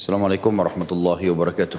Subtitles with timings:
[0.00, 1.76] Assalamualaikum warahmatullahi wabarakatuh.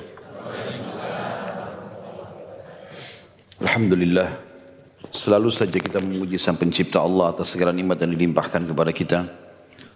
[3.66, 4.38] Alhamdulillah.
[5.09, 9.26] Selalu saja kita memuji sang pencipta Allah atas segala nikmat yang dilimpahkan kepada kita.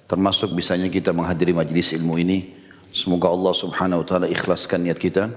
[0.10, 2.50] Termasuk bisanya kita menghadiri majlis ilmu ini.
[2.90, 5.30] Semoga Allah subhanahu wa ta'ala ikhlaskan niat kita.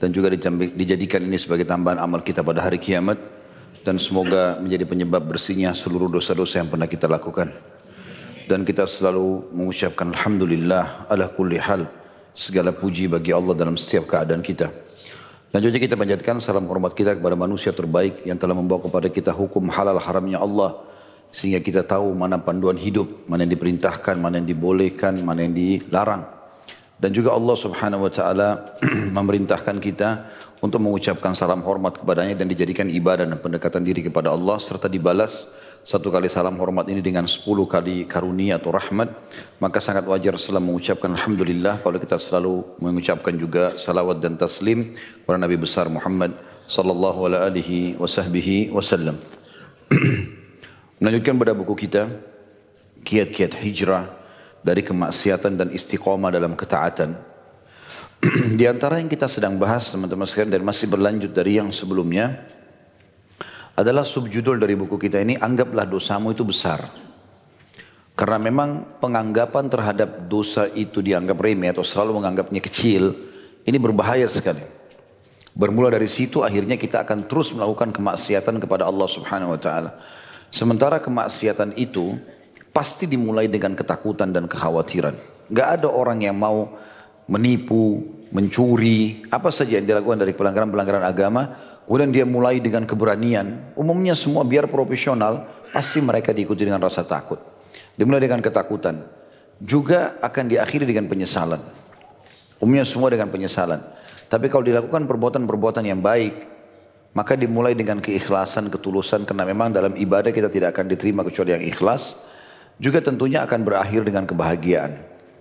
[0.00, 3.20] Dan juga dijadikan ini sebagai tambahan amal kita pada hari kiamat.
[3.84, 7.52] Dan semoga menjadi penyebab bersihnya seluruh dosa-dosa yang pernah kita lakukan.
[8.48, 11.99] Dan kita selalu mengucapkan Alhamdulillah ala kulli hal.
[12.40, 14.72] Segala puji bagi Allah dalam setiap keadaan kita.
[15.52, 19.68] Selanjutnya kita panjatkan salam hormat kita kepada manusia terbaik yang telah membawa kepada kita hukum
[19.68, 20.80] halal haramnya Allah.
[21.36, 26.24] Sehingga kita tahu mana panduan hidup, mana yang diperintahkan, mana yang dibolehkan, mana yang dilarang.
[26.96, 28.48] Dan juga Allah subhanahu wa ta'ala
[29.20, 30.08] memerintahkan kita
[30.64, 35.52] untuk mengucapkan salam hormat kepadanya dan dijadikan ibadah dan pendekatan diri kepada Allah serta dibalas
[35.80, 39.08] satu kali salam hormat ini dengan sepuluh kali karunia atau rahmat,
[39.64, 45.40] maka sangat wajar setelah mengucapkan Alhamdulillah kalau kita selalu mengucapkan juga salawat dan taslim kepada
[45.40, 46.36] Nabi besar Muhammad
[46.68, 49.16] sallallahu alaihi wasallam.
[51.00, 52.12] Melanjutkan pada buku kita,
[53.00, 54.04] kiat-kiat hijrah
[54.60, 57.16] dari kemaksiatan dan istiqomah dalam ketaatan.
[58.60, 62.44] Di antara yang kita sedang bahas teman-teman sekalian dan masih berlanjut dari yang sebelumnya,
[63.80, 66.84] adalah subjudul dari buku kita ini, anggaplah dosamu itu besar.
[68.14, 73.16] Karena memang penganggapan terhadap dosa itu dianggap remeh atau selalu menganggapnya kecil,
[73.64, 74.60] ini berbahaya sekali.
[75.56, 79.98] Bermula dari situ akhirnya kita akan terus melakukan kemaksiatan kepada Allah Subhanahu wa taala.
[80.52, 82.18] Sementara kemaksiatan itu
[82.70, 85.16] pasti dimulai dengan ketakutan dan kekhawatiran.
[85.50, 86.76] Gak ada orang yang mau
[87.26, 91.42] menipu, mencuri, apa saja yang dilakukan dari pelanggaran-pelanggaran agama
[91.86, 93.74] Kemudian dia mulai dengan keberanian.
[93.74, 97.38] Umumnya semua biar profesional, pasti mereka diikuti dengan rasa takut.
[97.98, 99.02] Dimulai dengan ketakutan.
[99.60, 101.60] Juga akan diakhiri dengan penyesalan.
[102.62, 103.82] Umumnya semua dengan penyesalan.
[104.30, 106.46] Tapi kalau dilakukan perbuatan-perbuatan yang baik,
[107.10, 111.64] maka dimulai dengan keikhlasan, ketulusan, karena memang dalam ibadah kita tidak akan diterima kecuali yang
[111.66, 112.14] ikhlas.
[112.78, 114.94] Juga tentunya akan berakhir dengan kebahagiaan.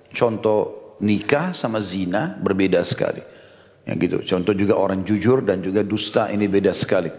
[0.09, 3.21] Contoh nikah sama zina berbeda sekali.
[3.89, 4.21] Ya gitu.
[4.21, 7.09] Contoh juga orang jujur dan juga dusta ini beda sekali.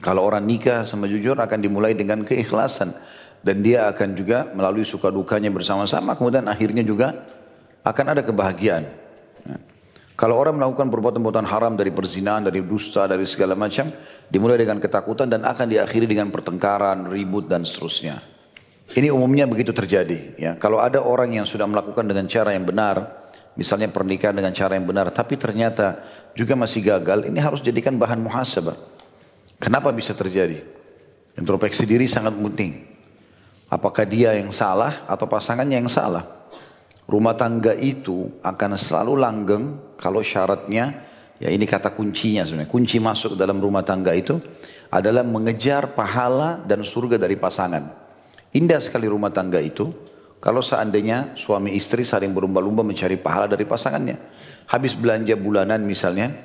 [0.00, 2.96] Kalau orang nikah sama jujur akan dimulai dengan keikhlasan
[3.44, 7.28] dan dia akan juga melalui suka dukanya bersama-sama kemudian akhirnya juga
[7.84, 8.84] akan ada kebahagiaan.
[9.44, 9.56] Ya.
[10.16, 13.92] Kalau orang melakukan perbuatan-perbuatan haram dari perzinahan, dari dusta, dari segala macam,
[14.32, 18.24] dimulai dengan ketakutan dan akan diakhiri dengan pertengkaran, ribut dan seterusnya.
[18.96, 20.40] Ini umumnya begitu terjadi.
[20.40, 23.25] Ya, kalau ada orang yang sudah melakukan dengan cara yang benar,
[23.56, 26.04] misalnya pernikahan dengan cara yang benar, tapi ternyata
[26.36, 28.76] juga masih gagal, ini harus jadikan bahan muhasabah.
[29.56, 30.60] Kenapa bisa terjadi?
[31.36, 32.84] Introspeksi diri sangat penting.
[33.66, 36.24] Apakah dia yang salah atau pasangannya yang salah?
[37.08, 39.64] Rumah tangga itu akan selalu langgeng
[39.98, 41.02] kalau syaratnya,
[41.40, 42.70] ya ini kata kuncinya sebenarnya.
[42.70, 44.38] Kunci masuk dalam rumah tangga itu
[44.90, 47.90] adalah mengejar pahala dan surga dari pasangan.
[48.54, 49.90] Indah sekali rumah tangga itu,
[50.46, 54.14] kalau seandainya suami istri saling berlomba-lomba mencari pahala dari pasangannya.
[54.70, 56.38] Habis belanja bulanan misalnya,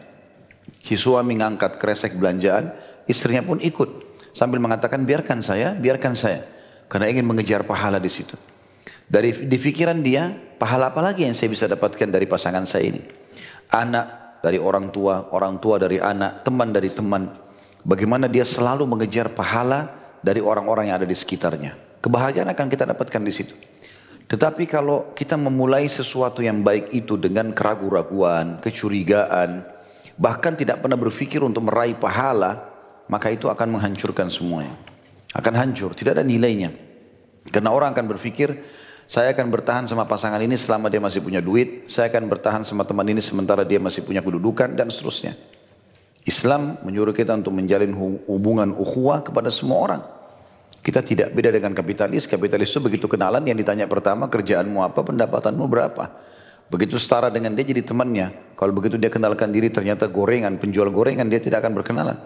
[0.82, 2.74] si suami ngangkat kresek belanjaan,
[3.06, 4.10] istrinya pun ikut.
[4.34, 6.42] Sambil mengatakan, biarkan saya, biarkan saya.
[6.90, 8.34] Karena ingin mengejar pahala di situ.
[9.06, 13.06] Dari di pikiran dia, pahala apa lagi yang saya bisa dapatkan dari pasangan saya ini?
[13.70, 17.30] Anak dari orang tua, orang tua dari anak, teman dari teman.
[17.86, 19.94] Bagaimana dia selalu mengejar pahala
[20.26, 21.91] dari orang-orang yang ada di sekitarnya.
[22.02, 23.54] Kebahagiaan akan kita dapatkan di situ.
[24.26, 29.62] Tetapi kalau kita memulai sesuatu yang baik itu dengan keraguan-raguan, kecurigaan,
[30.18, 32.64] bahkan tidak pernah berpikir untuk meraih pahala,
[33.12, 34.74] maka itu akan menghancurkan semuanya.
[35.36, 36.72] Akan hancur, tidak ada nilainya.
[37.52, 38.56] Karena orang akan berpikir,
[39.04, 42.88] saya akan bertahan sama pasangan ini selama dia masih punya duit, saya akan bertahan sama
[42.88, 45.36] teman ini sementara dia masih punya kedudukan, dan seterusnya.
[46.24, 47.92] Islam menyuruh kita untuk menjalin
[48.30, 50.02] hubungan ukhuwah kepada semua orang.
[50.82, 52.26] Kita tidak beda dengan kapitalis.
[52.26, 56.10] Kapitalis itu begitu kenalan yang ditanya pertama kerjaanmu apa, pendapatanmu berapa.
[56.74, 58.58] Begitu setara dengan dia jadi temannya.
[58.58, 62.18] Kalau begitu dia kenalkan diri ternyata gorengan, penjual gorengan dia tidak akan berkenalan.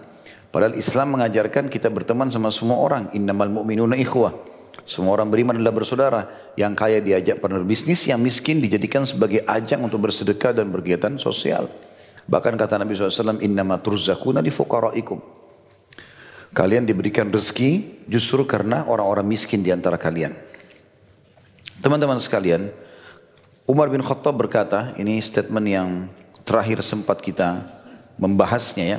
[0.48, 3.12] Padahal Islam mengajarkan kita berteman sama semua orang.
[3.12, 4.32] Innamal mu'minuna ikhwah.
[4.88, 6.20] Semua orang beriman adalah bersaudara.
[6.56, 11.68] Yang kaya diajak partner bisnis, yang miskin dijadikan sebagai ajang untuk bersedekah dan berkegiatan sosial.
[12.24, 15.18] Bahkan kata Nabi SAW, Innama turzakuna li fukaraikum.
[16.56, 20.32] Kalian diberikan rezeki justru karena orang-orang miskin di antara kalian.
[21.84, 22.72] Teman-teman sekalian,
[23.68, 25.88] Umar bin Khattab berkata, ini statement yang
[26.48, 27.60] terakhir sempat kita
[28.16, 28.98] membahasnya ya.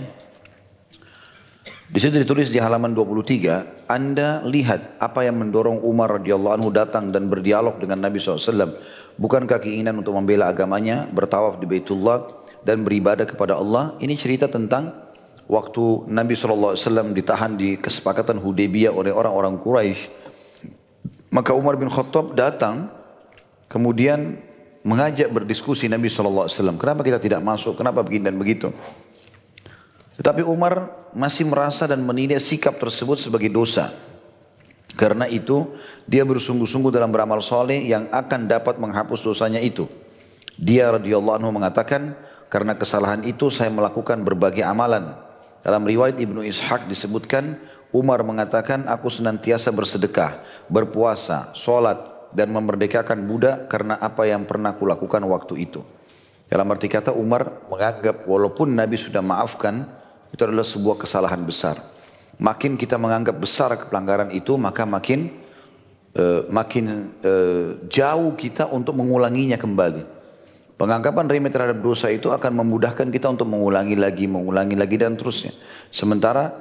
[1.90, 7.10] Di situ ditulis di halaman 23, anda lihat apa yang mendorong Umar radhiyallahu anhu datang
[7.10, 8.78] dan berdialog dengan Nabi SAW.
[9.18, 13.98] Bukankah keinginan untuk membela agamanya, bertawaf di Baitullah dan beribadah kepada Allah?
[13.98, 15.07] Ini cerita tentang
[15.48, 16.76] waktu Nabi SAW
[17.16, 20.02] ditahan di kesepakatan Hudaybiyah oleh orang-orang Quraisy.
[21.32, 22.88] Maka Umar bin Khattab datang
[23.68, 24.40] kemudian
[24.84, 26.48] mengajak berdiskusi Nabi SAW.
[26.80, 27.76] Kenapa kita tidak masuk?
[27.80, 28.72] Kenapa begini dan begitu?
[30.20, 33.92] Tetapi Umar masih merasa dan menilai sikap tersebut sebagai dosa.
[34.98, 35.78] Karena itu
[36.10, 39.86] dia bersungguh-sungguh dalam beramal soleh yang akan dapat menghapus dosanya itu.
[40.58, 42.18] Dia radhiyallahu anhu mengatakan,
[42.50, 45.27] karena kesalahan itu saya melakukan berbagai amalan.
[45.68, 47.60] Dalam riwayat Ibnu Ishaq disebutkan,
[47.92, 50.40] Umar mengatakan, aku senantiasa bersedekah,
[50.72, 55.84] berpuasa, sholat, dan memerdekakan budak karena apa yang pernah kulakukan waktu itu.
[56.48, 59.92] Dalam arti kata Umar menganggap walaupun Nabi sudah maafkan,
[60.32, 61.84] itu adalah sebuah kesalahan besar.
[62.40, 65.36] Makin kita menganggap besar pelanggaran itu, maka makin
[66.16, 70.17] uh, makin uh, jauh kita untuk mengulanginya kembali.
[70.78, 75.50] Penganggapan remeh terhadap dosa itu akan memudahkan kita untuk mengulangi lagi, mengulangi lagi dan terusnya.
[75.90, 76.54] Sementara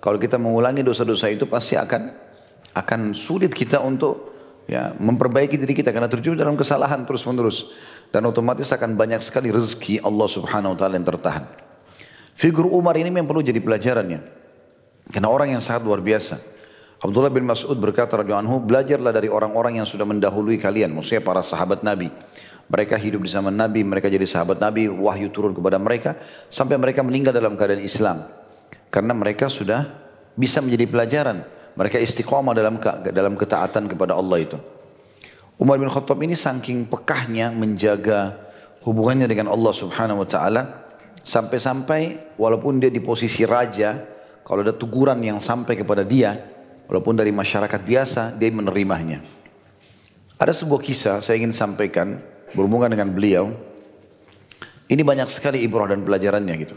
[0.00, 2.08] kalau kita mengulangi dosa-dosa itu pasti akan
[2.72, 4.32] akan sulit kita untuk
[4.64, 7.68] ya memperbaiki diri kita karena terjun dalam kesalahan terus-menerus
[8.08, 11.44] dan otomatis akan banyak sekali rezeki Allah Subhanahu wa taala yang tertahan.
[12.38, 14.20] Figur Umar ini memang perlu jadi pelajarannya.
[15.12, 16.40] Karena orang yang sangat luar biasa.
[16.98, 21.42] Abdullah bin Mas'ud berkata radhiyallahu anhu, belajarlah dari orang-orang yang sudah mendahului kalian, maksudnya para
[21.46, 22.10] sahabat Nabi.
[22.68, 26.20] Mereka hidup di zaman Nabi, mereka jadi sahabat Nabi, wahyu turun kepada mereka
[26.52, 28.28] sampai mereka meninggal dalam keadaan Islam.
[28.92, 29.88] Karena mereka sudah
[30.36, 31.48] bisa menjadi pelajaran.
[31.76, 32.76] Mereka istiqomah dalam
[33.08, 34.56] dalam ketaatan kepada Allah itu.
[35.56, 38.36] Umar bin Khattab ini saking pekahnya menjaga
[38.84, 40.88] hubungannya dengan Allah Subhanahu wa taala
[41.28, 44.00] Sampai-sampai walaupun dia di posisi raja,
[44.48, 46.40] kalau ada teguran yang sampai kepada dia,
[46.88, 49.20] walaupun dari masyarakat biasa, dia menerimanya.
[50.40, 52.16] Ada sebuah kisah saya ingin sampaikan
[52.52, 53.52] berhubungan dengan beliau.
[54.88, 56.76] Ini banyak sekali ibrah dan pelajarannya gitu.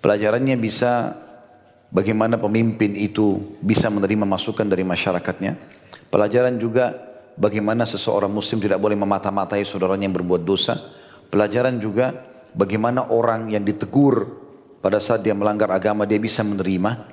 [0.00, 1.12] Pelajarannya bisa
[1.92, 5.52] bagaimana pemimpin itu bisa menerima masukan dari masyarakatnya.
[6.08, 6.96] Pelajaran juga
[7.36, 10.80] bagaimana seseorang muslim tidak boleh memata-matai saudaranya yang berbuat dosa.
[11.28, 12.12] Pelajaran juga
[12.56, 14.40] bagaimana orang yang ditegur
[14.80, 17.08] pada saat dia melanggar agama dia bisa menerima.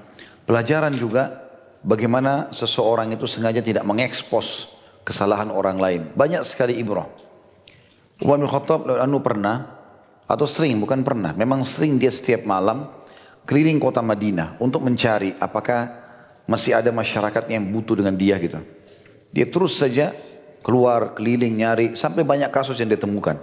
[0.47, 1.45] Pelajaran juga
[1.85, 4.71] bagaimana seseorang itu sengaja tidak mengekspos
[5.05, 6.01] kesalahan orang lain.
[6.17, 7.07] Banyak sekali ibrah.
[8.19, 9.79] Umar bin Khattab anu pernah
[10.27, 12.91] atau sering bukan pernah, memang sering dia setiap malam
[13.47, 15.89] keliling kota Madinah untuk mencari apakah
[16.45, 18.59] masih ada masyarakat yang butuh dengan dia gitu.
[19.31, 20.11] Dia terus saja
[20.61, 23.39] keluar keliling nyari sampai banyak kasus yang ditemukan.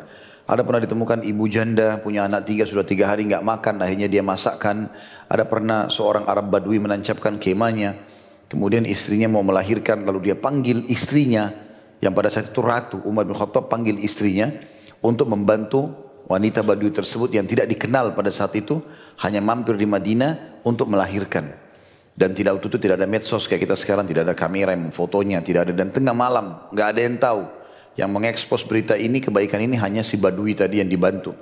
[0.46, 4.22] Ada pernah ditemukan ibu janda punya anak tiga sudah tiga hari nggak makan, akhirnya dia
[4.22, 4.87] masakkan.
[5.26, 7.99] Ada pernah seorang Arab Badui menancapkan kemahnya,
[8.46, 11.65] kemudian istrinya mau melahirkan, lalu dia panggil istrinya
[12.00, 14.52] yang pada saat itu ratu Umar bin Khattab panggil istrinya
[15.00, 15.93] untuk membantu
[16.26, 18.82] wanita Badui tersebut yang tidak dikenal pada saat itu
[19.22, 21.55] hanya mampir di Madinah untuk melahirkan
[22.17, 25.41] dan tidak waktu itu tidak ada medsos kayak kita sekarang tidak ada kamera yang memfotonya
[25.41, 27.43] tidak ada dan tengah malam nggak ada yang tahu
[27.96, 31.32] yang mengekspos berita ini, kebaikan ini hanya si Badui tadi yang dibantu.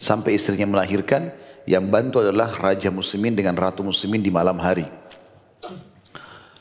[0.00, 1.30] Sampai istrinya melahirkan,
[1.68, 4.88] yang bantu adalah Raja Muslimin dengan Ratu Muslimin di malam hari.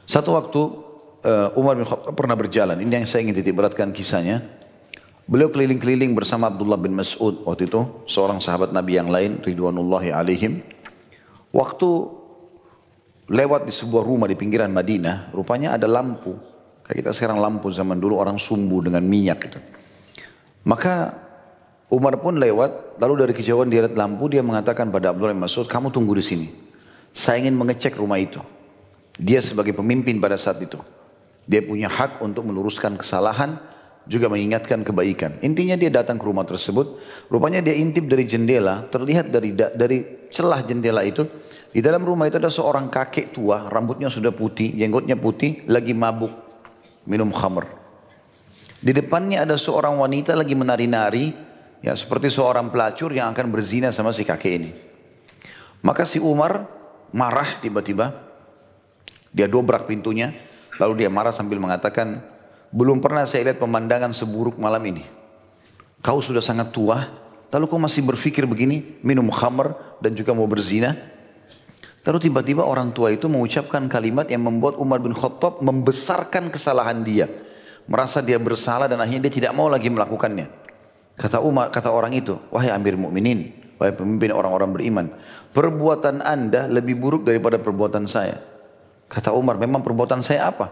[0.03, 0.61] Satu waktu
[1.23, 4.43] uh, Umar bin Khattab pernah berjalan, ini yang saya ingin titik beratkan kisahnya.
[5.27, 10.63] Beliau keliling-keliling bersama Abdullah bin Mas'ud waktu itu, seorang sahabat Nabi yang lain, Ridwanullahi alaihim.
[11.51, 11.89] Waktu
[13.27, 16.57] lewat di sebuah rumah di pinggiran Madinah, rupanya ada lampu
[16.87, 19.59] Kayak kita sekarang lampu zaman dulu orang sumbu dengan minyak gitu.
[20.63, 21.19] Maka
[21.91, 25.67] Umar pun lewat, lalu dari kejauhan dia lihat lampu, dia mengatakan pada Abdullah bin Mas'ud,
[25.67, 26.47] kamu tunggu di sini.
[27.11, 28.39] Saya ingin mengecek rumah itu.
[29.19, 30.79] Dia sebagai pemimpin pada saat itu.
[31.47, 33.55] Dia punya hak untuk meluruskan kesalahan,
[34.07, 35.39] juga mengingatkan kebaikan.
[35.43, 39.97] Intinya dia datang ke rumah tersebut, rupanya dia intip dari jendela, terlihat dari dari
[40.31, 41.27] celah jendela itu,
[41.71, 46.31] di dalam rumah itu ada seorang kakek tua, rambutnya sudah putih, jenggotnya putih, lagi mabuk
[47.07, 47.67] minum khamr.
[48.79, 51.35] Di depannya ada seorang wanita lagi menari-nari,
[51.83, 54.71] ya seperti seorang pelacur yang akan berzina sama si kakek ini.
[55.83, 56.67] Maka si Umar
[57.11, 58.15] marah tiba-tiba,
[59.35, 60.46] dia dobrak pintunya,
[60.77, 62.21] lalu dia marah sambil mengatakan,
[62.73, 65.03] belum pernah saya lihat pemandangan seburuk malam ini.
[66.01, 67.03] Kau sudah sangat tua,
[67.51, 70.95] lalu kau masih berpikir begini, minum khamr dan juga mau berzina?
[72.07, 77.27] Lalu tiba-tiba orang tua itu mengucapkan kalimat yang membuat Umar bin Khattab membesarkan kesalahan dia.
[77.83, 80.47] Merasa dia bersalah dan akhirnya dia tidak mau lagi melakukannya.
[81.19, 85.05] Kata Umar, kata orang itu, wahai Amir Mukminin, wahai pemimpin orang-orang beriman,
[85.51, 88.39] perbuatan anda lebih buruk daripada perbuatan saya.
[89.07, 90.67] Kata Umar, memang perbuatan saya apa?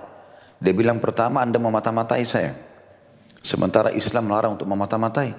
[0.60, 2.56] Dia bilang pertama anda memata-matai saya.
[3.40, 5.36] Sementara Islam melarang untuk memata-matai.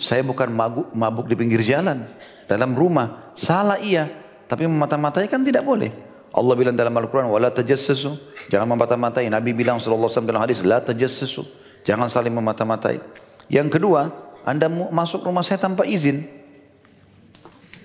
[0.00, 2.06] Saya bukan mabuk, mabuk di pinggir jalan.
[2.46, 3.32] Dalam rumah.
[3.36, 4.08] Salah iya.
[4.46, 5.92] Tapi memata-matai kan tidak boleh.
[6.30, 8.14] Allah bilang dalam Al-Quran, wala tajassasu.
[8.48, 9.26] Jangan memata-matai.
[9.26, 11.42] Nabi bilang SAW dalam hadis, la tajassasu.
[11.82, 13.02] Jangan saling memata-matai.
[13.50, 14.08] Yang kedua,
[14.46, 16.24] anda masuk rumah saya tanpa izin.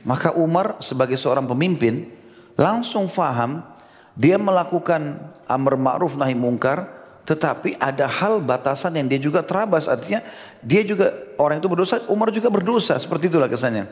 [0.05, 2.13] Maka Umar sebagai seorang pemimpin
[2.53, 3.65] langsung faham
[4.15, 6.87] dia melakukan amar ma'ruf nahi mungkar,
[7.27, 9.91] tetapi ada hal batasan yang dia juga terabas.
[9.91, 10.23] Artinya
[10.63, 12.95] dia juga orang itu berdosa, Umar juga berdosa.
[12.95, 13.91] Seperti itulah kesannya.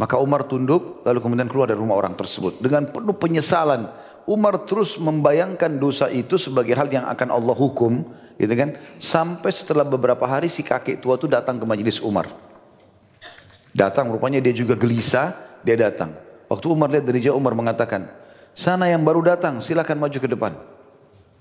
[0.00, 2.62] Maka Umar tunduk lalu kemudian keluar dari rumah orang tersebut.
[2.62, 3.90] Dengan penuh penyesalan.
[4.28, 8.06] Umar terus membayangkan dosa itu sebagai hal yang akan Allah hukum.
[8.38, 8.78] Gitu kan?
[8.96, 12.30] Sampai setelah beberapa hari si kakek tua itu datang ke majelis Umar.
[13.74, 15.34] Datang rupanya dia juga gelisah,
[15.66, 16.14] dia datang.
[16.48, 18.19] Waktu Umar lihat dari jauh Umar mengatakan,
[18.54, 20.52] Sana yang baru datang, silakan maju ke depan.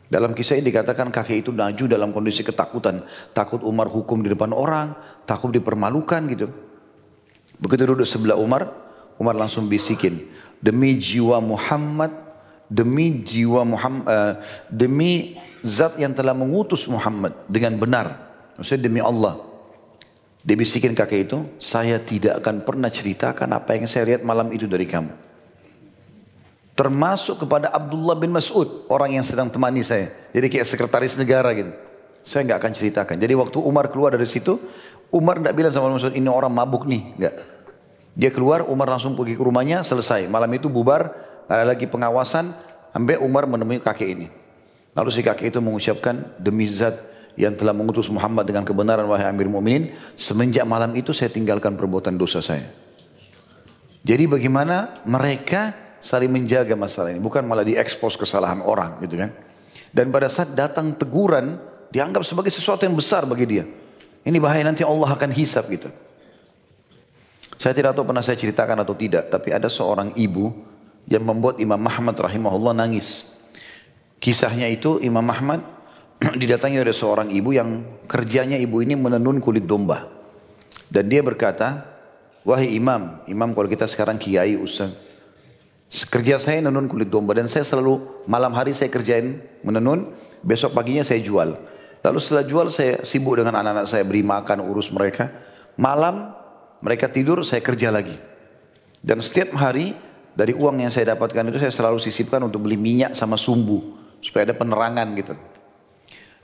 [0.10, 3.06] Dalam kisah ini dikatakan kakek itu maju dalam kondisi ketakutan.
[3.30, 4.98] Takut Umar hukum di depan orang,
[5.30, 6.50] takut dipermalukan gitu.
[7.62, 8.74] Begitu duduk sebelah Umar,
[9.22, 10.26] Umar langsung bisikin.
[10.58, 12.10] Demi jiwa Muhammad,
[12.66, 14.34] demi jiwa Muhammad, uh,
[14.66, 18.08] demi zat yang telah mengutus Muhammad dengan benar.
[18.58, 19.38] Maksudnya demi Allah.
[20.42, 24.66] Dia bisikin kakek itu, saya tidak akan pernah ceritakan apa yang saya lihat malam itu
[24.66, 25.29] dari kamu.
[26.80, 30.16] Termasuk kepada Abdullah bin Mas'ud, orang yang sedang temani saya.
[30.32, 31.76] Jadi kayak sekretaris negara gitu.
[32.24, 33.16] Saya nggak akan ceritakan.
[33.20, 34.56] Jadi waktu Umar keluar dari situ,
[35.12, 37.20] Umar tidak bilang sama Mas'ud, ini orang mabuk nih.
[37.20, 37.36] Enggak.
[38.16, 40.32] Dia keluar, Umar langsung pergi ke rumahnya, selesai.
[40.32, 41.12] Malam itu bubar,
[41.52, 42.56] ada lagi pengawasan,
[42.96, 44.28] sampai Umar menemui kakek ini.
[44.96, 46.96] Lalu si kakek itu mengucapkan, demi zat
[47.36, 52.16] yang telah mengutus Muhammad dengan kebenaran wahai Amir Mu'minin, semenjak malam itu saya tinggalkan perbuatan
[52.16, 52.72] dosa saya.
[54.04, 59.32] Jadi bagaimana mereka saling menjaga masalah ini, bukan malah diekspos kesalahan orang gitu kan.
[59.92, 63.66] Dan pada saat datang teguran dianggap sebagai sesuatu yang besar bagi dia.
[64.24, 65.90] Ini bahaya nanti Allah akan hisap gitu.
[67.60, 70.56] Saya tidak tahu pernah saya ceritakan atau tidak, tapi ada seorang ibu
[71.12, 73.28] yang membuat Imam Muhammad rahimahullah nangis.
[74.24, 75.60] Kisahnya itu Imam Muhammad
[76.42, 80.08] didatangi oleh seorang ibu yang kerjanya ibu ini menenun kulit domba.
[80.88, 81.84] Dan dia berkata,
[82.48, 84.96] wahai imam, imam kalau kita sekarang kiai ustaz,
[85.90, 90.14] Kerja saya menenun kulit domba dan saya selalu malam hari saya kerjain menenun,
[90.46, 91.58] besok paginya saya jual.
[92.06, 95.34] Lalu setelah jual saya sibuk dengan anak-anak saya beri makan, urus mereka.
[95.82, 96.30] Malam
[96.86, 98.16] mereka tidur, saya kerja lagi.
[99.02, 99.98] Dan setiap hari
[100.38, 104.52] dari uang yang saya dapatkan itu saya selalu sisipkan untuk beli minyak sama sumbu supaya
[104.52, 105.34] ada penerangan gitu.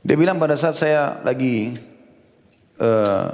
[0.02, 1.78] Dia bilang pada saat saya lagi
[2.82, 3.30] uh,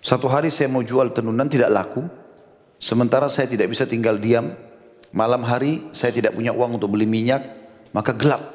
[0.00, 2.06] satu hari saya mau jual tenunan tidak laku,
[2.78, 4.54] sementara saya tidak bisa tinggal diam,
[5.16, 7.40] Malam hari saya tidak punya uang untuk beli minyak,
[7.96, 8.52] maka gelap.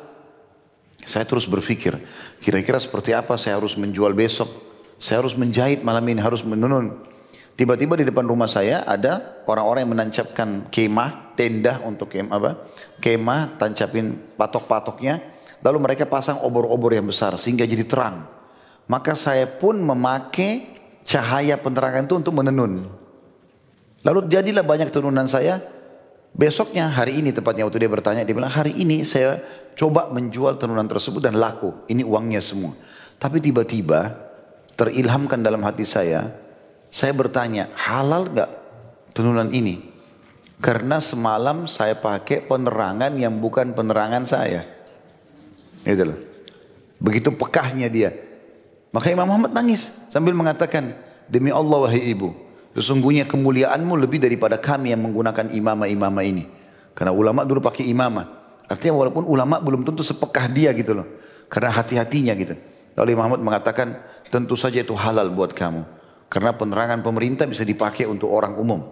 [1.09, 1.97] Saya terus berpikir,
[2.37, 4.45] kira-kira seperti apa saya harus menjual besok.
[5.01, 7.01] Saya harus menjahit malam ini, harus menenun.
[7.57, 12.51] Tiba-tiba di depan rumah saya ada orang-orang yang menancapkan kemah, tenda untuk kemah apa?
[13.01, 15.17] Kemah, tancapin patok-patoknya.
[15.65, 18.29] Lalu mereka pasang obor-obor yang besar sehingga jadi terang.
[18.85, 22.85] Maka saya pun memakai cahaya penerangan itu untuk menenun.
[24.05, 25.80] Lalu jadilah banyak tenunan saya
[26.31, 29.43] Besoknya hari ini tepatnya waktu dia bertanya dia bilang hari ini saya
[29.75, 31.75] coba menjual tenunan tersebut dan laku.
[31.91, 32.71] Ini uangnya semua.
[33.19, 34.15] Tapi tiba-tiba
[34.79, 36.31] terilhamkan dalam hati saya.
[36.91, 38.51] Saya bertanya halal gak
[39.15, 39.91] tenunan ini?
[40.59, 44.67] Karena semalam saya pakai penerangan yang bukan penerangan saya.
[45.83, 46.19] Gitu loh.
[47.01, 48.13] Begitu pekahnya dia.
[48.91, 50.93] Maka Imam Muhammad nangis sambil mengatakan,
[51.31, 52.35] demi Allah wahai ibu,
[52.71, 56.43] Sesungguhnya kemuliaanmu lebih daripada kami yang menggunakan imamah-imamah ini.
[56.95, 58.27] Karena ulama dulu pakai imamah.
[58.71, 61.07] Artinya walaupun ulama belum tentu sepekah dia gitu loh.
[61.51, 62.55] Karena hati-hatinya gitu.
[62.95, 63.99] Lalu Muhammad mengatakan
[64.31, 65.83] tentu saja itu halal buat kamu.
[66.31, 68.87] Karena penerangan pemerintah bisa dipakai untuk orang umum.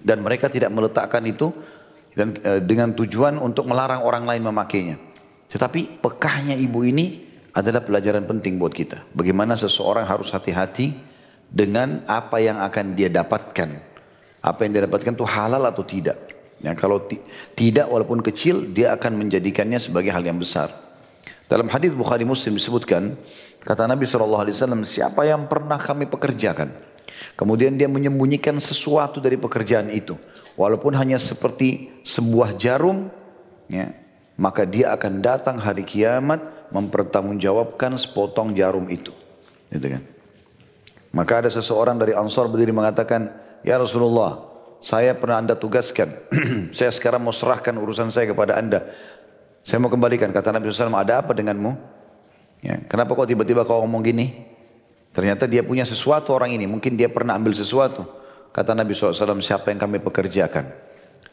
[0.00, 1.52] Dan mereka tidak meletakkan itu
[2.16, 4.96] dan e, dengan tujuan untuk melarang orang lain memakainya.
[5.52, 9.12] Tetapi pekahnya ibu ini adalah pelajaran penting buat kita.
[9.12, 11.11] Bagaimana seseorang harus hati-hati
[11.52, 13.70] dengan apa yang akan dia dapatkan.
[14.42, 16.18] Apa yang dia dapatkan itu halal atau tidak.
[16.64, 17.04] Ya, kalau
[17.58, 20.72] tidak walaupun kecil dia akan menjadikannya sebagai hal yang besar.
[21.46, 23.12] Dalam hadis Bukhari Muslim disebutkan
[23.60, 24.48] kata Nabi SAW
[24.88, 26.72] siapa yang pernah kami pekerjakan
[27.36, 30.16] kemudian dia menyembunyikan sesuatu dari pekerjaan itu
[30.56, 33.12] walaupun hanya seperti sebuah jarum
[33.68, 33.92] ya,
[34.36, 36.40] maka dia akan datang hari kiamat
[36.72, 39.12] mempertanggungjawabkan sepotong jarum itu.
[39.68, 40.02] Gitu kan?
[41.12, 43.28] Maka ada seseorang dari Ansar berdiri mengatakan,
[43.60, 44.48] Ya Rasulullah,
[44.80, 46.08] saya pernah anda tugaskan.
[46.76, 48.88] saya sekarang mau serahkan urusan saya kepada anda.
[49.62, 51.70] Saya mau kembalikan, kata Nabi SAW, ada apa denganmu?
[52.66, 54.42] Ya, kenapa kok tiba-tiba kau ngomong gini?
[55.14, 58.02] Ternyata dia punya sesuatu orang ini, mungkin dia pernah ambil sesuatu.
[58.50, 60.66] Kata Nabi SAW, siapa yang kami pekerjakan?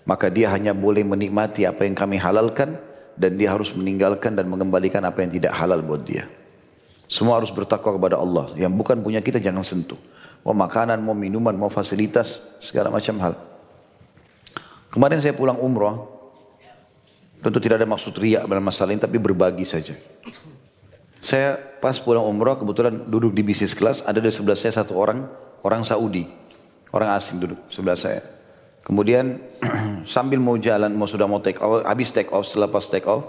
[0.05, 2.77] Maka dia hanya boleh menikmati apa yang kami halalkan,
[3.19, 6.29] dan dia harus meninggalkan dan mengembalikan apa yang tidak halal buat dia.
[7.09, 8.53] Semua harus bertakwa kepada Allah.
[8.53, 9.97] Yang bukan punya kita jangan sentuh.
[10.45, 13.33] Mau makanan, mau minuman, mau fasilitas, segala macam hal.
[14.93, 16.19] Kemarin saya pulang umroh,
[17.39, 19.95] Tentu tidak ada maksud riak dalam masalah ini, tapi berbagi saja.
[21.23, 25.23] Saya pas pulang umroh, kebetulan duduk di bisnis kelas, ada di sebelah saya satu orang,
[25.63, 26.27] orang Saudi.
[26.91, 28.19] Orang asing duduk sebelah saya.
[28.83, 29.39] Kemudian
[30.15, 33.23] sambil mau jalan, mau sudah mau take off, habis take off, setelah pas take off,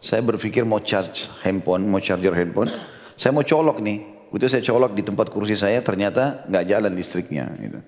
[0.00, 2.72] saya berpikir mau charge handphone, mau charger handphone.
[3.20, 4.00] Saya mau colok nih.
[4.32, 7.52] Itu saya colok di tempat kursi saya, ternyata nggak jalan listriknya.
[7.60, 7.78] Gitu.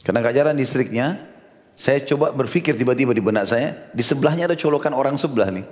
[0.00, 1.06] Karena nggak jalan listriknya,
[1.76, 5.68] saya coba berpikir tiba-tiba di benak saya, di sebelahnya ada colokan orang sebelah nih.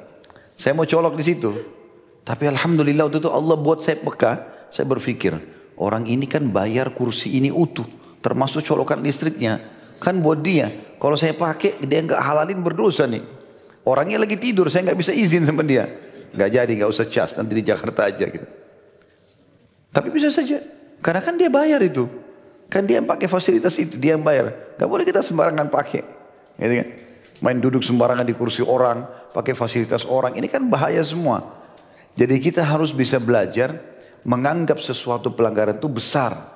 [0.61, 1.51] Saya mau colok di situ.
[2.21, 4.33] Tapi alhamdulillah waktu itu Allah buat saya peka,
[4.69, 5.35] saya berpikir,
[5.81, 7.89] orang ini kan bayar kursi ini utuh,
[8.21, 9.59] termasuk colokan listriknya.
[10.03, 10.69] Kan buat dia.
[11.01, 13.25] Kalau saya pakai, dia nggak halalin berdosa nih.
[13.89, 15.89] Orangnya lagi tidur, saya nggak bisa izin sama dia.
[16.37, 18.62] Nggak jadi, nggak usah cas, nanti di Jakarta aja gitu.
[19.93, 20.59] Tapi bisa saja,
[21.05, 22.09] karena kan dia bayar itu.
[22.73, 24.77] Kan dia yang pakai fasilitas itu, dia yang bayar.
[24.81, 26.03] Gak boleh kita sembarangan pakai.
[26.57, 26.89] Gitu kan?
[27.45, 29.05] Main duduk sembarangan di kursi orang,
[29.37, 30.33] pakai fasilitas orang.
[30.41, 31.45] Ini kan bahaya semua.
[32.17, 33.77] Jadi kita harus bisa belajar
[34.25, 36.53] menganggap sesuatu pelanggaran itu besar.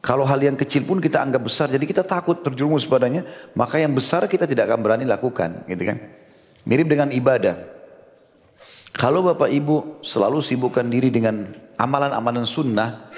[0.00, 3.92] Kalau hal yang kecil pun kita anggap besar, jadi kita takut terjerumus padanya, maka yang
[3.92, 6.00] besar kita tidak akan berani lakukan, gitu kan?
[6.64, 7.69] Mirip dengan ibadah.
[9.00, 11.48] Kalau Bapak Ibu selalu sibukkan diri dengan
[11.80, 13.08] amalan-amalan sunnah,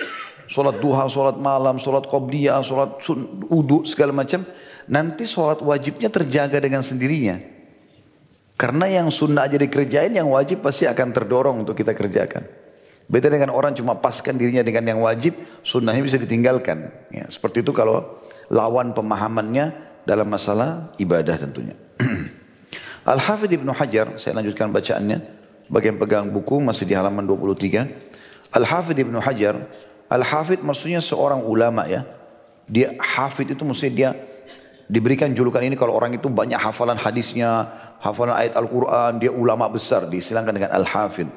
[0.52, 3.00] Sholat duha, sholat malam, sholat qobliyah, sholat
[3.48, 4.44] udu, segala macam.
[4.84, 7.40] Nanti sholat wajibnya terjaga dengan sendirinya.
[8.60, 12.44] Karena yang sunnah aja dikerjain, yang wajib pasti akan terdorong untuk kita kerjakan.
[13.08, 16.92] Beda dengan orang cuma paskan dirinya dengan yang wajib, sunnahnya bisa ditinggalkan.
[17.08, 18.20] Ya, seperti itu kalau
[18.52, 19.72] lawan pemahamannya
[20.04, 21.80] dalam masalah ibadah tentunya.
[23.08, 25.41] Al-Hafidh Ibn Hajar, saya lanjutkan bacaannya.
[25.72, 27.88] Bagian pegang buku masih di halaman 23.
[28.52, 29.56] Al-Hafidh Ibn Hajar
[30.12, 32.04] Al-Hafid maksudnya seorang ulama ya.
[32.68, 34.10] Dia hafid itu maksudnya dia
[34.84, 40.04] diberikan julukan ini kalau orang itu banyak hafalan hadisnya, hafalan ayat Al-Quran, dia ulama besar,
[40.04, 41.32] diistilahkan dengan Al-Hafid.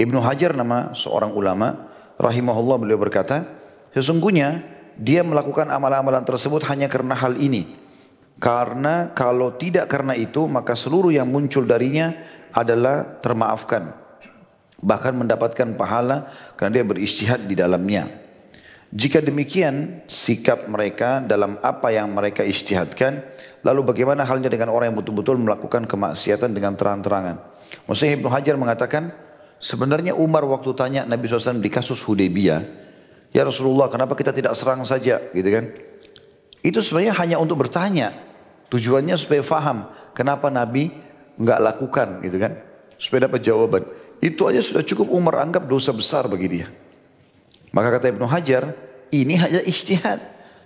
[0.00, 3.44] Ibnu Hajar nama seorang ulama, rahimahullah beliau berkata,
[3.92, 4.64] sesungguhnya
[4.96, 7.76] dia melakukan amalan-amalan tersebut hanya karena hal ini.
[8.40, 12.16] Karena kalau tidak karena itu, maka seluruh yang muncul darinya
[12.54, 14.04] adalah termaafkan
[14.84, 16.28] bahkan mendapatkan pahala
[16.60, 18.04] karena dia beristihad di dalamnya.
[18.94, 23.26] Jika demikian sikap mereka dalam apa yang mereka istihadkan,
[23.66, 27.42] lalu bagaimana halnya dengan orang yang betul-betul melakukan kemaksiatan dengan terang-terangan?
[27.90, 29.10] Maksudnya Ibnu Hajar mengatakan,
[29.58, 32.60] sebenarnya Umar waktu tanya Nabi SAW di kasus Hudaybiyah,
[33.34, 35.74] ya Rasulullah kenapa kita tidak serang saja gitu kan?
[36.62, 38.14] Itu sebenarnya hanya untuk bertanya,
[38.70, 40.94] tujuannya supaya faham kenapa Nabi
[41.38, 42.52] nggak lakukan gitu kan?
[42.98, 43.82] Supaya dapat jawaban.
[44.22, 46.66] Itu aja sudah cukup Umar anggap dosa besar bagi dia.
[47.74, 48.70] Maka kata Ibnu Hajar,
[49.10, 50.22] ini hanya ijtihad.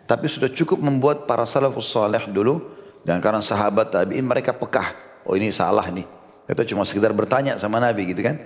[0.09, 2.77] Tapi sudah cukup membuat para salafus salih dulu.
[3.05, 4.93] Dan karena sahabat tabi'in mereka pekah.
[5.25, 6.05] Oh ini salah nih.
[6.49, 8.41] Itu cuma sekedar bertanya sama Nabi gitu kan.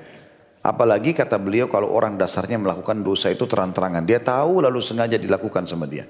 [0.62, 4.06] Apalagi kata beliau kalau orang dasarnya melakukan dosa itu terang-terangan.
[4.06, 6.06] Dia tahu lalu sengaja dilakukan sama dia.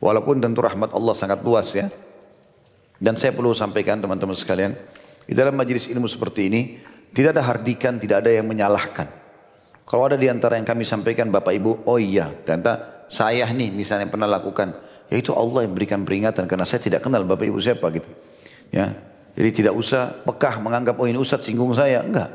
[0.00, 1.92] Walaupun tentu rahmat Allah sangat luas ya.
[3.04, 4.72] Dan saya perlu sampaikan teman-teman sekalian.
[5.28, 6.62] Di dalam majelis ilmu seperti ini.
[7.14, 9.06] Tidak ada hardikan, tidak ada yang menyalahkan.
[9.84, 14.10] Kalau ada di antara yang kami sampaikan Bapak Ibu, oh iya, ternyata saya nih misalnya
[14.10, 14.74] pernah lakukan.
[15.12, 18.08] Ya itu Allah yang berikan peringatan karena saya tidak kenal Bapak Ibu siapa gitu.
[18.74, 18.96] Ya.
[19.38, 22.02] Jadi tidak usah pekah menganggap oh ini Ustaz singgung saya.
[22.02, 22.34] Enggak.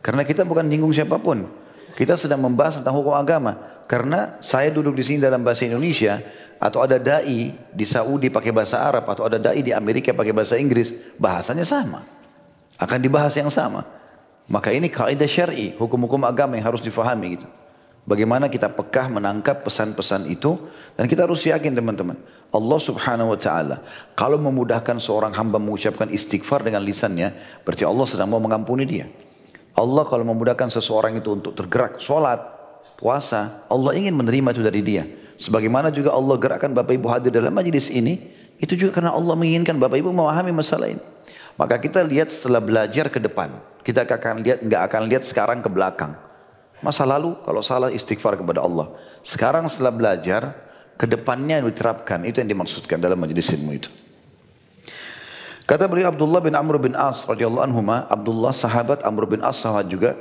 [0.00, 1.44] Karena kita bukan singgung siapa pun.
[1.92, 3.84] Kita sedang membahas tentang hukum agama.
[3.84, 6.22] Karena saya duduk di sini dalam bahasa Indonesia
[6.64, 10.56] atau ada dai di Saudi pakai bahasa Arab atau ada dai di Amerika pakai bahasa
[10.56, 12.00] Inggris, bahasanya sama.
[12.80, 13.84] Akan dibahas yang sama.
[14.48, 17.46] Maka ini kaidah syar'i, hukum-hukum agama yang harus difahami gitu.
[18.08, 20.56] Bagaimana kita pekah menangkap pesan-pesan itu
[20.96, 22.16] dan kita harus yakin teman-teman.
[22.52, 23.76] Allah subhanahu wa ta'ala
[24.16, 27.32] kalau memudahkan seorang hamba mengucapkan istighfar dengan lisannya
[27.64, 29.08] berarti Allah sedang mau mengampuni dia.
[29.76, 32.40] Allah kalau memudahkan seseorang itu untuk tergerak sholat,
[33.00, 35.04] puasa, Allah ingin menerima itu dari dia.
[35.34, 38.22] Sebagaimana juga Allah gerakkan Bapak Ibu hadir dalam majlis ini,
[38.62, 41.02] itu juga karena Allah menginginkan Bapak Ibu memahami masalah ini.
[41.54, 43.50] Maka kita lihat setelah belajar ke depan.
[43.82, 46.14] Kita akan lihat, nggak akan lihat sekarang ke belakang.
[46.82, 48.90] Masa lalu kalau salah istighfar kepada Allah.
[49.22, 52.22] Sekarang setelah belajar, ke depannya yang diterapkan.
[52.22, 53.90] Itu yang dimaksudkan dalam majelis ilmu itu.
[55.64, 59.88] Kata beliau Abdullah bin Amr bin As radhiyallahu anhu, Abdullah sahabat Amr bin As sahabat
[59.88, 60.12] juga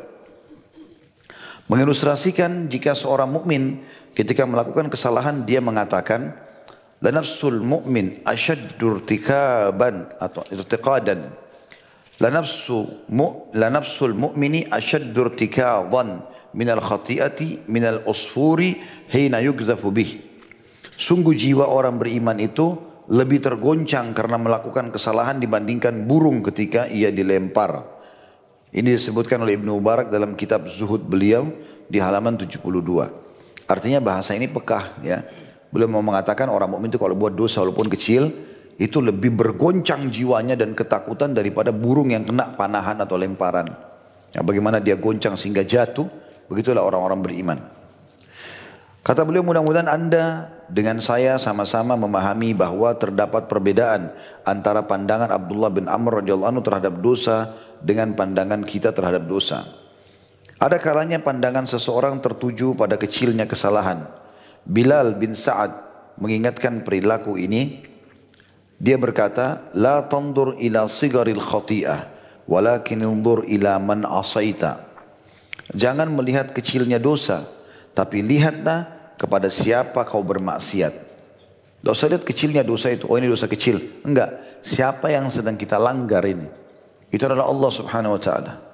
[1.67, 6.33] mengilustrasikan jika seorang mukmin ketika melakukan kesalahan dia mengatakan
[7.03, 11.29] la nafsul mu'min ashaddu irtikaban atau irtiqadan
[12.21, 16.23] la nafsu mu, la nafsul mu'mini ashaddu irtikadan
[16.53, 20.21] min al khati'ati min al usfuri hina yugzafu bih
[20.93, 22.77] sungguh jiwa orang beriman itu
[23.11, 27.83] lebih tergoncang karena melakukan kesalahan dibandingkan burung ketika ia dilempar.
[28.73, 31.51] Ini disebutkan oleh Ibnu Mubarak dalam kitab Zuhud beliau
[31.91, 33.22] di halaman 72.
[33.67, 35.23] Artinya bahasa ini pekah ya.
[35.73, 38.29] Beliau mau mengatakan orang mukmin itu kalau buat dosa walaupun kecil
[38.77, 43.69] itu lebih bergoncang jiwanya dan ketakutan daripada burung yang kena panahan atau lemparan.
[44.33, 46.09] Ya, bagaimana dia goncang sehingga jatuh,
[46.49, 47.59] begitulah orang-orang beriman.
[49.03, 54.15] Kata beliau mudah-mudahan anda dengan saya sama-sama memahami bahwa terdapat perbedaan
[54.47, 57.51] antara pandangan Abdullah bin Amr radhiyallahu anhu terhadap dosa
[57.83, 59.82] dengan pandangan kita terhadap dosa.
[60.63, 64.07] Ada kalanya pandangan seseorang tertuju pada kecilnya kesalahan.
[64.63, 65.75] Bilal bin Sa'ad
[66.15, 67.83] mengingatkan perilaku ini.
[68.79, 72.07] Dia berkata, La tandur ila sigaril khati'ah,
[72.47, 74.87] walakin undur ila man asaita.
[75.75, 77.43] Jangan melihat kecilnya dosa,
[77.91, 80.93] tapi lihatlah kepada siapa kau bermaksiat.
[81.83, 83.03] Tidak usah lihat kecilnya dosa itu.
[83.11, 83.99] Oh ini dosa kecil.
[84.07, 84.63] Enggak.
[84.63, 86.47] Siapa yang sedang kita langgar ini.
[87.11, 88.72] Itu adalah Allah subhanahu wa ta'ala.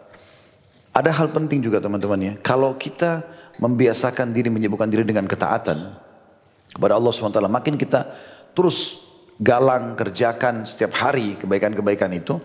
[0.93, 2.34] Ada hal penting juga teman-teman ya.
[2.41, 3.21] Kalau kita
[3.62, 6.10] membiasakan diri, menyebutkan diri dengan ketaatan.
[6.69, 7.49] Kepada Allah ta'ala.
[7.49, 8.06] Makin kita
[8.54, 9.02] terus
[9.41, 12.38] galang kerjakan setiap hari kebaikan-kebaikan itu.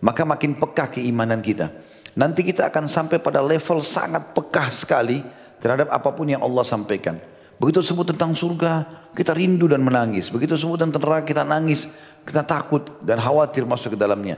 [0.00, 1.72] Maka makin pekah keimanan kita.
[2.16, 5.20] Nanti kita akan sampai pada level sangat pekah sekali
[5.60, 7.20] terhadap apa pun yang Allah sampaikan.
[7.56, 8.84] Begitu sebut tentang surga,
[9.16, 10.28] kita rindu dan menangis.
[10.28, 11.88] Begitu sebut tentang neraka, kita nangis,
[12.24, 14.36] kita takut dan khawatir masuk ke dalamnya.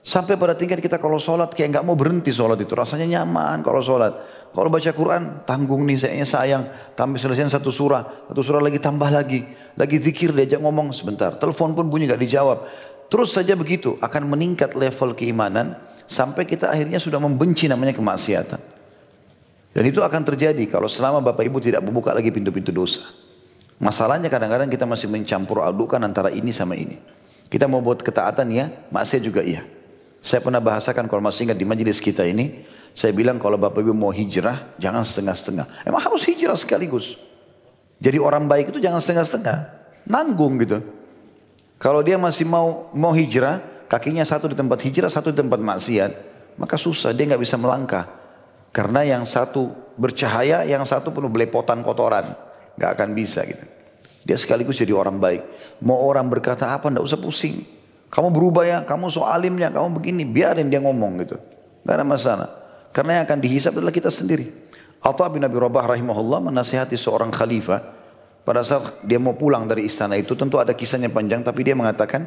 [0.00, 2.72] Sampai pada tingkat kita kalau sholat kayak nggak mau berhenti sholat itu.
[2.72, 4.16] Rasanya nyaman kalau sholat.
[4.50, 6.64] Kalau baca Quran, tanggung nih saya sayang.
[6.96, 8.26] Tambah selesai satu surah.
[8.32, 9.44] Satu surah lagi tambah lagi.
[9.76, 11.36] Lagi zikir diajak ngomong sebentar.
[11.36, 12.58] Telepon pun bunyi nggak dijawab.
[13.12, 14.00] Terus saja begitu.
[14.00, 15.76] Akan meningkat level keimanan.
[16.08, 18.58] Sampai kita akhirnya sudah membenci namanya kemaksiatan.
[19.70, 23.06] Dan itu akan terjadi kalau selama Bapak Ibu tidak membuka lagi pintu-pintu dosa.
[23.78, 26.98] Masalahnya kadang-kadang kita masih mencampur adukan antara ini sama ini.
[27.46, 29.62] Kita mau buat ketaatan ya, maksiat juga iya.
[30.20, 33.96] Saya pernah bahasakan kalau masih ingat di majelis kita ini, saya bilang kalau Bapak Ibu
[33.96, 35.88] mau hijrah, jangan setengah-setengah.
[35.88, 37.16] Emang harus hijrah sekaligus.
[38.00, 39.58] Jadi orang baik itu jangan setengah-setengah.
[40.08, 40.84] Nanggung gitu.
[41.80, 46.12] Kalau dia masih mau mau hijrah, kakinya satu di tempat hijrah, satu di tempat maksiat,
[46.60, 48.04] maka susah, dia nggak bisa melangkah.
[48.70, 52.36] Karena yang satu bercahaya, yang satu penuh belepotan kotoran.
[52.78, 53.64] Gak akan bisa gitu.
[54.24, 55.42] Dia sekaligus jadi orang baik.
[55.82, 57.64] Mau orang berkata apa, ndak usah pusing.
[58.10, 60.26] Kamu berubah ya, kamu soalimnya, kamu begini.
[60.26, 61.38] Biarin dia ngomong gitu.
[61.86, 62.48] Gak ada masalah.
[62.90, 64.50] Karena yang akan dihisap adalah kita sendiri.
[64.98, 68.02] Atta bin Abi Rabah rahimahullah menasihati seorang khalifah.
[68.42, 71.46] Pada saat dia mau pulang dari istana itu, tentu ada kisahnya panjang.
[71.46, 72.26] Tapi dia mengatakan,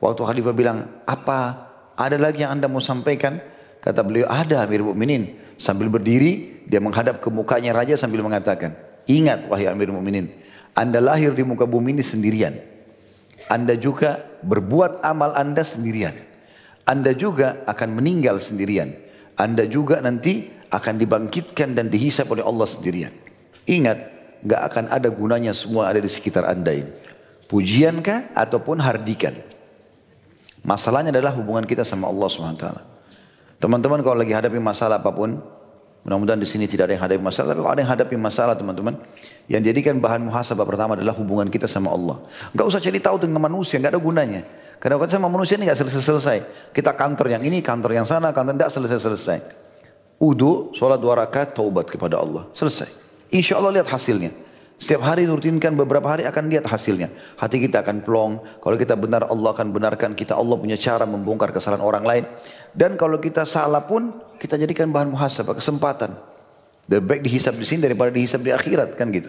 [0.00, 3.36] waktu khalifah bilang, apa ada lagi yang anda mau sampaikan?
[3.84, 5.36] Kata beliau, ada Amir Mu'minin.
[5.60, 10.32] Sambil berdiri, dia menghadap ke mukanya raja sambil mengatakan, Ingat wahai Amir Mu'minin,
[10.72, 12.77] Anda lahir di muka bumi ini sendirian.
[13.48, 16.14] Anda juga berbuat amal Anda sendirian.
[16.84, 18.92] Anda juga akan meninggal sendirian.
[19.36, 23.12] Anda juga nanti akan dibangkitkan dan dihisap oleh Allah sendirian.
[23.68, 23.98] Ingat,
[24.44, 26.92] gak akan ada gunanya semua ada di sekitar Anda ini.
[27.48, 29.32] Pujiankah ataupun hardikan.
[30.60, 32.66] Masalahnya adalah hubungan kita sama Allah SWT.
[33.56, 35.40] Teman-teman kalau lagi hadapi masalah apa pun,
[36.08, 38.96] mudah-mudahan di sini tidak ada yang hadapi masalah, tapi kalau ada yang hadapi masalah teman-teman,
[39.44, 42.24] yang jadikan bahan muhasabah pertama adalah hubungan kita sama Allah.
[42.56, 44.42] Enggak usah cari tahu dengan manusia, enggak ada gunanya.
[44.80, 46.72] Karena kita sama manusia ini enggak selesai-selesai.
[46.72, 49.38] Kita kantor yang ini, kantor yang sana, kantor enggak selesai-selesai.
[50.16, 52.48] Udu, sholat dua rakaat, taubat kepada Allah.
[52.56, 52.88] Selesai.
[53.28, 54.32] Insya Allah lihat hasilnya.
[54.78, 57.10] Setiap hari rutinkan beberapa hari akan lihat hasilnya.
[57.34, 58.62] Hati kita akan plong.
[58.62, 60.38] Kalau kita benar Allah akan benarkan kita.
[60.38, 62.24] Allah punya cara membongkar kesalahan orang lain.
[62.70, 66.14] Dan kalau kita salah pun kita jadikan bahan muhasabah, kesempatan.
[66.88, 69.28] Lebih baik dihisap di sini daripada dihisap di akhirat kan gitu.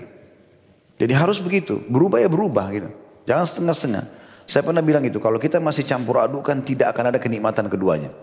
[0.95, 1.83] Jadi harus begitu.
[1.91, 2.89] Berubah ya berubah gitu.
[3.27, 4.03] Jangan setengah-setengah.
[4.47, 5.19] Saya pernah bilang itu.
[5.19, 8.15] Kalau kita masih campur adukan tidak akan ada kenikmatan keduanya.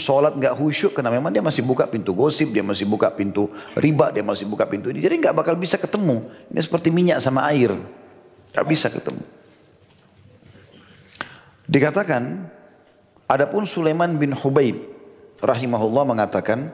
[0.00, 4.08] Sholat nggak khusyuk karena memang dia masih buka pintu gosip, dia masih buka pintu riba,
[4.10, 5.04] dia masih buka pintu ini.
[5.04, 6.26] Jadi nggak bakal bisa ketemu.
[6.48, 7.70] Ini seperti minyak sama air,
[8.56, 9.22] nggak bisa ketemu.
[11.70, 12.50] Dikatakan,
[13.30, 14.80] adapun Sulaiman bin Hubaib
[15.40, 16.72] rahimahullah mengatakan,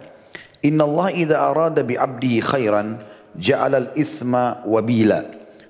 [0.63, 3.01] Inna Allah idha arada bi abdihi khairan
[3.39, 5.23] ja'ala al-ithma wabila.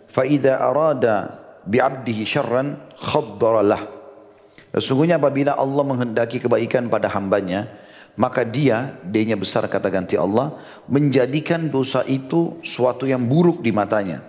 [0.09, 3.85] Fa arada bi abdihi syarran khaddara.
[4.77, 7.69] Sesungguhnya apabila Allah menghendaki kebaikan pada hambanya,
[8.17, 10.57] maka dia, D-nya besar kata ganti Allah,
[10.89, 14.25] menjadikan dosa itu suatu yang buruk di matanya.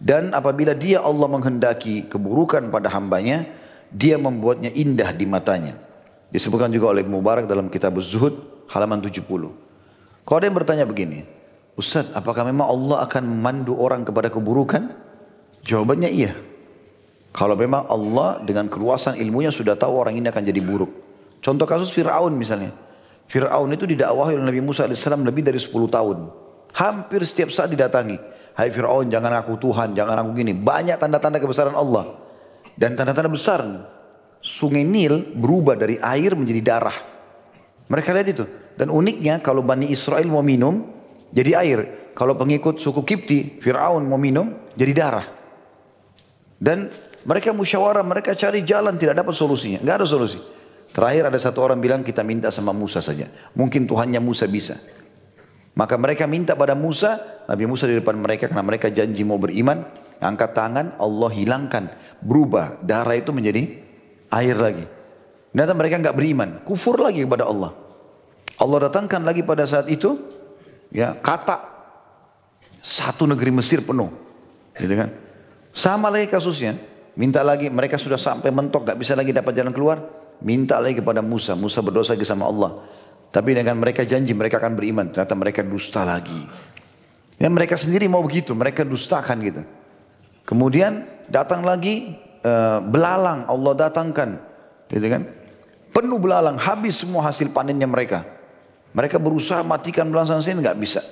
[0.00, 3.46] Dan apabila dia Allah menghendaki keburukan pada hambanya,
[3.90, 5.74] dia membuatnya indah di matanya.
[6.30, 9.26] Disebutkan juga oleh Mubarak dalam kitab Zuhud halaman 70.
[10.22, 11.26] Kalau ada yang bertanya begini,
[11.74, 14.94] Ustaz, apakah memang Allah akan memandu orang kepada keburukan?
[15.66, 16.32] Jawabannya iya.
[17.30, 20.90] Kalau memang Allah dengan keluasan ilmunya sudah tahu orang ini akan jadi buruk.
[21.42, 22.74] Contoh kasus Fir'aun misalnya.
[23.30, 26.18] Fir'aun itu didakwahi oleh Nabi Musa AS lebih dari 10 tahun.
[26.74, 28.18] Hampir setiap saat didatangi.
[28.58, 30.54] Hai Fir'aun jangan aku Tuhan, jangan aku gini.
[30.54, 32.18] Banyak tanda-tanda kebesaran Allah.
[32.74, 33.62] Dan tanda-tanda besar.
[34.40, 36.98] Sungai Nil berubah dari air menjadi darah.
[37.92, 38.44] Mereka lihat itu.
[38.76, 40.88] Dan uniknya kalau Bani Israel mau minum,
[41.28, 41.80] jadi air.
[42.16, 45.26] Kalau pengikut suku Kipti, Fir'aun mau minum, jadi darah.
[46.56, 46.88] Dan
[47.28, 49.84] mereka musyawarah, mereka cari jalan, tidak dapat solusinya.
[49.84, 50.40] Nggak ada solusi.
[50.90, 53.28] Terakhir ada satu orang bilang kita minta sama Musa saja.
[53.54, 54.80] Mungkin Tuhannya Musa bisa.
[55.76, 59.86] Maka mereka minta pada Musa, Nabi Musa di depan mereka karena mereka janji mau beriman.
[60.20, 61.84] Angkat tangan, Allah hilangkan.
[62.20, 63.89] Berubah, darah itu menjadi
[64.30, 64.86] air lagi.
[65.50, 67.74] Ternyata mereka nggak beriman, kufur lagi kepada Allah.
[68.60, 70.14] Allah datangkan lagi pada saat itu,
[70.94, 71.58] ya kata
[72.78, 74.08] satu negeri Mesir penuh,
[74.78, 75.10] gitu kan?
[75.74, 76.78] Sama lagi kasusnya.
[77.18, 79.98] Minta lagi, mereka sudah sampai mentok, gak bisa lagi dapat jalan keluar.
[80.40, 81.52] Minta lagi kepada Musa.
[81.52, 82.80] Musa berdosa lagi sama Allah.
[83.30, 85.12] Tapi dengan mereka janji mereka akan beriman.
[85.12, 86.40] Ternyata mereka dusta lagi.
[87.36, 89.62] Ya mereka sendiri mau begitu, mereka dustakan gitu.
[90.44, 94.40] Kemudian datang lagi uh, belalang Allah datangkan,
[94.88, 95.22] gitu kan?
[95.90, 98.22] Penuh belalang, habis semua hasil panennya mereka.
[98.94, 101.02] Mereka berusaha matikan belalang sini nggak bisa.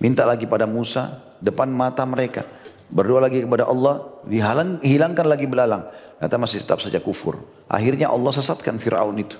[0.00, 2.44] Minta lagi pada Musa depan mata mereka.
[2.90, 5.86] Berdoa lagi kepada Allah, dihalang, hilangkan lagi belalang.
[6.18, 7.38] Ternyata masih tetap saja kufur.
[7.70, 9.38] Akhirnya Allah sesatkan Fir'aun itu.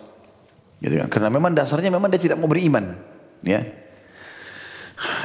[0.80, 1.08] Gitu kan?
[1.10, 2.94] Karena memang dasarnya memang dia tidak mau beriman.
[3.42, 3.66] Ya.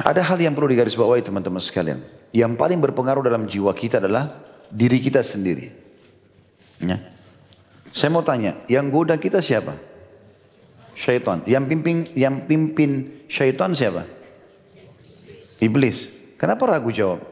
[0.04, 2.02] Ada hal yang perlu digarisbawahi teman-teman sekalian.
[2.32, 5.85] Yang paling berpengaruh dalam jiwa kita adalah diri kita sendiri.
[6.82, 7.00] Ya.
[7.96, 9.76] Saya mau tanya, yang goda kita siapa?
[10.92, 11.40] Syaitan.
[11.48, 14.04] Yang pimpin yang pimpin syaitan siapa?
[15.60, 16.12] Iblis.
[16.36, 17.24] Kenapa ragu jawab?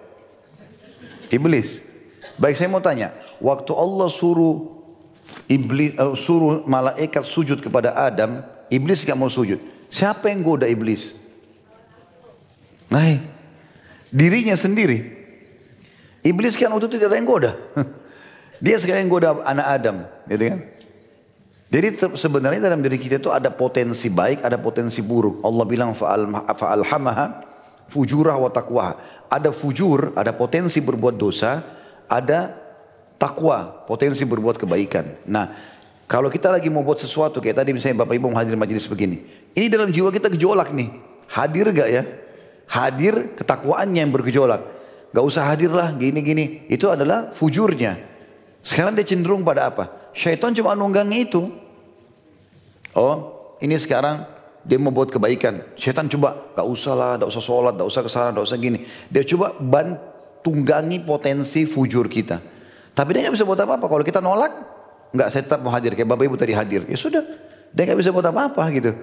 [1.29, 1.85] Iblis.
[2.41, 4.73] Baik saya mau tanya, waktu Allah suruh
[5.49, 8.41] iblis uh, suruh malaikat sujud kepada Adam,
[8.73, 9.61] iblis gak mau sujud.
[9.93, 11.15] Siapa yang goda iblis?
[12.89, 13.21] Nah,
[14.09, 15.13] dirinya sendiri.
[16.25, 17.53] Iblis kan waktu itu tidak ada yang goda.
[18.63, 19.97] Dia sekarang goda anak Adam,
[20.31, 20.61] gitu kan?
[21.75, 25.43] Jadi sebenarnya dalam diri kita itu ada potensi baik, ada potensi buruk.
[25.43, 27.43] Allah bilang fa'alhamaha
[27.91, 28.95] fujurah wa taqwa.
[29.27, 31.67] Ada fujur, ada potensi berbuat dosa,
[32.07, 32.55] ada
[33.19, 35.27] takwa, potensi berbuat kebaikan.
[35.27, 35.51] Nah,
[36.07, 39.27] kalau kita lagi mau buat sesuatu, kayak tadi misalnya Bapak Ibu hadir majelis begini.
[39.59, 40.95] Ini dalam jiwa kita gejolak nih.
[41.27, 42.07] Hadir gak ya?
[42.71, 44.63] Hadir ketakwaannya yang bergejolak.
[45.11, 46.71] Gak usah hadirlah gini-gini.
[46.71, 48.14] Itu adalah fujurnya.
[48.65, 49.93] Sekarang dia cenderung pada apa?
[50.17, 51.53] Syaitan cuma nunggangi itu.
[52.97, 53.17] Oh,
[53.61, 54.25] ini sekarang
[54.65, 55.77] dia mau buat kebaikan.
[55.77, 58.89] Setan coba, gak usah lah, gak usah sholat, gak usah ke sana, gak usah gini.
[59.13, 59.53] Dia coba
[60.41, 62.41] tunggangi potensi fujur kita.
[62.97, 63.85] Tapi dia gak bisa buat apa-apa.
[63.85, 64.53] Kalau kita nolak,
[65.13, 65.93] nggak saya tetap mau hadir.
[65.93, 66.89] Kayak bapak ibu tadi hadir.
[66.89, 67.21] Ya sudah,
[67.77, 68.97] dia gak bisa buat apa-apa gitu.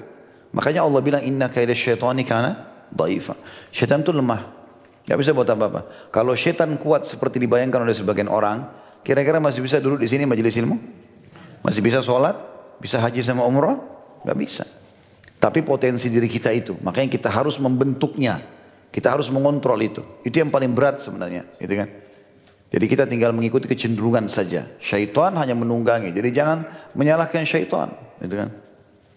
[0.58, 3.38] Makanya Allah bilang, inna kaidah syaitani kana daifa.
[3.70, 4.42] Syaitan itu lemah.
[5.06, 6.10] Gak bisa buat apa-apa.
[6.10, 8.66] Kalau syaitan kuat seperti dibayangkan oleh sebagian orang,
[9.02, 10.78] kira-kira masih bisa duduk di sini majelis ilmu?
[11.62, 12.38] Masih bisa sholat?
[12.82, 13.78] Bisa haji sama umrah?
[14.26, 14.66] Gak bisa.
[15.42, 18.46] Tapi potensi diri kita itu, makanya kita harus membentuknya.
[18.94, 20.04] Kita harus mengontrol itu.
[20.22, 21.90] Itu yang paling berat sebenarnya, gitu kan?
[22.72, 24.70] Jadi kita tinggal mengikuti kecenderungan saja.
[24.78, 26.14] Syaitan hanya menunggangi.
[26.14, 28.50] Jadi jangan menyalahkan syaitan, gitu kan?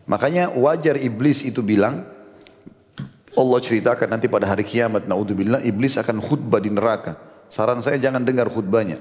[0.08, 2.08] Makanya wajar iblis itu bilang,
[3.34, 7.18] Allah ceritakan nanti pada hari kiamat, naudzubillah, iblis akan khutbah di neraka.
[7.50, 8.96] Saran saya jangan dengar khutbahnya.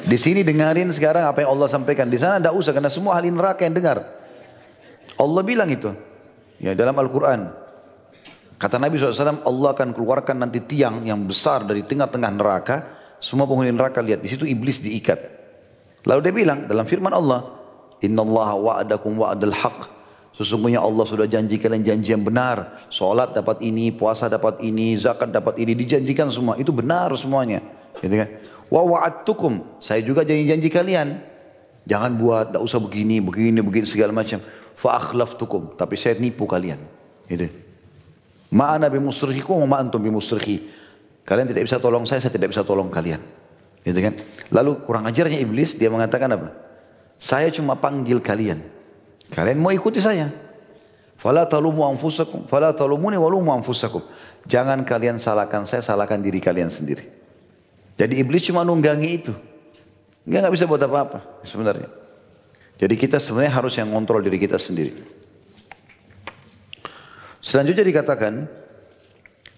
[0.00, 2.10] Di sini dengarin sekarang apa yang Allah sampaikan.
[2.10, 4.02] Di sana tidak usah karena semua ahli neraka yang dengar.
[5.20, 5.92] Allah bilang itu.
[6.60, 7.52] Ya dalam Al-Quran.
[8.60, 12.76] Kata Nabi SAW, Allah akan keluarkan nanti tiang yang besar dari tengah-tengah neraka.
[13.16, 15.16] Semua penghuni neraka lihat, di situ iblis diikat.
[16.04, 17.56] Lalu dia bilang dalam firman Allah,
[18.04, 19.78] Inna Allah wa'adakum wa'adal haq.
[20.36, 22.88] Sesungguhnya Allah sudah janji kalian janji yang benar.
[22.92, 26.56] Salat dapat ini, puasa dapat ini, zakat dapat ini, dijanjikan semua.
[26.60, 27.60] Itu benar semuanya.
[27.98, 28.28] Gitu kan?
[28.70, 29.82] Wa wa'adtukum.
[29.82, 31.08] Saya juga janji-janji kalian.
[31.90, 34.38] Jangan buat, tak usah begini, begini, begini, segala macam
[34.78, 35.74] fa'akhlaftukum.
[35.74, 36.78] Tapi saya nipu kalian.
[37.26, 37.50] Gitu.
[38.54, 40.70] Ma'ana bimusrihikum wa ma'antum bimusrihi.
[41.26, 43.22] Kalian tidak bisa tolong saya, saya tidak bisa tolong kalian.
[43.82, 44.14] Gitu kan?
[44.50, 46.48] Lalu kurang ajarnya iblis dia mengatakan apa?
[47.20, 48.64] Saya cuma panggil kalian.
[49.30, 50.32] Kalian mau ikuti saya.
[51.20, 54.00] Fala talumu anfusakum, fala talumuni walumu anfusakum.
[54.48, 57.19] Jangan kalian salahkan saya, salahkan diri kalian sendiri.
[58.00, 59.36] Jadi iblis cuma nunggangi itu.
[60.24, 61.92] Dia nggak bisa buat apa-apa sebenarnya.
[62.80, 64.96] Jadi kita sebenarnya harus yang kontrol diri kita sendiri.
[67.44, 68.48] Selanjutnya dikatakan,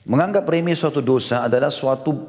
[0.02, 2.26] menganggap remeh suatu dosa adalah suatu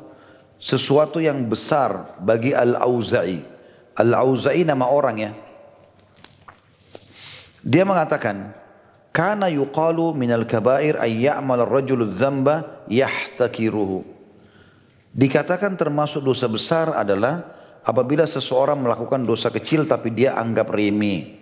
[0.62, 3.42] sesuatu yang besar bagi Al-Auza'i.
[3.98, 5.32] Al-Auza'i nama orang ya.
[7.66, 8.54] Dia mengatakan,
[9.10, 14.13] Kana yuqalu minal kabair ay ya'mal ar-rajulu dzamba yahtakiruhu.
[15.14, 17.46] Dikatakan termasuk dosa besar adalah
[17.86, 21.38] apabila seseorang melakukan dosa kecil tapi dia anggap remeh.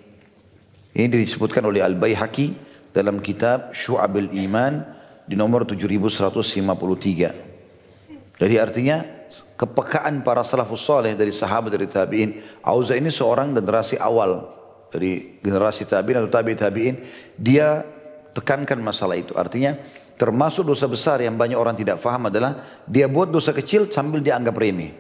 [0.92, 2.52] Ini disebutkan oleh Al-Baihaqi
[2.92, 4.84] dalam kitab Syu'abil Iman
[5.24, 8.44] di nomor 7153.
[8.44, 9.08] Jadi artinya
[9.56, 12.44] kepekaan para salafus saleh dari sahabat dari tabi'in.
[12.68, 14.52] Auza ini seorang generasi awal
[14.92, 17.00] dari generasi tabi'in atau tabi' tabi'in,
[17.40, 17.88] dia
[18.36, 19.32] tekankan masalah itu.
[19.40, 19.80] Artinya
[20.20, 24.56] termasuk dosa besar yang banyak orang tidak faham adalah dia buat dosa kecil sambil dianggap
[24.56, 24.94] remeh.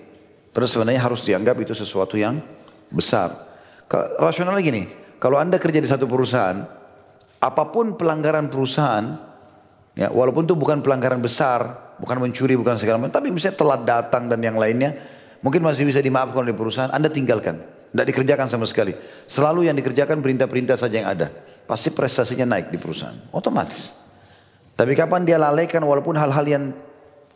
[0.52, 2.44] Terus sebenarnya harus dianggap itu sesuatu yang
[2.92, 3.32] besar.
[4.20, 4.88] Rasional gini,
[5.20, 6.64] kalau anda kerja di satu perusahaan,
[7.40, 9.16] apa pun pelanggaran perusahaan,
[9.96, 14.28] ya walaupun itu bukan pelanggaran besar, bukan mencuri, bukan segala macam, tapi misalnya telat datang
[14.28, 14.96] dan yang lainnya,
[15.40, 17.60] mungkin masih bisa dimaafkan oleh perusahaan, anda tinggalkan.
[17.92, 18.96] Tidak dikerjakan sama sekali.
[19.28, 21.28] Selalu yang dikerjakan perintah-perintah saja yang ada.
[21.68, 23.20] Pasti prestasinya naik di perusahaan.
[23.36, 24.01] Otomatis.
[24.76, 26.64] Tapi kapan dia lalaikan walaupun hal-hal yang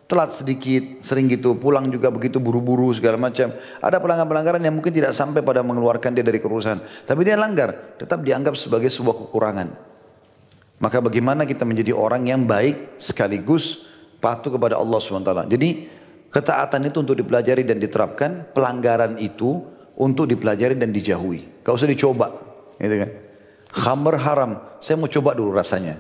[0.06, 3.54] telat sedikit, sering gitu, pulang juga begitu buru-buru segala macam.
[3.82, 6.78] Ada pelanggaran-pelanggaran yang mungkin tidak sampai pada mengeluarkan dia dari perusahaan.
[6.82, 9.68] Tapi dia langgar, tetap dianggap sebagai sebuah kekurangan.
[10.78, 13.88] Maka bagaimana kita menjadi orang yang baik sekaligus
[14.22, 15.50] patuh kepada Allah SWT.
[15.50, 15.70] Jadi
[16.30, 19.64] ketaatan itu untuk dipelajari dan diterapkan, pelanggaran itu
[19.96, 21.64] untuk dipelajari dan dijauhi.
[21.64, 22.28] Gak usah dicoba,
[22.78, 23.12] gitu kan?
[23.76, 24.52] Khamr haram,
[24.84, 25.98] saya mau coba dulu rasanya.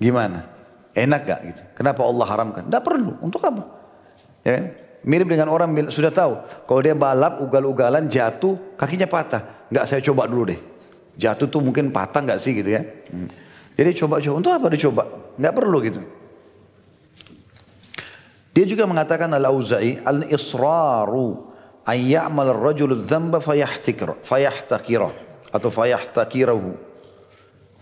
[0.00, 0.51] Gimana?
[0.92, 1.62] Enak gak gitu?
[1.72, 2.68] Kenapa Allah haramkan?
[2.68, 3.62] Tidak perlu, untuk apa?
[4.44, 4.64] Ya kan?
[5.02, 9.66] Mirip dengan orang sudah tahu, kalau dia balap ugal-ugalan jatuh, kakinya patah.
[9.66, 10.60] Enggak saya coba dulu deh.
[11.18, 12.86] Jatuh tuh mungkin patah enggak sih gitu ya.
[13.10, 13.26] Hmm.
[13.74, 15.02] Jadi coba-coba, untuk apa dicoba?
[15.34, 16.00] Enggak perlu gitu.
[18.52, 21.50] Dia juga mengatakan al-Auza'i al-israru
[21.88, 22.94] ayyamal rajul
[24.22, 25.08] fayahtakira
[25.50, 26.70] atau fayahtakirahu.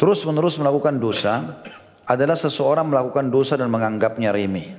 [0.00, 1.60] Terus menerus melakukan dosa
[2.10, 4.74] adalah seseorang melakukan dosa dan menganggapnya remeh.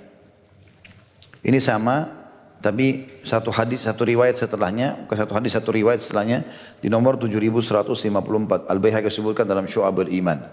[1.42, 2.22] Ini sama
[2.62, 6.46] tapi satu hadis satu riwayat setelahnya, bukan satu hadis satu riwayat setelahnya
[6.78, 10.46] di nomor 7154 Al-Baihaqi sebutkan dalam Syu'abul Iman.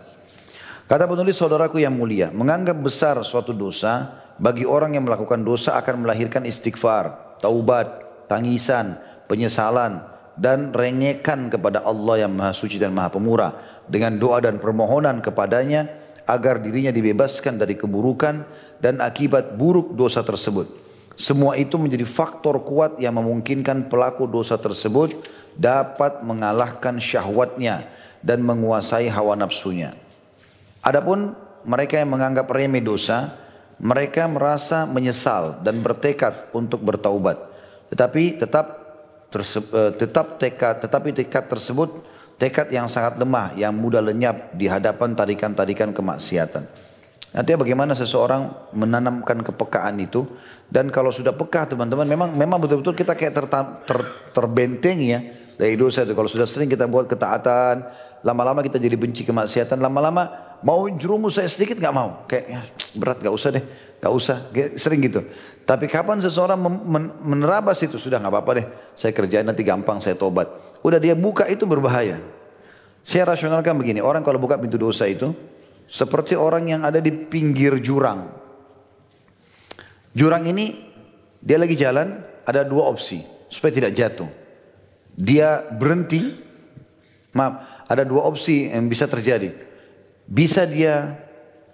[0.89, 6.09] Kata penulis saudaraku yang mulia, menganggap besar suatu dosa bagi orang yang melakukan dosa akan
[6.09, 8.97] melahirkan istighfar, taubat, tangisan,
[9.29, 10.01] penyesalan,
[10.39, 13.53] dan rengekan kepada Allah yang Maha Suci dan Maha Pemurah
[13.85, 18.45] dengan doa dan permohonan kepadanya agar dirinya dibebaskan dari keburukan
[18.85, 20.69] dan akibat buruk dosa tersebut.
[21.19, 25.19] Semua itu menjadi faktor kuat yang memungkinkan pelaku dosa tersebut
[25.59, 27.91] dapat mengalahkan syahwatnya
[28.23, 29.99] dan menguasai hawa nafsunya.
[30.85, 31.35] Adapun
[31.67, 33.35] mereka yang menganggap remeh dosa,
[33.83, 37.41] mereka merasa menyesal dan bertekad untuk bertaubat.
[37.91, 38.67] Tetapi tetap
[39.35, 41.99] eh, tetap tekad tetapi tekad tersebut
[42.39, 46.65] tekad yang sangat lemah yang mudah lenyap di hadapan tarikan-tarikan kemaksiatan.
[47.29, 50.25] Nanti bagaimana seseorang menanamkan kepekaan itu
[50.73, 53.45] dan kalau sudah peka teman-teman memang memang betul-betul kita kayak ter,
[53.85, 53.99] ter,
[54.33, 55.21] terbenteng ya
[55.61, 56.17] dari dosa itu.
[56.17, 57.85] Kalau sudah sering kita buat ketaatan,
[58.25, 62.25] lama-lama kita jadi benci kemaksiatan, lama-lama mau jerumus saya sedikit nggak mau.
[62.27, 62.61] Kayak ya,
[62.99, 63.65] berat nggak usah deh
[63.99, 64.37] nggak usah.
[64.79, 65.21] Sering gitu.
[65.67, 68.01] Tapi kapan seseorang men menerabas itu?
[68.01, 68.67] Sudah nggak apa-apa deh.
[68.99, 70.49] Saya kerjain nanti gampang saya tobat.
[70.83, 72.19] Udah dia buka itu berbahaya.
[73.07, 75.33] Saya rasionalkan begini orang kalau buka pintu dosa itu
[75.89, 78.29] seperti orang yang ada di pinggir jurang.
[80.13, 80.89] Jurang ini
[81.39, 84.29] dia lagi jalan ada dua opsi supaya tidak jatuh.
[85.19, 86.47] Dia berhenti
[87.35, 89.68] maaf ada dua opsi yang bisa terjadi
[90.29, 91.17] bisa dia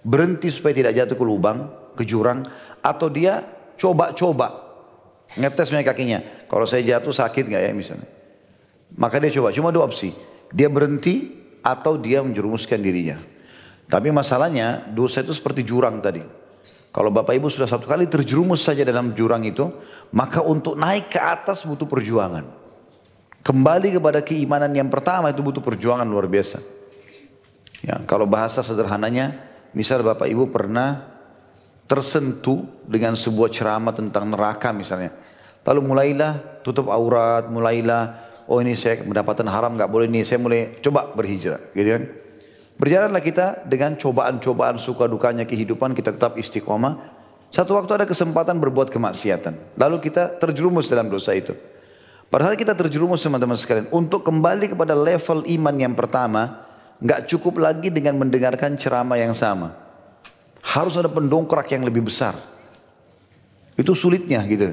[0.06, 1.66] berhenti supaya tidak jatuh ke lubang,
[1.98, 2.46] ke jurang,
[2.78, 3.42] atau dia
[3.74, 4.62] coba-coba
[5.34, 6.18] ngetes punya kakinya.
[6.46, 8.08] Kalau saya jatuh sakit nggak ya misalnya.
[8.94, 10.14] Maka dia coba, cuma dua opsi.
[10.54, 11.34] Dia berhenti
[11.66, 13.18] atau dia menjerumuskan dirinya.
[13.90, 16.22] Tapi masalahnya dosa itu seperti jurang tadi.
[16.94, 19.66] Kalau Bapak Ibu sudah satu kali terjerumus saja dalam jurang itu,
[20.14, 22.46] maka untuk naik ke atas butuh perjuangan.
[23.42, 26.62] Kembali kepada keimanan yang pertama itu butuh perjuangan luar biasa.
[27.84, 29.44] Ya, kalau bahasa sederhananya,
[29.76, 31.04] misal Bapak Ibu pernah
[31.84, 35.12] tersentuh dengan sebuah ceramah tentang neraka misalnya.
[35.68, 40.80] Lalu mulailah tutup aurat, mulailah oh ini saya pendapatan haram nggak boleh nih, saya mulai
[40.80, 42.04] coba berhijrah, gitu kan.
[42.74, 47.12] Berjalanlah kita dengan cobaan-cobaan suka dukanya kehidupan kita tetap istiqomah.
[47.54, 49.78] Satu waktu ada kesempatan berbuat kemaksiatan.
[49.78, 51.54] Lalu kita terjerumus dalam dosa itu.
[52.26, 53.86] Padahal kita terjerumus teman-teman sekalian.
[53.94, 56.63] Untuk kembali kepada level iman yang pertama.
[57.02, 59.74] Nggak cukup lagi dengan mendengarkan ceramah yang sama.
[60.64, 62.38] Harus ada pendongkrak yang lebih besar.
[63.74, 64.70] Itu sulitnya gitu.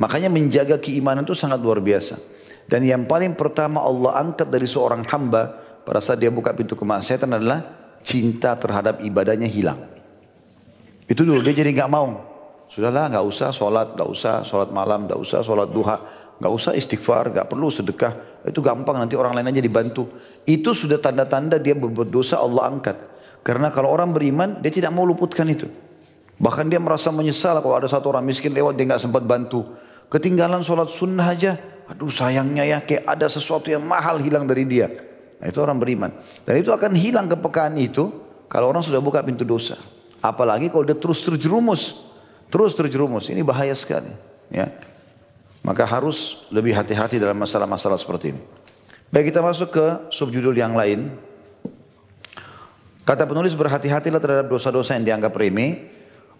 [0.00, 2.16] Makanya menjaga keimanan itu sangat luar biasa.
[2.64, 5.52] Dan yang paling pertama Allah angkat dari seorang hamba
[5.84, 7.60] pada saat dia buka pintu kemaksiatan adalah
[8.00, 9.78] cinta terhadap ibadahnya hilang.
[11.06, 12.32] Itu dulu dia jadi nggak mau.
[12.72, 16.00] Sudahlah nggak usah sholat, nggak usah sholat malam, nggak usah sholat duha,
[16.42, 18.42] nggak usah istighfar, nggak perlu sedekah.
[18.42, 20.10] Itu gampang nanti orang lain aja dibantu.
[20.42, 22.98] Itu sudah tanda-tanda dia berbuat dosa Allah angkat.
[23.46, 25.70] Karena kalau orang beriman dia tidak mau luputkan itu.
[26.42, 29.62] Bahkan dia merasa menyesal kalau ada satu orang miskin lewat dia nggak sempat bantu.
[30.10, 34.90] Ketinggalan sholat sunnah aja, aduh sayangnya ya kayak ada sesuatu yang mahal hilang dari dia.
[35.38, 36.10] Nah, itu orang beriman.
[36.42, 38.10] Dan itu akan hilang kepekaan itu
[38.50, 39.78] kalau orang sudah buka pintu dosa.
[40.18, 42.02] Apalagi kalau dia terus terjerumus.
[42.50, 43.30] Terus terjerumus.
[43.30, 44.10] Ini bahaya sekali.
[44.50, 44.70] Ya.
[45.62, 48.42] Maka harus lebih hati-hati dalam masalah-masalah seperti ini.
[49.14, 51.12] Baik kita masuk ke subjudul yang lain.
[53.02, 55.90] Kata penulis berhati-hatilah terhadap dosa-dosa yang dianggap remeh.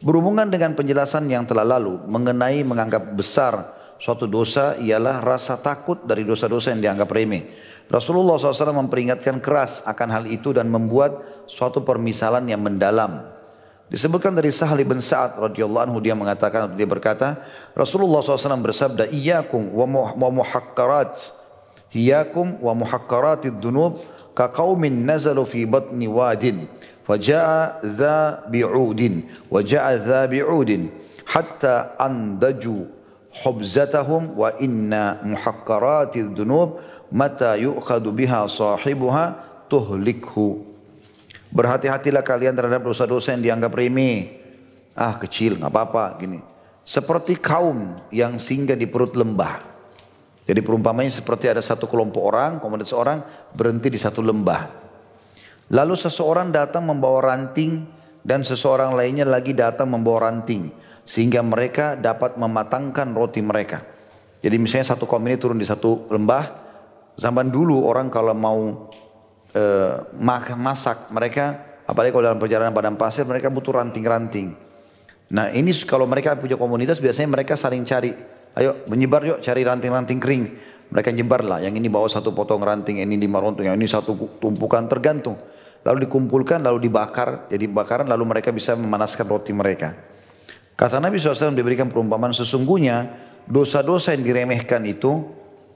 [0.03, 6.27] Berhubungan dengan penjelasan yang telah lalu mengenai menganggap besar suatu dosa ialah rasa takut dari
[6.27, 7.55] dosa-dosa yang dianggap remeh.
[7.87, 13.23] Rasulullah SAW memperingatkan keras akan hal itu dan membuat suatu permisalan yang mendalam.
[13.93, 17.45] Disebutkan dari Sahal bin Sa'ad radhiyallahu anhu dia mengatakan dia berkata
[17.77, 21.13] Rasulullah SAW bersabda iyyakum wa muhakkarat
[21.93, 24.01] iyyakum wa muhakkaratid dunub
[24.33, 26.65] ka qaumin nazalu fi batni wadin
[27.05, 30.89] faja'a dha bi'udin wa ja'a dha bi'udin
[31.29, 32.89] hatta andaju
[33.45, 36.81] hubzatahum wa inna muhakkaratid dunub
[37.13, 39.37] mata yu'khadu biha sahibuha
[39.69, 40.72] tuhlikhu.
[41.53, 44.41] Berhati-hatilah kalian terhadap dosa-dosa yang dianggap remeh.
[44.97, 46.41] Ah kecil, nggak apa-apa, gini.
[46.83, 49.71] Seperti kaum yang singgah di perut lembah.
[50.43, 53.23] Jadi perumpamannya seperti ada satu kelompok orang, komunitas orang
[53.55, 54.83] berhenti di satu lembah.
[55.71, 57.87] Lalu seseorang datang membawa ranting
[58.27, 60.73] dan seseorang lainnya lagi datang membawa ranting.
[61.07, 63.87] Sehingga mereka dapat mematangkan roti mereka.
[64.43, 66.63] Jadi misalnya satu kaum ini turun di satu lembah,
[67.13, 68.89] Zaman dulu orang kalau mau
[69.53, 69.63] e,
[70.57, 74.57] masak mereka apalagi kalau dalam perjalanan padang pasir mereka butuh ranting-ranting.
[75.33, 78.13] Nah ini kalau mereka punya komunitas biasanya mereka saling cari.
[78.53, 80.45] Ayo menyebar yuk cari ranting-ranting kering.
[80.93, 81.59] Mereka nyebar lah.
[81.65, 85.41] Yang ini bawa satu potong ranting, yang ini lima rontung, yang ini satu tumpukan tergantung.
[85.89, 87.49] Lalu dikumpulkan, lalu dibakar.
[87.49, 89.97] Jadi bakaran lalu mereka bisa memanaskan roti mereka.
[90.77, 93.09] Kata Nabi SAW diberikan perumpamaan sesungguhnya
[93.49, 95.25] dosa-dosa yang diremehkan itu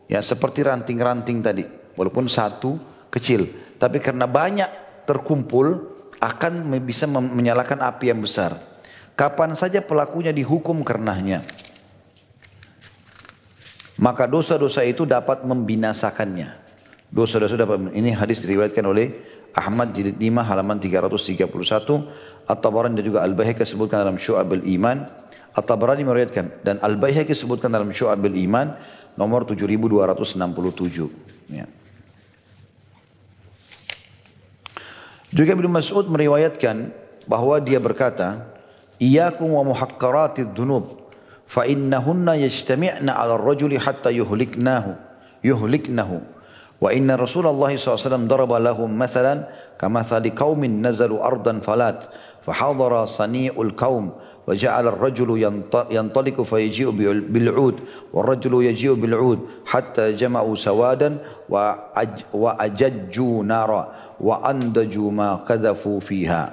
[0.07, 1.65] Ya seperti ranting-ranting tadi.
[1.99, 2.79] Walaupun satu
[3.11, 3.66] kecil.
[3.77, 8.57] Tapi karena banyak terkumpul akan bisa menyalakan api yang besar.
[9.17, 11.45] Kapan saja pelakunya dihukum karenanya.
[13.97, 16.53] Maka dosa-dosa itu dapat membinasakannya.
[17.09, 19.25] Dosa-dosa dapat ini hadis diriwayatkan oleh
[19.57, 21.49] Ahmad jilid 5 halaman 331
[22.45, 25.09] At-Tabarani dan juga Al-Baihaqi sebutkan dalam Syu'abul Iman
[25.57, 28.77] At-Tabarani meriwayatkan dan Al-Baihaqi sebutkan dalam Syu'abul Iman
[29.17, 31.49] nomor 7267.
[31.49, 31.65] Ya.
[35.35, 36.91] Juga Ibnu Mas'ud meriwayatkan
[37.27, 38.47] bahwa dia berkata,
[39.03, 41.11] "Iyyakum wa muhakkaratid dunub
[41.51, 44.95] fa innahunna yajtami'na 'ala ar-rajuli hatta yuhliknahu
[45.43, 46.23] yuhliknahu
[46.77, 49.49] wa inna Rasulullah SAW daraba lahum mathalan
[49.81, 52.11] kamathali qaumin nazalu ardan falat
[52.45, 54.13] fahadara sani'ul qaum
[54.48, 55.30] وجعل الرجل
[55.92, 56.90] ينطلق فيجيء
[57.30, 57.76] بالعود
[58.14, 61.10] والرجل يجيء بالعود حتى جمعوا سوادا
[62.34, 63.84] وأججوا نارا
[64.20, 66.44] وأندجوا ما كذفوا فيها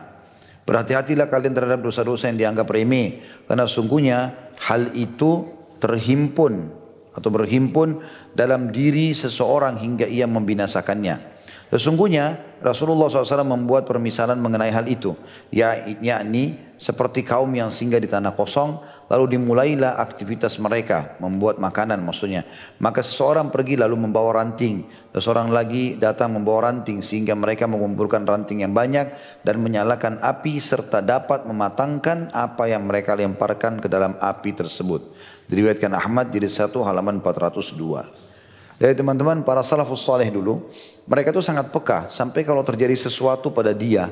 [0.68, 3.24] Berhati-hatilah kalian terhadap dosa-dosa yang dianggap remeh.
[3.48, 5.48] Karena sungguhnya hal itu
[5.80, 6.68] terhimpun
[7.16, 8.04] atau berhimpun
[8.36, 11.31] dalam diri seseorang hingga ia membinasakannya.
[11.73, 15.17] Sesungguhnya Rasulullah SAW membuat permisalan mengenai hal itu.
[15.49, 15.73] Ya,
[16.05, 18.77] yakni seperti kaum yang singgah di tanah kosong,
[19.09, 22.45] lalu dimulailah aktivitas mereka, membuat makanan maksudnya.
[22.77, 24.85] Maka seseorang pergi lalu membawa ranting,
[25.17, 29.09] seseorang lagi datang membawa ranting, sehingga mereka mengumpulkan ranting yang banyak
[29.41, 35.09] dan menyalakan api serta dapat mematangkan apa yang mereka lemparkan ke dalam api tersebut.
[35.49, 38.77] Diriwayatkan Ahmad jadi satu halaman 402.
[38.77, 40.69] Jadi teman-teman para salafus saleh dulu,
[41.03, 44.07] mereka itu sangat peka sampai kalau terjadi sesuatu pada dia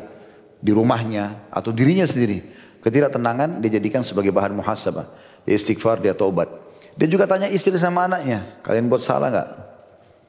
[0.60, 2.44] di rumahnya atau dirinya sendiri,
[2.84, 5.08] ketidaktenangan dia jadikan sebagai bahan muhasabah.
[5.48, 6.52] Dia istighfar, dia taubat.
[7.00, 9.50] Dia juga tanya istri sama anaknya, kalian buat salah nggak?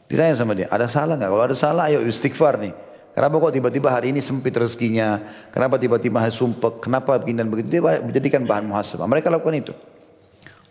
[0.06, 1.30] Ditanya sama dia, ada salah nggak?
[1.34, 2.72] Kalau ada salah, ayo istighfar nih.
[3.12, 5.20] Kenapa kok tiba-tiba hari ini sempit rezekinya?
[5.52, 6.80] Kenapa tiba-tiba sumpek?
[6.80, 7.76] Kenapa begini dan begitu?
[7.76, 9.04] Dia jadikan bahan muhasabah.
[9.04, 9.74] Mereka lakukan itu.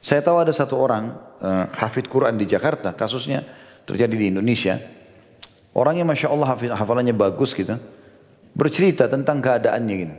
[0.01, 3.45] Saya tahu ada satu orang, uh, hafid Quran di Jakarta, kasusnya
[3.85, 5.00] terjadi di Indonesia.
[5.72, 7.80] Orangnya Masya Allah hafalannya bagus gitu.
[8.51, 10.15] Bercerita tentang keadaannya gitu.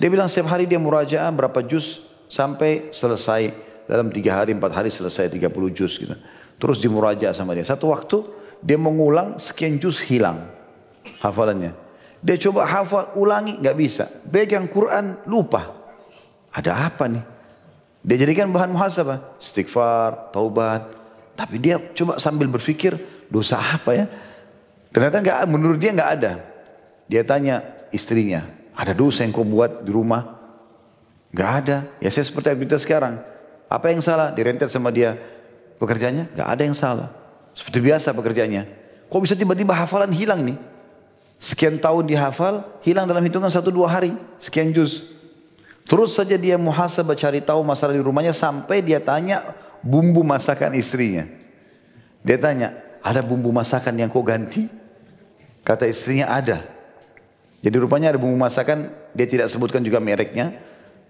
[0.00, 2.00] Dia bilang setiap hari dia murajaah berapa juz
[2.32, 3.52] sampai selesai
[3.84, 6.16] dalam tiga hari, empat hari selesai 30 juz gitu.
[6.56, 7.68] Terus dimuraja sama dia.
[7.68, 8.24] Satu waktu
[8.64, 10.48] dia mengulang sekian juz hilang
[11.20, 11.76] hafalannya.
[12.22, 14.08] Dia coba hafal ulangi nggak bisa.
[14.24, 15.74] Pegang Quran lupa.
[16.54, 17.24] Ada apa nih?
[18.02, 20.86] Dia jadikan bahan muhasabah, istighfar, taubat.
[21.36, 22.96] Tapi dia coba sambil berpikir
[23.28, 24.06] dosa apa ya?
[24.92, 26.32] Ternyata nggak menurut dia nggak ada.
[27.08, 28.44] Dia tanya istrinya,
[28.76, 30.38] ada dosa yang kau buat di rumah?
[31.32, 31.76] Nggak ada.
[31.98, 33.20] Ya saya seperti aktivitas sekarang.
[33.72, 34.36] Apa yang salah?
[34.36, 35.16] Direntet sama dia.
[35.80, 37.08] Pekerjaannya nggak ada yang salah.
[37.56, 38.62] Seperti biasa pekerjaannya.
[39.08, 40.56] Kok bisa tiba-tiba hafalan hilang nih?
[41.42, 44.14] Sekian tahun dihafal, hilang dalam hitungan satu dua hari.
[44.38, 45.08] Sekian juz.
[45.88, 49.42] Terus saja dia muhasabah cari tahu masalah di rumahnya sampai dia tanya
[49.82, 51.26] bumbu masakan istrinya.
[52.22, 54.70] Dia tanya, ada bumbu masakan yang kau ganti?
[55.62, 56.66] Kata istrinya ada.
[57.62, 60.58] Jadi rupanya ada bumbu masakan, dia tidak sebutkan juga mereknya.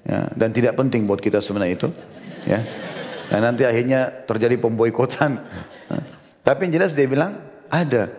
[0.02, 1.88] Ya, dan tidak penting buat kita sebenarnya itu.
[2.44, 2.60] Ya.
[3.32, 5.40] Nah nanti akhirnya terjadi pemboikotan.
[6.46, 7.40] Tapi yang jelas dia bilang
[7.72, 8.12] ada.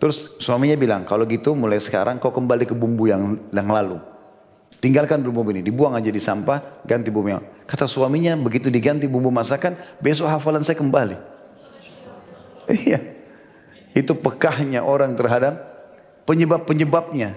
[0.00, 4.00] Terus suaminya bilang kalau gitu mulai sekarang kau kembali ke bumbu yang yang lalu.
[4.80, 7.44] Tinggalkan bumbu ini, dibuang aja di sampah, ganti bumbu yang.
[7.64, 11.16] Kata suaminya begitu diganti bumbu masakan, besok hafalan saya kembali.
[12.64, 12.96] Iya.
[13.92, 15.73] Itu pekahnya orang terhadap
[16.24, 17.30] penyebab-penyebabnya.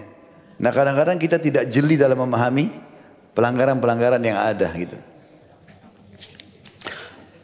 [0.58, 2.72] Nah kadang-kadang kita tidak jeli dalam memahami
[3.38, 4.98] pelanggaran-pelanggaran yang ada gitu.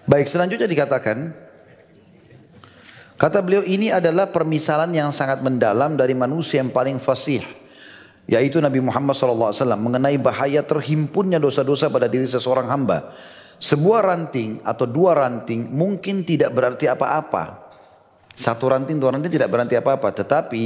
[0.03, 1.31] Baik, selanjutnya dikatakan,
[3.15, 7.39] kata beliau ini adalah permisalan yang sangat mendalam dari manusia yang paling fasih,
[8.27, 13.15] yaitu Nabi Muhammad SAW mengenai bahaya terhimpunnya dosa-dosa pada diri seseorang hamba.
[13.63, 17.63] Sebuah ranting atau dua ranting mungkin tidak berarti apa-apa.
[18.35, 20.11] Satu ranting, dua ranting tidak berarti apa-apa.
[20.11, 20.63] Tetapi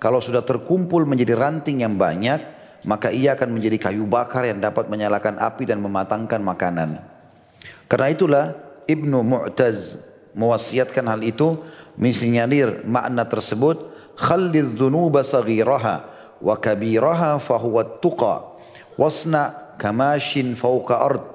[0.00, 2.40] kalau sudah terkumpul menjadi ranting yang banyak,
[2.88, 7.04] maka ia akan menjadi kayu bakar yang dapat menyalakan api dan mematangkan makanan.
[7.84, 8.44] Karena itulah
[8.88, 10.00] Ibnu Mu'taz
[10.32, 11.60] mewasiatkan hal itu
[12.00, 16.08] mensinyalir makna tersebut khallid dhunuba saghiraha
[16.40, 18.56] wa kabiraha fahuwa tuqa
[18.96, 21.28] wasna kamashin fawqa ard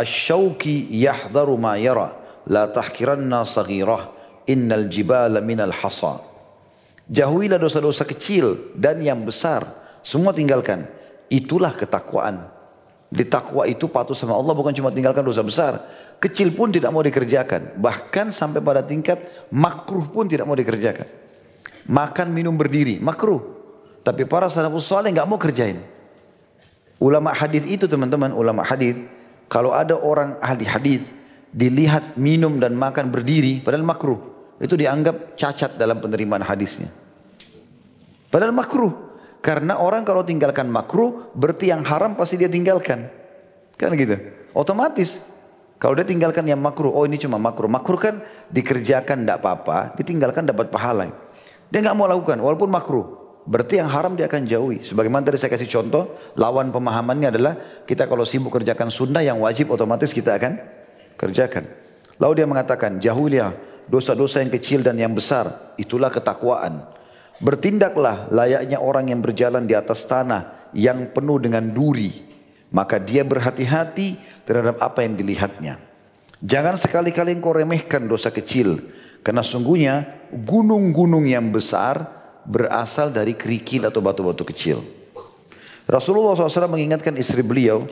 [0.00, 2.16] asyauki yahdharu ma yara
[2.48, 4.08] la tahkiranna saghirah
[4.48, 6.31] innal jibala minal hasa
[7.12, 9.68] jauhilah dosa-dosa kecil dan yang besar
[10.00, 10.88] semua tinggalkan
[11.28, 12.48] itulah ketakwaan
[13.12, 15.84] di takwa itu patuh sama Allah bukan cuma tinggalkan dosa besar
[16.22, 17.82] Kecil pun tidak mau dikerjakan.
[17.82, 19.18] Bahkan sampai pada tingkat
[19.50, 21.10] makruh pun tidak mau dikerjakan.
[21.90, 23.42] Makan minum berdiri, makruh.
[24.06, 25.82] Tapi para salafus saleh nggak mau kerjain.
[27.02, 28.94] Ulama hadis itu teman-teman, ulama hadis
[29.50, 31.10] kalau ada orang ahli hadis
[31.50, 34.22] dilihat minum dan makan berdiri padahal makruh,
[34.62, 37.01] itu dianggap cacat dalam penerimaan hadisnya.
[38.32, 39.12] Padahal makruh.
[39.42, 43.10] Karena orang kalau tinggalkan makruh berarti yang haram pasti dia tinggalkan.
[43.76, 44.16] Kan gitu.
[44.54, 45.18] Otomatis
[45.82, 47.66] kalau dia tinggalkan yang makruh, oh ini cuma makruh.
[47.66, 48.14] Makruh kan
[48.54, 51.10] dikerjakan tidak apa-apa, ditinggalkan dapat pahala.
[51.74, 53.06] Dia nggak mau lakukan, walaupun makruh.
[53.42, 54.86] Berarti yang haram dia akan jauhi.
[54.86, 59.74] Sebagaimana tadi saya kasih contoh, lawan pemahamannya adalah kita kalau sibuk kerjakan sunnah yang wajib
[59.74, 60.62] otomatis kita akan
[61.18, 61.66] kerjakan.
[62.22, 63.50] Lalu dia mengatakan, jauhilah
[63.90, 65.74] dosa-dosa yang kecil dan yang besar.
[65.74, 66.86] Itulah ketakwaan.
[67.42, 72.30] Bertindaklah layaknya orang yang berjalan di atas tanah yang penuh dengan duri.
[72.72, 74.16] Maka dia berhati-hati
[74.46, 75.76] terhadap apa yang dilihatnya.
[76.38, 78.78] Jangan sekali-kali engkau remehkan dosa kecil.
[79.26, 84.82] Karena sungguhnya gunung-gunung yang besar berasal dari kerikil atau batu-batu kecil.
[85.86, 87.86] Rasulullah SAW mengingatkan istri beliau,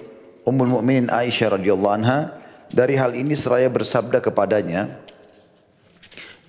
[0.46, 2.38] Ummul Mukminin Aisyah radhiyallahu anha,
[2.70, 4.98] dari hal ini seraya bersabda kepadanya,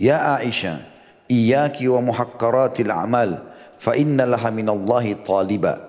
[0.01, 0.90] Ya Aisyah,
[1.31, 3.47] iyaki wa muhakkaratil amal,
[3.79, 5.79] fa inna laha minallahi taliba.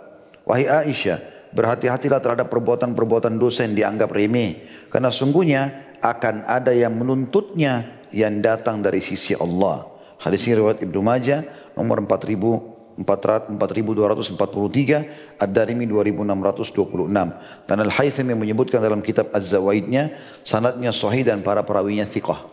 [0.46, 4.64] Wahai Aisyah, Berhati-hatilah terhadap perbuatan-perbuatan dosa yang dianggap remeh.
[4.88, 9.84] Karena sungguhnya akan ada yang menuntutnya yang datang dari sisi Allah.
[10.16, 11.44] Hadis ini riwayat Ibnu Majah
[11.76, 13.04] nomor 4243
[15.36, 20.16] Ad-Darimi 2626 dan Al-Haythami menyebutkan dalam kitab Az-Zawaidnya
[20.48, 22.44] sanadnya sahih dan para perawinya thiqah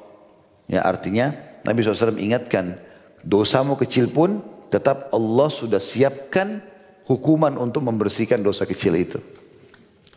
[0.72, 1.36] ya artinya
[1.66, 2.80] Nabi SAW ingatkan
[3.24, 4.40] dosamu kecil pun
[4.70, 6.62] tetap Allah sudah siapkan
[7.10, 9.18] hukuman untuk membersihkan dosa kecil itu.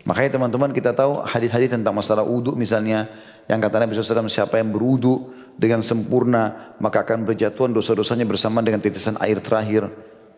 [0.02, 3.06] Makanya teman-teman kita tahu hadis-hadis tentang masalah wudhu misalnya
[3.46, 8.82] yang kata Nabi SAW siapa yang berwudhu dengan sempurna maka akan berjatuhan dosa-dosanya bersama dengan
[8.82, 9.86] titisan air terakhir.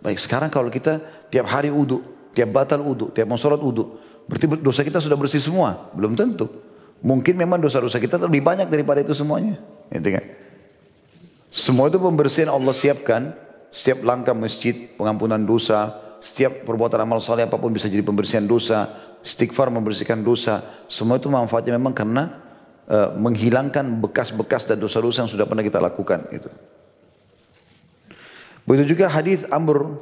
[0.05, 1.01] Baik sekarang kalau kita
[1.33, 2.05] tiap hari wudhu,
[2.37, 3.97] tiap batal wudhu, tiap mau sholat wudhu,
[4.29, 5.89] berarti dosa kita sudah bersih semua?
[5.97, 6.45] Belum tentu.
[7.01, 9.57] Mungkin memang dosa-dosa kita lebih banyak daripada itu semuanya.
[9.89, 10.25] Gitu kan?
[11.55, 13.31] Semua itu pembersihan Allah siapkan.
[13.71, 18.91] Setiap langkah masjid, pengampunan dosa, setiap perbuatan amal saleh apa pun bisa jadi pembersihan dosa,
[19.23, 20.63] istighfar membersihkan dosa.
[20.91, 22.39] Semua itu manfaatnya memang karena
[22.87, 26.27] uh, menghilangkan bekas-bekas dan dosa-dosa yang sudah pernah kita lakukan.
[26.31, 26.51] Gitu.
[28.63, 29.99] Begitu juga hadis Amr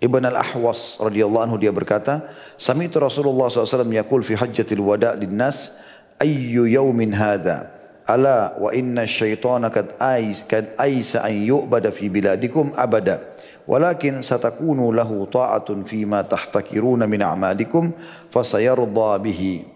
[0.00, 5.72] Ibn al-Ahwas radhiyallahu anhu dia berkata, "Sami'tu Rasulullah SAW yaqul fi hajjatil wada' linnas
[6.16, 7.75] ayyu yawmin hadha?"
[8.06, 13.34] Ala wa inna syaitana kad ais kad aisa an yu'bada fi biladikum abada.
[13.66, 17.90] Walakin satakunu lahu ta'atun fima tahtakiruna min a'malikum
[18.30, 19.66] fasayarda bihi.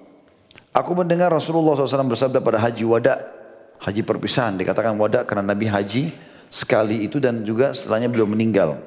[0.70, 3.18] Aku mendengar Rasulullah SAW bersabda pada haji wada,
[3.82, 4.54] haji perpisahan.
[4.54, 6.14] Dikatakan wada karena Nabi haji
[6.46, 8.78] sekali itu dan juga setelahnya beliau meninggal.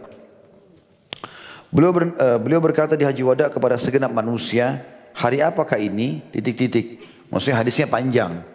[1.67, 6.23] Beliau, ber, uh, beliau berkata di haji wada kepada segenap manusia, hari apakah ini?
[6.31, 7.03] Titik-titik.
[7.27, 8.52] Maksudnya hadisnya panjang.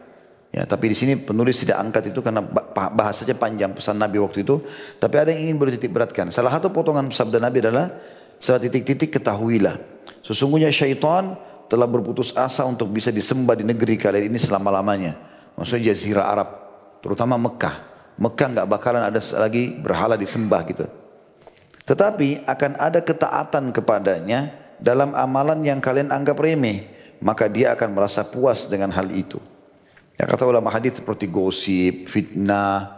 [0.49, 2.41] Ya, tapi di sini penulis tidak angkat itu karena
[2.73, 4.65] bahasanya panjang pesan Nabi waktu itu.
[4.97, 6.33] Tapi ada yang ingin bertitik beratkan.
[6.33, 7.93] Salah satu potongan sabda Nabi adalah
[8.41, 9.77] setelah titik-titik ketahuilah.
[10.25, 11.37] Sesungguhnya syaitan
[11.69, 15.21] telah berputus asa untuk bisa disembah di negeri kalian ini selama-lamanya.
[15.53, 16.49] Maksudnya jazirah Arab.
[17.05, 17.77] Terutama Mekah.
[18.17, 20.89] Mekah nggak bakalan ada lagi berhala disembah gitu.
[21.85, 24.49] Tetapi akan ada ketaatan kepadanya
[24.81, 26.89] dalam amalan yang kalian anggap remeh.
[27.21, 29.37] Maka dia akan merasa puas dengan hal itu.
[30.19, 32.91] Ya kata ulama hadis seperti gosip, fitnah,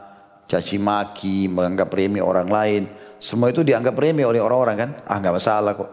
[0.49, 2.83] caci maki, menganggap remeh orang lain.
[3.21, 4.91] Semua itu dianggap remeh oleh orang-orang kan?
[5.05, 5.91] Ah nggak masalah kok.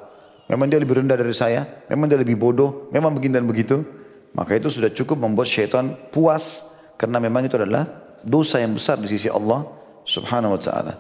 [0.47, 3.83] Memang dia lebih rendah dari saya, memang dia lebih bodoh, memang begini dan begitu.
[4.31, 7.83] Maka itu sudah cukup membuat syaitan puas karena memang itu adalah
[8.23, 9.67] dosa yang besar di sisi Allah
[10.07, 10.93] Subhanahu wa taala.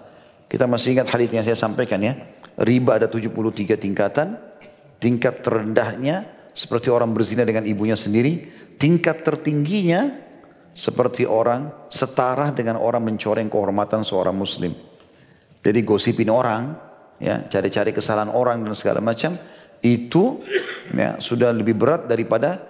[0.51, 2.19] Kita masih ingat hadis yang saya sampaikan ya.
[2.59, 4.35] Riba ada 73 tingkatan.
[4.99, 6.25] Tingkat terendahnya
[6.57, 10.13] seperti orang berzina dengan ibunya sendiri, tingkat tertingginya
[10.77, 14.77] seperti orang setara dengan orang mencoreng kehormatan seorang muslim.
[15.65, 16.77] Jadi gosipin orang,
[17.17, 19.35] ya, cari-cari kesalahan orang dan segala macam,
[19.81, 20.45] itu
[20.93, 22.61] ya, sudah lebih berat daripada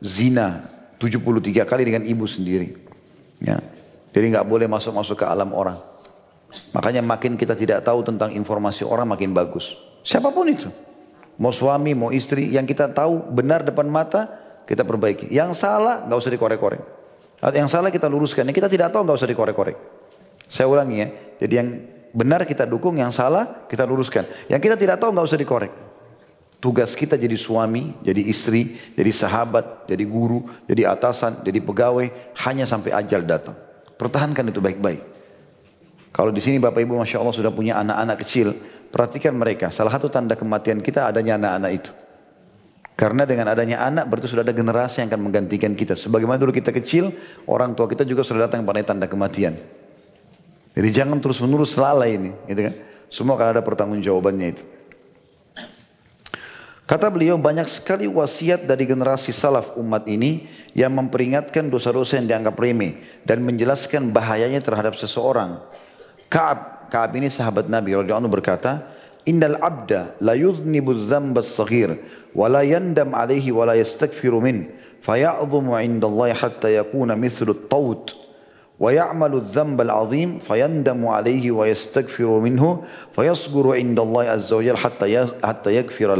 [0.00, 0.64] zina
[0.96, 2.72] 73 kali dengan ibu sendiri.
[3.38, 3.60] Ya.
[4.12, 5.76] Jadi nggak boleh masuk-masuk ke alam orang.
[6.76, 9.72] Makanya makin kita tidak tahu tentang informasi orang makin bagus.
[10.04, 10.68] Siapa pun itu.
[11.40, 15.30] Mau suami, mau istri, yang kita tahu benar depan mata, kita perbaiki.
[15.30, 16.82] Yang salah, nggak usah dikorek-korek.
[17.42, 19.76] Yang salah kita luruskan, yang kita tidak tahu nggak usah dikorek-korek.
[20.46, 21.08] Saya ulangi ya,
[21.42, 21.68] jadi yang
[22.14, 24.28] benar kita dukung, yang salah kita luruskan.
[24.46, 25.72] Yang kita tidak tahu nggak usah dikorek.
[26.62, 32.06] Tugas kita jadi suami, jadi istri, jadi sahabat, jadi guru, jadi atasan, jadi pegawai,
[32.46, 33.58] hanya sampai ajal datang.
[33.98, 35.02] Pertahankan itu baik-baik.
[36.14, 38.54] Kalau di sini Bapak Ibu Masya Allah sudah punya anak-anak kecil,
[38.92, 41.90] Perhatikan mereka, salah satu tanda kematian kita adanya anak-anak itu.
[42.92, 45.96] Karena dengan adanya anak berarti sudah ada generasi yang akan menggantikan kita.
[45.96, 47.10] Sebagaimana dulu kita kecil,
[47.48, 49.56] orang tua kita juga sudah datang pada tanda kematian.
[50.72, 52.74] Jadi jangan terus menerus lalai ini, gitu kan?
[53.12, 54.64] Semua akan ada pertanggung jawabannya itu.
[56.88, 60.44] Kata beliau banyak sekali wasiat dari generasi salaf umat ini
[60.76, 65.60] yang memperingatkan dosa-dosa yang dianggap remeh dan menjelaskan bahayanya terhadap seseorang.
[66.28, 71.94] Kaab Ka'ab ini sahabat Nabi radhiyallahu berkata, Innal abda la yudhnibu dzamba as-saghir
[72.34, 74.66] wa la yandam alaihi wa la yastaghfiru min.
[75.02, 78.18] Faya'dhumu 'inda Allah hatta yakuna mithlu at-taut
[78.82, 82.82] wa ya'malu adh-dhanba al-'azim fayandamu alaihi wa yastaghfiru minhu.
[83.14, 86.18] Fayasghuru 'inda Allah azza wa jalla hatta ya, hatta yaghfira.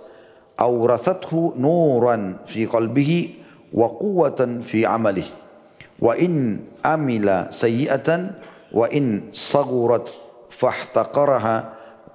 [0.54, 3.42] awrathathu nuran fi qalbihi
[3.74, 5.42] wa quwwatan fi 'amalihi."
[6.00, 8.34] wa in amila sayyi'atan
[8.74, 10.10] wa in sagurat
[10.54, 11.54] fahtaqaraha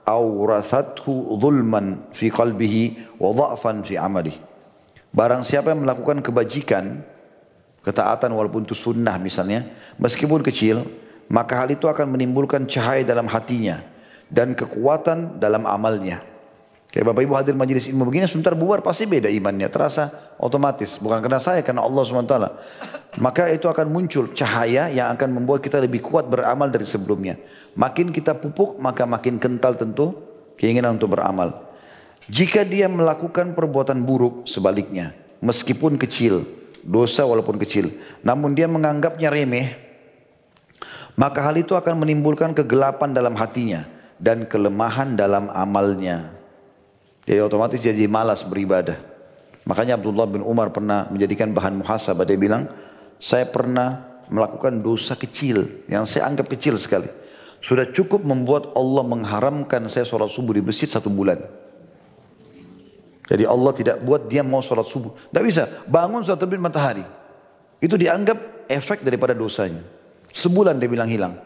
[0.07, 3.99] awrathathu dhulman fi qalbihi wa dha'fan fi.
[5.09, 7.01] Barang siapa yang melakukan kebajikan,
[7.81, 10.85] ketaatan walaupun itu sunnah misalnya, meskipun kecil,
[11.29, 13.81] maka hal itu akan menimbulkan cahaya dalam hatinya
[14.29, 16.21] dan kekuatan dalam amalnya.
[16.89, 19.69] Kayak Bapak Ibu hadir majelis ilmu begini sebentar bubar pasti beda imannya.
[19.69, 20.97] Terasa otomatis.
[20.97, 22.35] Bukan karena saya, karena Allah SWT.
[23.21, 27.37] Maka itu akan muncul cahaya yang akan membuat kita lebih kuat beramal dari sebelumnya.
[27.77, 30.17] Makin kita pupuk maka makin kental tentu
[30.57, 31.69] keinginan untuk beramal.
[32.25, 35.13] Jika dia melakukan perbuatan buruk sebaliknya.
[35.45, 36.41] Meskipun kecil.
[36.81, 37.93] Dosa walaupun kecil.
[38.25, 39.77] Namun dia menganggapnya remeh.
[41.13, 43.85] Maka hal itu akan menimbulkan kegelapan dalam hatinya.
[44.17, 46.38] Dan kelemahan dalam amalnya.
[47.29, 48.97] Jadi otomatis jadi malas beribadah.
[49.69, 52.25] Makanya Abdullah bin Umar pernah menjadikan bahan muhasabah.
[52.25, 52.65] Dia bilang,
[53.21, 57.05] saya pernah melakukan dosa kecil yang saya anggap kecil sekali.
[57.61, 61.37] Sudah cukup membuat Allah mengharamkan saya sholat subuh di masjid satu bulan.
[63.29, 65.13] Jadi Allah tidak buat dia mau sholat subuh.
[65.29, 65.69] Tidak bisa.
[65.85, 67.05] Bangun sudah terbit matahari.
[67.77, 69.85] Itu dianggap efek daripada dosanya.
[70.33, 71.37] Sebulan dia bilang hilang.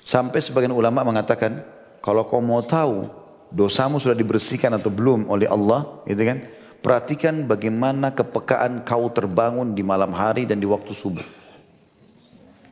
[0.00, 1.60] Sampai sebagian ulama mengatakan,
[2.00, 3.21] kalau kau mau tahu
[3.52, 6.38] dosamu sudah dibersihkan atau belum oleh Allah, gitu kan?
[6.82, 11.22] Perhatikan bagaimana kepekaan kau terbangun di malam hari dan di waktu subuh.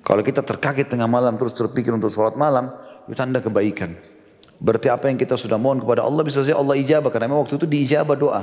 [0.03, 2.75] Kalau kita terkaget tengah malam terus terpikir untuk sholat malam,
[3.07, 3.95] itu tanda kebaikan.
[4.59, 7.57] Berarti apa yang kita sudah mohon kepada Allah bisa saja Allah ijabah karena memang waktu
[7.57, 8.43] itu diijabah doa.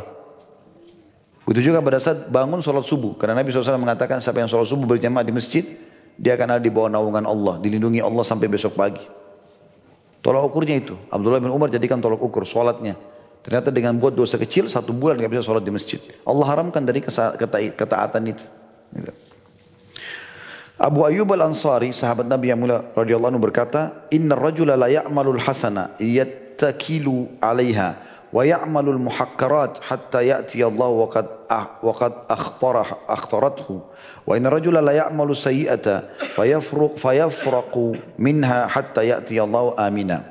[1.44, 3.16] Begitu juga pada saat bangun sholat subuh.
[3.16, 5.64] Karena Nabi SAW mengatakan siapa yang sholat subuh berjamaah di masjid,
[6.18, 9.04] dia akan ada di bawah naungan Allah, dilindungi Allah sampai besok pagi.
[10.22, 10.98] Tolak ukurnya itu.
[11.14, 12.98] Abdullah bin Umar jadikan tolak ukur sholatnya.
[13.46, 16.02] Ternyata dengan buat dosa kecil satu bulan nggak bisa sholat di masjid.
[16.28, 17.00] Allah haramkan dari
[17.72, 18.44] ketaatan itu.
[18.92, 19.12] Gitu.
[20.78, 25.98] Abu Ayyub al-Ansari, sahabat Nabi yang mulia radhiyallahu anhu berkata, "Inna rajula la ya'malul hasana
[25.98, 31.08] yattakilu 'alaiha wa ya'malul muhakkarat hatta ya'ti Allah wa
[31.48, 33.80] ah, wa qad akhtarah akhtarathu
[34.28, 40.28] Wa inna rajula la ya'malu sayyi'ata fayafruq fayafraqu minha hatta ya'ti Allah amina.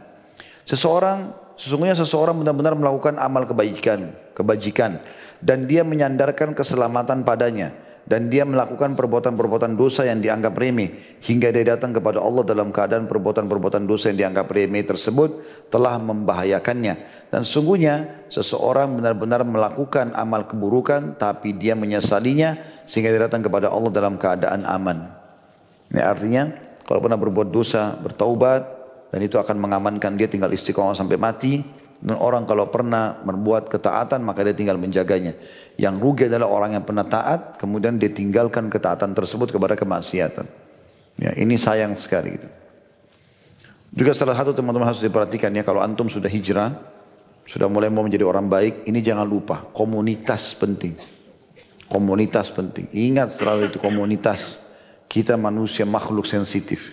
[0.68, 5.00] Seseorang sesungguhnya seseorang benar-benar melakukan amal kebaikan, kebajikan
[5.40, 7.72] dan dia menyandarkan keselamatan padanya
[8.06, 13.10] dan dia melakukan perbuatan-perbuatan dosa yang dianggap remeh hingga dia datang kepada Allah dalam keadaan
[13.10, 15.42] perbuatan-perbuatan dosa yang dianggap remeh tersebut
[15.74, 16.94] telah membahayakannya
[17.34, 22.54] dan sungguhnya seseorang benar-benar melakukan amal keburukan tapi dia menyesalinya
[22.86, 25.10] sehingga dia datang kepada Allah dalam keadaan aman.
[25.90, 26.42] Ini artinya
[26.86, 28.62] kalau pernah berbuat dosa bertaubat
[29.10, 31.66] dan itu akan mengamankan dia tinggal istiqomah sampai mati
[32.00, 35.32] dan orang kalau pernah membuat ketaatan maka dia tinggal menjaganya.
[35.80, 40.44] Yang rugi adalah orang yang pernah taat, kemudian dia tinggalkan ketaatan tersebut kepada kemaksiatan.
[41.16, 42.36] Ya, ini sayang sekali.
[42.36, 42.48] Gitu.
[43.96, 46.76] Juga salah satu teman-teman harus diperhatikan ya, kalau antum sudah hijrah,
[47.48, 51.00] sudah mulai mau menjadi orang baik, ini jangan lupa, komunitas penting.
[51.88, 52.92] Komunitas penting.
[52.92, 54.60] Ingat selalu itu komunitas.
[55.06, 56.92] Kita manusia makhluk sensitif.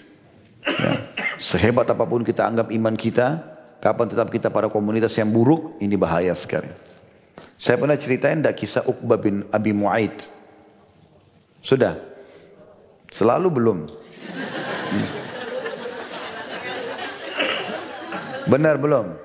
[0.63, 1.11] Ya.
[1.41, 3.52] Sehebat apa pun kita anggap iman kita,
[3.83, 6.71] kapan tetap kita pada komunitas yang buruk, ini bahaya sekali.
[7.59, 10.23] Saya pernah ceritain tidak kisah Uqbah bin Abi Mu'aid.
[11.59, 11.99] Sudah?
[13.11, 13.77] Selalu belum?
[14.87, 15.09] Hmm.
[18.47, 19.19] Benar belum?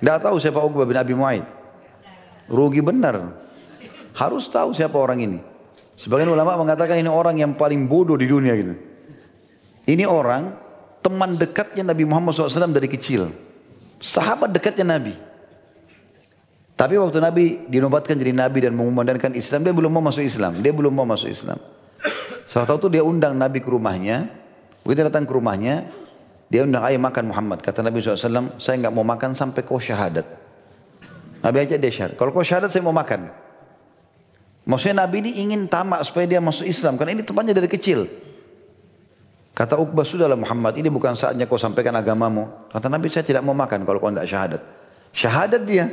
[0.00, 1.44] Tidak tahu siapa Uqbah bin Abi Mu'aid.
[2.48, 3.44] Rugi benar.
[4.16, 5.38] Harus tahu siapa orang ini.
[6.00, 8.72] Sebagian ulama mengatakan ini orang yang paling bodoh di dunia gitu.
[9.84, 10.61] Ini orang
[11.02, 13.34] teman dekatnya Nabi Muhammad SAW dari kecil.
[13.98, 15.14] Sahabat dekatnya Nabi.
[16.78, 20.62] Tapi waktu Nabi dinobatkan jadi Nabi dan mengumandangkan Islam, dia belum mau masuk Islam.
[20.62, 21.58] Dia belum mau masuk Islam.
[22.48, 24.26] Saat itu dia undang Nabi ke rumahnya.
[24.82, 25.86] Begitu datang ke rumahnya,
[26.50, 27.62] dia undang ayah makan Muhammad.
[27.62, 30.26] Kata Nabi SAW, saya nggak mau makan sampai kau syahadat.
[31.42, 32.18] Nabi aja dia syahadat.
[32.18, 33.30] Kalau kau syahadat saya mau makan.
[34.66, 36.98] Maksudnya Nabi ini ingin tamak supaya dia masuk Islam.
[36.98, 38.10] Karena ini tempatnya dari kecil.
[39.52, 42.48] Kata Uqbah, sudahlah Muhammad, ini bukan saatnya kau sampaikan agamamu.
[42.72, 44.62] Kata Nabi, saya tidak mau makan kalau kau tidak syahadat.
[45.12, 45.86] Syahadat dia.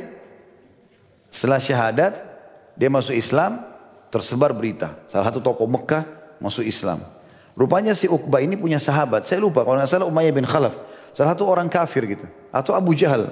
[1.28, 2.12] Setelah syahadat,
[2.72, 3.60] dia masuk Islam,
[4.08, 4.96] tersebar berita.
[5.12, 6.08] Salah satu tokoh Mekah
[6.40, 7.04] masuk Islam.
[7.52, 9.28] Rupanya si Uqbah ini punya sahabat.
[9.28, 10.72] Saya lupa, kalau nggak salah Umayyah bin Khalaf.
[11.12, 12.24] Salah satu orang kafir gitu.
[12.48, 13.28] Atau Abu Jahal.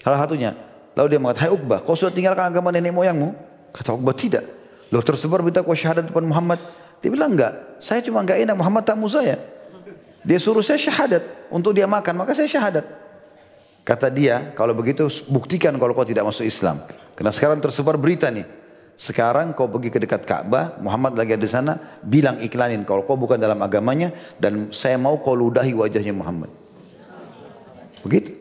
[0.00, 0.56] Salah satunya.
[0.96, 3.36] Lalu dia mengatakan, hai Uqbah, kau sudah tinggalkan agama nenek moyangmu?
[3.76, 4.48] Kata Uqbah, tidak.
[4.88, 6.56] Loh tersebar berita kau syahadat depan Muhammad.
[7.04, 9.40] Dia bilang enggak, saya cuma enggak enak Muhammad tamu saya.
[10.26, 11.22] Dia suruh saya syahadat
[11.52, 12.82] untuk dia makan, maka saya syahadat.
[13.86, 16.82] Kata dia, kalau begitu buktikan kalau kau tidak masuk Islam.
[17.14, 18.42] Karena sekarang tersebar berita nih.
[18.96, 23.14] Sekarang kau pergi ke dekat Ka'bah, Muhammad lagi ada di sana, bilang iklanin kalau kau
[23.14, 24.10] bukan dalam agamanya
[24.40, 26.50] dan saya mau kau ludahi wajahnya Muhammad.
[28.02, 28.34] Begitu.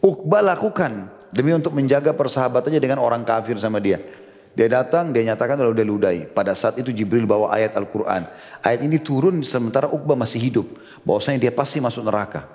[0.00, 4.00] Uqbah lakukan demi untuk menjaga persahabatannya dengan orang kafir sama dia.
[4.50, 6.18] Dia datang, dia nyatakan lalu dia ludai.
[6.26, 8.26] Pada saat itu Jibril bawa ayat Al-Quran.
[8.66, 10.66] Ayat ini turun sementara Uqbah masih hidup.
[11.06, 12.50] Bahwasanya dia pasti masuk neraka.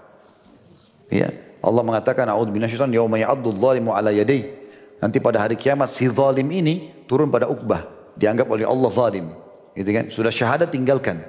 [1.08, 1.32] Ya.
[1.64, 4.54] Allah mengatakan, A'udhu binasyaitan yawma ya'addu dhalimu ala yadai.
[5.00, 8.14] Nanti pada hari kiamat si zalim ini turun pada Uqbah.
[8.20, 9.32] Dianggap oleh Allah zalim.
[9.74, 10.06] Gitu kan?
[10.12, 11.24] Sudah syahadat tinggalkan.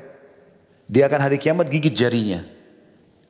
[0.86, 2.46] Dia akan hari kiamat gigit jarinya.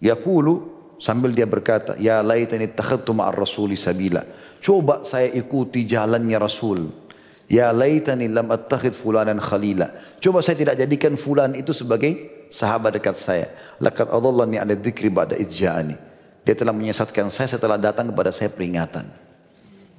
[0.00, 4.24] Yaqulu sambil dia berkata, Ya laitani takhadtu ma'ar rasuli sabila.
[4.60, 7.05] Coba saya ikuti jalannya Rasul.
[7.46, 9.94] Ya laitani lam attakhid fulanan khalila.
[10.18, 13.46] Coba saya tidak jadikan fulan itu sebagai sahabat dekat saya.
[13.78, 15.94] Laqad adallani ala dzikri ba'da idja'ani.
[16.42, 19.06] Dia telah menyesatkan saya setelah datang kepada saya peringatan.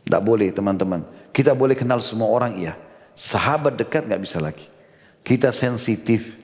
[0.07, 1.03] Tidak boleh teman-teman.
[1.31, 2.75] Kita boleh kenal semua orang iya.
[3.15, 4.67] Sahabat dekat nggak bisa lagi.
[5.23, 6.35] Kita sensitif.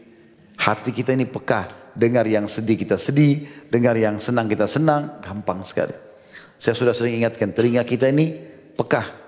[0.60, 1.72] Hati kita ini peka.
[1.96, 3.48] Dengar yang sedih kita sedih.
[3.72, 5.20] Dengar yang senang kita senang.
[5.24, 5.96] Gampang sekali.
[6.60, 8.36] Saya sudah sering ingatkan telinga kita ini
[8.76, 9.23] peka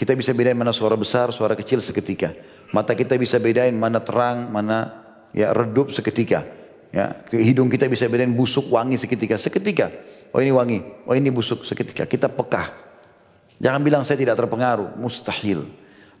[0.00, 2.32] kita bisa bedain mana suara besar, suara kecil seketika.
[2.72, 4.96] Mata kita bisa bedain mana terang, mana
[5.36, 6.40] ya redup seketika.
[6.88, 9.36] Ya, hidung kita bisa bedain busuk, wangi seketika.
[9.36, 9.92] Seketika.
[10.32, 12.08] Oh ini wangi, oh ini busuk seketika.
[12.08, 12.72] Kita peka.
[13.60, 15.68] Jangan bilang saya tidak terpengaruh, mustahil.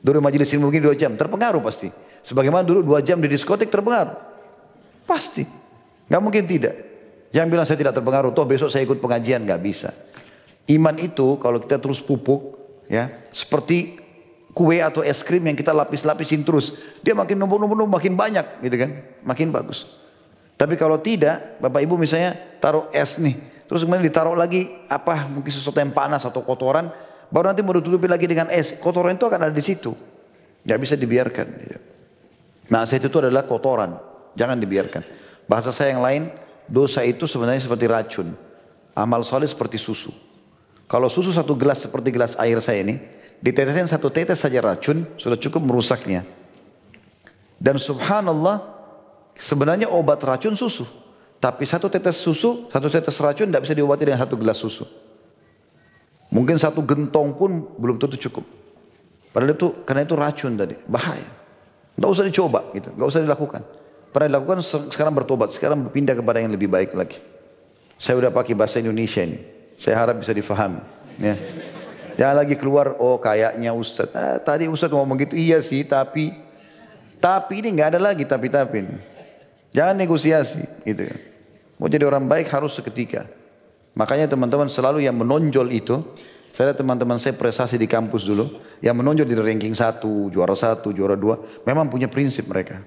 [0.04, 1.88] Dulu majelis ilmu begini dua jam, terpengaruh pasti.
[2.20, 4.12] Sebagaimana dulu dua jam di diskotik terpengaruh.
[5.08, 5.48] Pasti.
[6.04, 6.76] Gak mungkin tidak.
[7.32, 9.88] Jangan bilang saya tidak terpengaruh, toh besok saya ikut pengajian, gak bisa.
[10.68, 12.59] Iman itu kalau kita terus pupuk,
[12.90, 14.02] ya seperti
[14.50, 16.74] kue atau es krim yang kita lapis-lapisin terus.
[17.06, 18.90] Dia makin numpuk-numpuk makin banyak gitu kan?
[19.22, 19.86] Makin bagus.
[20.58, 25.48] Tapi kalau tidak bapak ibu misalnya taruh es nih terus kemudian ditaruh lagi apa mungkin
[25.48, 26.90] sesuatu yang panas atau kotoran
[27.30, 28.74] baru nanti mau ditutupi lagi dengan es.
[28.76, 29.94] Kotoran itu akan ada di situ.
[30.66, 31.46] Nggak bisa dibiarkan
[32.70, 33.98] nah itu adalah kotoran.
[34.34, 35.02] Jangan dibiarkan.
[35.50, 36.22] Bahasa saya yang lain
[36.70, 38.28] dosa itu sebenarnya seperti racun.
[38.94, 40.29] Amal soleh seperti susu
[40.90, 42.98] kalau susu satu gelas seperti gelas air saya ini,
[43.38, 46.26] ditetesin satu tetes saja racun, sudah cukup merusaknya.
[47.62, 48.58] Dan subhanallah,
[49.38, 50.82] sebenarnya obat racun susu.
[51.38, 54.82] Tapi satu tetes susu, satu tetes racun tidak bisa diobati dengan satu gelas susu.
[56.34, 58.42] Mungkin satu gentong pun belum tentu cukup.
[59.30, 61.30] Padahal itu karena itu racun tadi, bahaya.
[61.94, 63.62] Tidak usah dicoba gitu, tidak usah dilakukan.
[64.10, 64.58] Pernah dilakukan
[64.90, 67.22] sekarang bertobat, sekarang berpindah kepada yang lebih baik lagi.
[67.94, 69.59] Saya udah pakai bahasa Indonesia ini.
[69.80, 70.84] Saya harap bisa difahami.
[71.16, 71.40] Ya.
[72.20, 74.12] Jangan lagi keluar, oh kayaknya Ustadz.
[74.12, 76.36] Ah, tadi Ustadz ngomong gitu, iya sih tapi.
[77.16, 78.84] Tapi ini nggak ada lagi tapi-tapi.
[79.72, 80.60] Jangan negosiasi.
[80.84, 81.08] Gitu.
[81.80, 83.24] Mau jadi orang baik harus seketika.
[83.96, 86.04] Makanya teman-teman selalu yang menonjol itu.
[86.52, 88.60] Saya lihat teman-teman saya prestasi di kampus dulu.
[88.84, 91.40] Yang menonjol di ranking satu, juara satu, juara dua.
[91.64, 92.84] Memang punya prinsip mereka.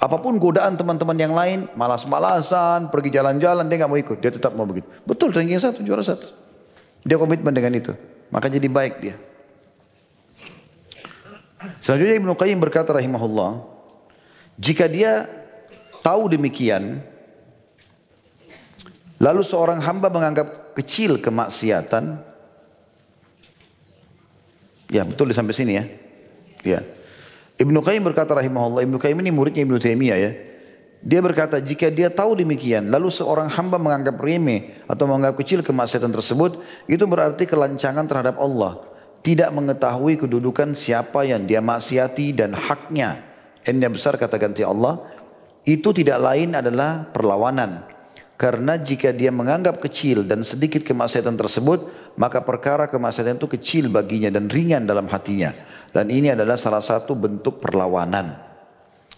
[0.00, 4.16] Apa pun godaan teman-teman yang lain, malas-malasan, pergi jalan-jalan, dia nggak mau ikut.
[4.24, 4.88] Dia tetap mau begitu.
[5.04, 6.24] Betul, ranking satu, juara satu.
[7.04, 7.92] Dia komitmen dengan itu.
[8.32, 9.20] Maka jadi baik dia.
[11.84, 13.60] Selanjutnya Ibnu Qayyim berkata rahimahullah,
[14.56, 15.28] jika dia
[16.00, 17.04] tahu demikian,
[19.20, 22.16] lalu seorang hamba menganggap kecil kemaksiatan,
[24.88, 25.84] ya betul sampai sini ya,
[26.64, 26.80] ya.
[27.60, 30.32] Ibnu Qayyim berkata rahimahullah, Ibnu Qayyim ini muridnya Ibnu Taimiyah ya.
[31.00, 36.12] Dia berkata jika dia tahu demikian lalu seorang hamba menganggap remeh atau menganggap kecil kemaksiatan
[36.12, 36.60] tersebut
[36.92, 38.84] itu berarti kelancangan terhadap Allah.
[39.20, 43.20] Tidak mengetahui kedudukan siapa yang dia maksiati dan haknya.
[43.64, 45.00] Yang besar kata ganti Allah
[45.64, 47.84] itu tidak lain adalah perlawanan.
[48.40, 54.32] Karena jika dia menganggap kecil dan sedikit kemaksiatan tersebut, maka perkara kemaksiatan itu kecil baginya
[54.32, 55.52] dan ringan dalam hatinya.
[55.90, 58.38] Dan ini adalah salah satu bentuk perlawanan.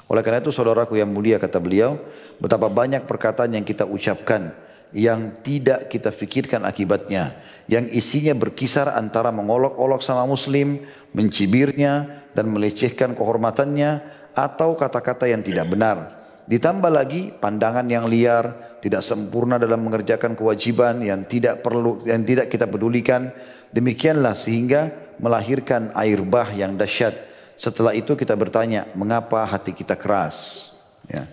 [0.08, 2.00] Oleh karena itu saudaraku yang mulia kata beliau,
[2.40, 4.52] betapa banyak perkataan yang kita ucapkan
[4.92, 7.40] yang tidak kita fikirkan akibatnya.
[7.66, 10.84] Yang isinya berkisar antara mengolok-olok sama muslim,
[11.16, 13.90] mencibirnya dan melecehkan kehormatannya
[14.36, 16.20] atau kata-kata yang tidak benar.
[16.44, 22.52] Ditambah lagi pandangan yang liar, tidak sempurna dalam mengerjakan kewajiban yang tidak perlu yang tidak
[22.52, 23.32] kita pedulikan.
[23.72, 27.14] Demikianlah sehingga melahirkan air bah yang dahsyat.
[27.58, 30.70] Setelah itu kita bertanya, mengapa hati kita keras?
[31.06, 31.28] Ya.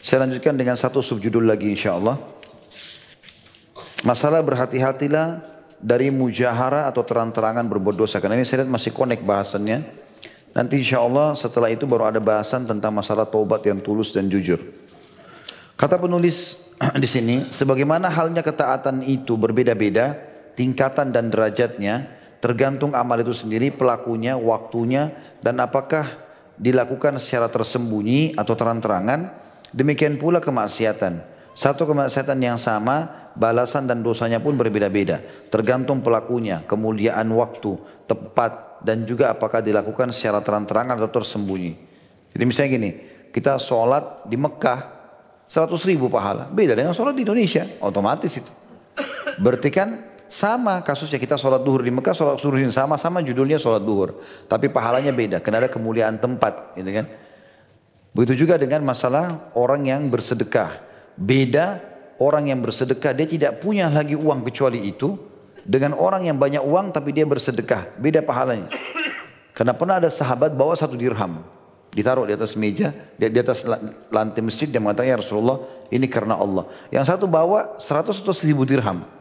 [0.00, 2.16] Saya lanjutkan dengan satu subjudul lagi insya Allah.
[4.00, 5.44] Masalah berhati-hatilah
[5.76, 8.20] dari mujahara atau terang-terangan berbuat dosa.
[8.20, 9.84] Karena ini saya lihat masih connect bahasannya.
[10.56, 14.60] Nanti insya Allah setelah itu baru ada bahasan tentang masalah taubat yang tulus dan jujur.
[15.76, 16.68] Kata penulis
[17.02, 20.16] di sini, sebagaimana halnya ketaatan itu berbeda-beda,
[20.56, 25.12] tingkatan dan derajatnya, tergantung amal itu sendiri, pelakunya, waktunya,
[25.44, 26.08] dan apakah
[26.56, 29.32] dilakukan secara tersembunyi atau terang-terangan,
[29.72, 31.24] demikian pula kemaksiatan.
[31.52, 35.20] Satu kemaksiatan yang sama, balasan dan dosanya pun berbeda-beda.
[35.52, 37.76] Tergantung pelakunya, kemuliaan waktu,
[38.08, 41.72] tepat, dan juga apakah dilakukan secara terang-terangan atau tersembunyi.
[42.32, 42.90] Jadi misalnya gini,
[43.30, 45.00] kita sholat di Mekah,
[45.50, 46.46] 100 ribu pahala.
[46.48, 48.52] Beda dengan sholat di Indonesia, otomatis itu.
[49.42, 53.82] Berarti kan sama kasusnya kita sholat duhur di Mekah, sholat suruh sama, sama judulnya sholat
[53.82, 54.22] duhur.
[54.46, 56.78] Tapi pahalanya beda, karena ada kemuliaan tempat.
[56.78, 57.10] Gitu kan.
[58.14, 60.86] Begitu juga dengan masalah orang yang bersedekah.
[61.18, 61.82] Beda
[62.22, 65.18] orang yang bersedekah, dia tidak punya lagi uang kecuali itu.
[65.60, 68.70] Dengan orang yang banyak uang tapi dia bersedekah, beda pahalanya.
[69.52, 71.42] Karena pernah ada sahabat bawa satu dirham
[71.90, 73.66] ditaruh di atas meja, di, di atas
[74.08, 75.58] lantai masjid dia mengatakan ya Rasulullah
[75.90, 76.70] ini karena Allah.
[76.88, 79.19] Yang satu bawa 100 atau 1000 dirham.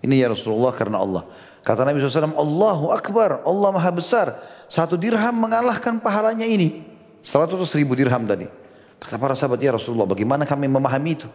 [0.00, 1.28] Ini ya Rasulullah karena Allah.
[1.60, 4.40] Kata Nabi SAW, Allahu Akbar, Allah Maha Besar.
[4.64, 6.88] Satu dirham mengalahkan pahalanya ini.
[7.20, 8.48] 100 atau 1000 dirham tadi.
[8.96, 11.28] Kata para sahabat, ya Rasulullah bagaimana kami memahami itu?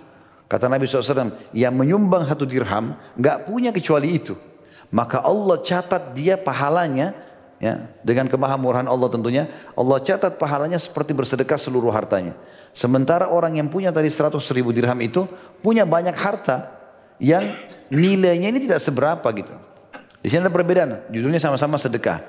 [0.49, 4.33] Kata Nabi SAW, yang menyumbang satu dirham, nggak punya kecuali itu.
[4.89, 7.13] Maka Allah catat dia pahalanya
[7.55, 9.47] Ya, dengan kemahamurahan Allah tentunya,
[9.79, 12.35] Allah catat pahalanya seperti bersedekah seluruh hartanya.
[12.75, 15.23] Sementara orang yang punya tadi 100 ribu dirham itu
[15.63, 16.74] punya banyak harta
[17.19, 17.43] yang
[17.91, 19.53] nilainya ini tidak seberapa gitu.
[20.19, 22.21] Di sini ada perbedaan, judulnya sama-sama sedekah.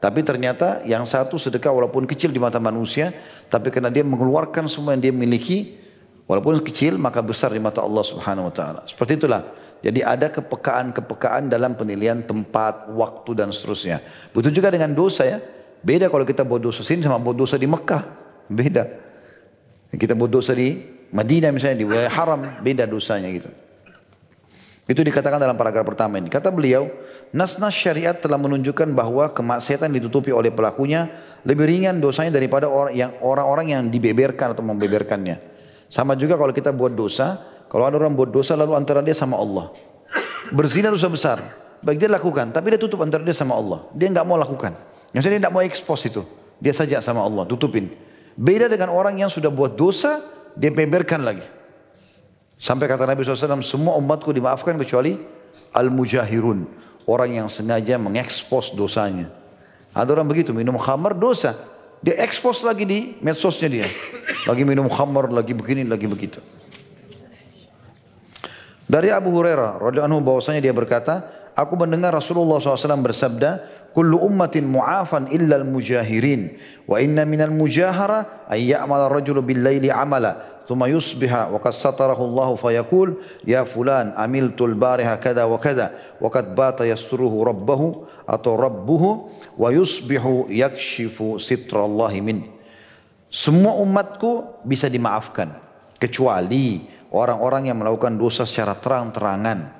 [0.00, 3.12] Tapi ternyata yang satu sedekah walaupun kecil di mata manusia,
[3.52, 5.76] tapi karena dia mengeluarkan semua yang dia miliki,
[6.24, 8.80] walaupun kecil maka besar di mata Allah Subhanahu wa taala.
[8.88, 9.44] Seperti itulah
[9.80, 14.00] jadi ada kepekaan-kepekaan dalam penilaian tempat, waktu dan seterusnya.
[14.32, 15.40] Begitu juga dengan dosa ya.
[15.80, 18.04] Beda kalau kita buat dosa sini sama buat dosa di Mekah.
[18.48, 18.84] Beda.
[19.90, 20.76] Kita buat dosa di
[21.10, 23.50] Madinah misalnya di wilayah haram, beda dosanya gitu.
[24.88, 26.32] Itu dikatakan dalam paragraf pertama ini.
[26.32, 26.88] Kata beliau,
[27.30, 31.10] nas-nas syariat telah menunjukkan bahwa kemaksiatan ditutupi oleh pelakunya
[31.44, 35.38] lebih ringan dosanya daripada orang yang orang-orang yang dibeberkan atau membeberkannya.
[35.90, 37.38] Sama juga kalau kita buat dosa,
[37.70, 39.70] kalau ada orang buat dosa lalu antara dia sama Allah.
[40.50, 41.38] Berzina dosa besar.
[41.80, 43.88] Baik dia lakukan, tapi dia tutup antara dia sama Allah.
[43.94, 44.74] Dia nggak mau lakukan.
[45.16, 46.22] Yang dia nggak mau ekspos itu.
[46.60, 47.88] Dia saja sama Allah, tutupin.
[48.36, 50.20] Beda dengan orang yang sudah buat dosa,
[50.58, 51.59] dia beberkan lagi.
[52.60, 55.16] Sampai kata Nabi SAW, semua umatku dimaafkan kecuali
[55.72, 56.68] al-mujahirun.
[57.08, 59.32] Orang yang sengaja mengekspos dosanya.
[59.96, 61.56] Ada orang begitu, minum khamar dosa.
[62.04, 63.88] Dia ekspos lagi di medsosnya dia.
[64.44, 66.38] Lagi minum khamar, lagi begini, lagi begitu.
[68.90, 73.50] Dari Abu Hurairah radhiyallahu anhu bahwasanya dia berkata, aku mendengar Rasulullah SAW bersabda,
[73.96, 76.58] "Kullu ummatin mu'afan illa al-mujahirin,
[76.90, 83.08] wa inna minal mujahara ay ya'mal ar-rajulu bil-laili 'amala." ثم يصبح وقد qad الله فيقول
[83.42, 85.86] يا فلان عملت البارحة كذا وكذا
[86.22, 87.86] وقد بات wa ربه bata yasturuhu rabbahu
[88.22, 89.08] atau rabbuhu
[89.58, 90.46] wa yusbihu
[93.30, 95.58] semua umatku bisa dimaafkan
[95.98, 99.74] kecuali orang-orang yang melakukan dosa secara terang-terangan.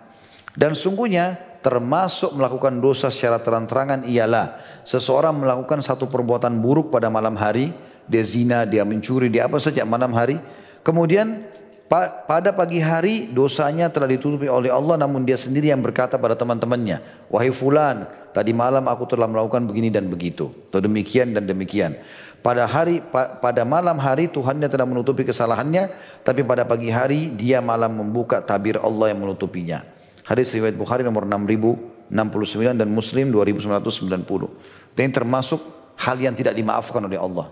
[0.54, 7.38] Dan sungguhnya termasuk melakukan dosa secara terang-terangan ialah seseorang melakukan satu perbuatan buruk pada malam
[7.38, 7.70] hari
[8.10, 10.38] dia zina, dia mencuri, dia apa saja malam hari
[10.80, 11.44] Kemudian
[11.90, 17.26] pada pagi hari dosanya telah ditutupi oleh Allah namun dia sendiri yang berkata pada teman-temannya,
[17.26, 21.98] "Wahai fulan, tadi malam aku telah melakukan begini dan begitu." Atau demikian dan demikian.
[22.46, 25.90] Pada hari pada malam hari Tuhannya telah menutupi kesalahannya,
[26.22, 29.82] tapi pada pagi hari dia malam membuka tabir Allah yang menutupinya.
[30.22, 34.94] Hadis riwayat Bukhari nomor 6069 dan Muslim 2990.
[34.94, 35.58] Dan ini termasuk
[35.98, 37.50] hal yang tidak dimaafkan oleh Allah.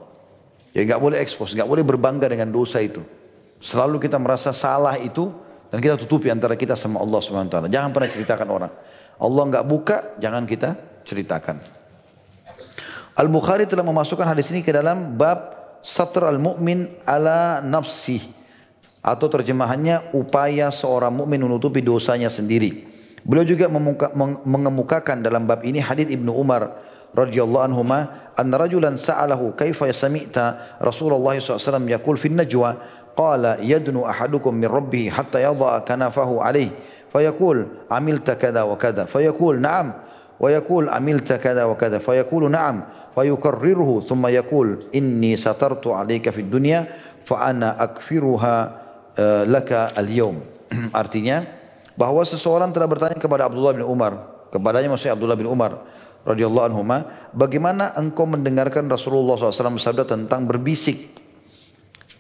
[0.70, 3.03] Ya nggak boleh ekspos, nggak boleh berbangga dengan dosa itu.
[3.59, 5.31] Selalu kita merasa salah itu
[5.69, 8.73] dan kita tutupi antara kita sama Allah Subhanahu Jangan pernah ceritakan orang.
[9.19, 11.59] Allah nggak buka, jangan kita ceritakan.
[13.19, 18.23] Al-Bukhari telah memasukkan hadis ini ke dalam bab satr al-mu'min ala nafsih
[19.03, 22.87] atau terjemahannya upaya seorang mukmin menutupi dosanya sendiri.
[23.27, 23.67] Beliau juga
[24.47, 26.79] mengemukakan dalam bab ini hadis Ibnu Umar
[27.13, 34.56] radhiyallahu anhuma anna rajulan sa'alahu kaifa sami'ta Rasulullah SAW yaqul fi najwa qala yadnu ahadukum
[34.56, 36.74] min rabbih hatta yadha kanafahu alayhi
[37.14, 40.04] fayaqul amilta kada wa kada fayaqul na'am
[40.44, 42.84] ويقول عملت كذا وكذا فيقول نعم
[43.16, 46.80] فيكرره ثم يقول إني سترت عليك في الدنيا
[47.24, 48.56] فأنا أكفرها
[49.48, 50.41] laka al-yawm.
[50.91, 51.46] Artinya
[51.94, 55.86] bahwa seseorang telah bertanya kepada Abdullah bin Umar, kepadanya maksudnya Abdullah bin Umar
[56.26, 56.82] radhiyallahu anhu,
[57.32, 61.14] bagaimana engkau mendengarkan Rasulullah SAW bersabda tentang berbisik?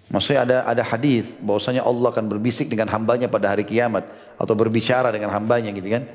[0.08, 4.08] Maksudnya ada ada hadis bahwasanya Allah akan berbisik dengan hambanya pada hari kiamat
[4.40, 6.08] atau berbicara dengan hambanya gitu kan.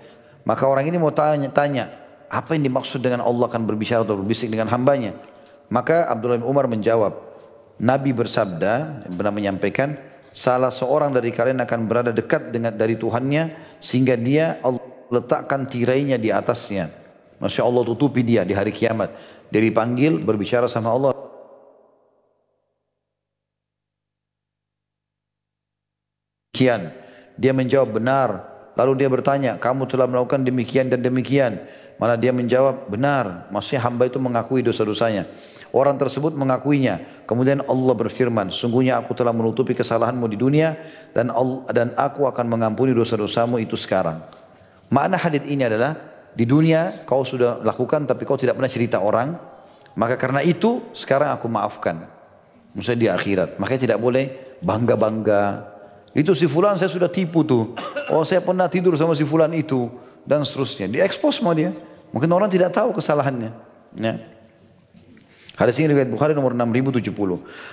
[0.43, 1.93] Maka orang ini mau tanya, tanya
[2.33, 5.13] apa yang dimaksud dengan Allah akan berbicara atau berbisik dengan hambanya?
[5.69, 7.13] Maka Abdullah bin Umar menjawab,
[7.79, 9.95] Nabi bersabda, pernah menyampaikan,
[10.33, 14.57] salah seorang dari kalian akan berada dekat dengan dari Tuhannya sehingga dia
[15.13, 16.89] letakkan tirainya di atasnya.
[17.37, 19.13] Masya Allah tutupi dia di hari kiamat.
[19.53, 21.22] Dia dipanggil berbicara sama Allah.
[26.53, 26.93] Kian.
[27.33, 28.29] Dia menjawab benar.
[28.77, 31.57] Lalu dia bertanya, kamu telah melakukan demikian dan demikian.
[31.97, 33.49] Malah dia menjawab, benar.
[33.49, 35.25] Maksudnya hamba itu mengakui dosa-dosanya.
[35.73, 37.25] Orang tersebut mengakuinya.
[37.25, 40.77] Kemudian Allah berfirman, sungguhnya aku telah menutupi kesalahanmu di dunia
[41.17, 41.33] dan
[41.73, 44.21] dan aku akan mengampuni dosa-dosamu itu sekarang.
[44.93, 45.97] Makna hadis ini adalah
[46.37, 49.33] di dunia kau sudah lakukan tapi kau tidak pernah cerita orang,
[49.97, 52.05] maka karena itu sekarang aku maafkan.
[52.77, 53.57] Maksudnya di akhirat.
[53.57, 54.25] Makanya tidak boleh
[54.61, 55.72] bangga-bangga.
[56.13, 57.73] Itu si fulan saya sudah tipu tuh.
[58.13, 59.89] Oh saya pernah tidur sama si fulan itu
[60.23, 60.85] dan seterusnya.
[60.85, 61.73] Diekspos sama dia.
[62.13, 63.49] Mungkin orang tidak tahu kesalahannya.
[63.97, 64.21] Ya.
[65.57, 67.13] Hadis ini riwayat Bukhari nomor 6070.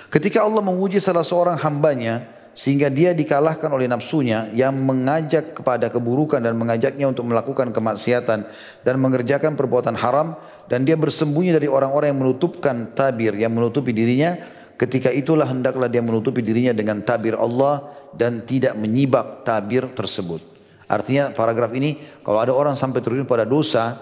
[0.09, 6.37] Ketika Allah menguji salah seorang hambanya sehingga dia dikalahkan oleh nafsunya yang mengajak kepada keburukan
[6.43, 8.39] dan mengajaknya untuk melakukan kemaksiatan
[8.83, 10.35] dan mengerjakan perbuatan haram
[10.67, 14.35] dan dia bersembunyi dari orang-orang yang menutupkan tabir yang menutupi dirinya
[14.75, 20.43] ketika itulah hendaklah dia menutupi dirinya dengan tabir Allah dan tidak menyibak tabir tersebut.
[20.91, 23.99] Artinya paragraf ini kalau ada orang sampai terjun pada dosa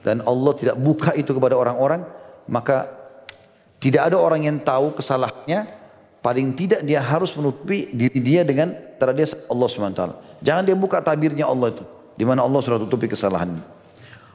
[0.00, 2.00] dan Allah tidak buka itu kepada orang-orang
[2.48, 3.00] maka
[3.80, 5.64] tidak ada orang yang tahu kesalahannya,
[6.20, 10.02] paling tidak dia harus menutupi diri dia dengan antara dia Allah SWT.
[10.44, 13.80] Jangan dia buka tabirnya Allah itu, di mana Allah sudah tutupi kesalahannya.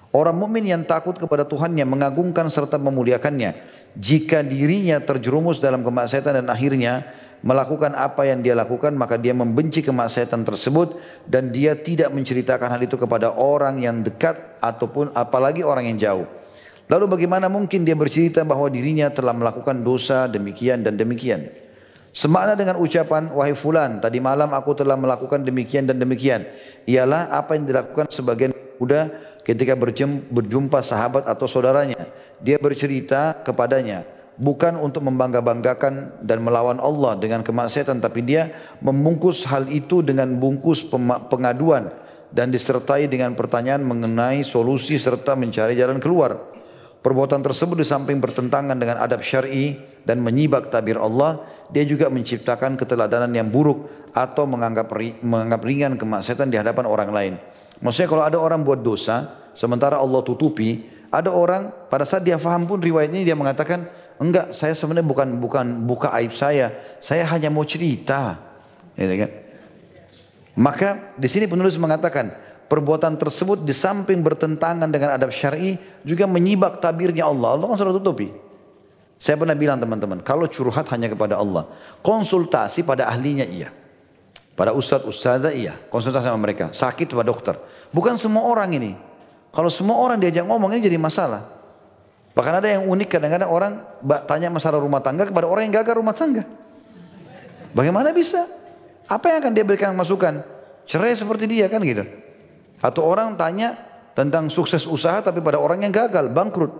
[0.09, 3.53] Orang mukmin yang takut kepada Tuhannya mengagungkan serta memuliakannya.
[3.99, 7.05] Jika dirinya terjerumus dalam kemaksiatan dan akhirnya
[7.45, 10.97] melakukan apa yang dia lakukan maka dia membenci kemaksiatan tersebut
[11.29, 16.25] dan dia tidak menceritakan hal itu kepada orang yang dekat ataupun apalagi orang yang jauh.
[16.89, 21.49] Lalu bagaimana mungkin dia bercerita bahwa dirinya telah melakukan dosa demikian dan demikian.
[22.15, 26.47] Semakna dengan ucapan, wahai fulan, tadi malam aku telah melakukan demikian dan demikian.
[26.87, 29.11] Ialah apa yang dilakukan sebagian muda
[29.43, 29.75] ketika
[30.31, 32.07] berjumpa sahabat atau saudaranya.
[32.39, 38.51] Dia bercerita kepadanya, bukan untuk membangga-banggakan dan melawan Allah dengan kemaksiatan, tapi dia
[38.83, 40.83] membungkus hal itu dengan bungkus
[41.31, 41.91] pengaduan
[42.35, 46.55] dan disertai dengan pertanyaan mengenai solusi serta mencari jalan keluar.
[46.99, 49.77] Perbuatan tersebut di samping bertentangan dengan adab syar'i
[50.09, 54.89] dan menyibak tabir Allah, dia juga menciptakan keteladanan yang buruk atau menganggap
[55.21, 57.33] menganggap ringan kemaksiatan di hadapan orang lain.
[57.77, 62.65] Maksudnya kalau ada orang buat dosa, sementara Allah tutupi, ada orang pada saat dia faham
[62.65, 63.85] pun riwayat ini dia mengatakan,
[64.21, 66.71] enggak, saya sebenarnya bukan bukan buka aib saya,
[67.03, 68.39] saya hanya mau cerita.
[68.95, 69.31] Gitu kan?
[70.55, 70.89] Maka
[71.19, 72.31] di sini penulis mengatakan,
[72.71, 75.75] perbuatan tersebut di samping bertentangan dengan adab syar'i
[76.07, 77.59] juga menyibak tabirnya Allah.
[77.59, 78.31] Allah kan sudah tutupi.
[79.15, 81.71] Saya pernah bilang teman-teman, kalau curhat hanya kepada Allah,
[82.03, 83.71] konsultasi pada ahlinya iya.
[84.55, 86.71] Pada ustadz, ustazah iya, konsultasi sama mereka.
[86.71, 87.55] Sakit pada dokter.
[87.91, 88.91] Bukan semua orang ini.
[89.55, 91.54] Kalau semua orang diajak ngomong ini jadi masalah.
[92.35, 93.73] Bahkan ada yang unik kadang-kadang orang
[94.27, 96.43] tanya masalah rumah tangga kepada orang yang gagal rumah tangga.
[97.71, 98.43] Bagaimana bisa?
[99.07, 100.43] Apa yang akan dia berikan masukan?
[100.83, 102.03] Cerai seperti dia kan gitu.
[102.83, 103.79] Atau orang tanya
[104.11, 106.71] tentang sukses usaha tapi pada orang yang gagal, bangkrut.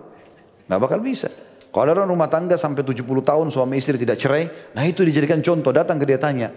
[0.68, 1.32] Nggak bakal bisa.
[1.72, 5.40] Kalau ada orang rumah tangga sampai 70 tahun suami istri tidak cerai, nah itu dijadikan
[5.40, 6.52] contoh, datang ke dia tanya.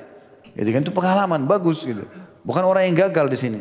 [0.56, 2.04] Jadi kan itu pengalaman, bagus gitu.
[2.44, 3.60] Bukan orang yang gagal di sini.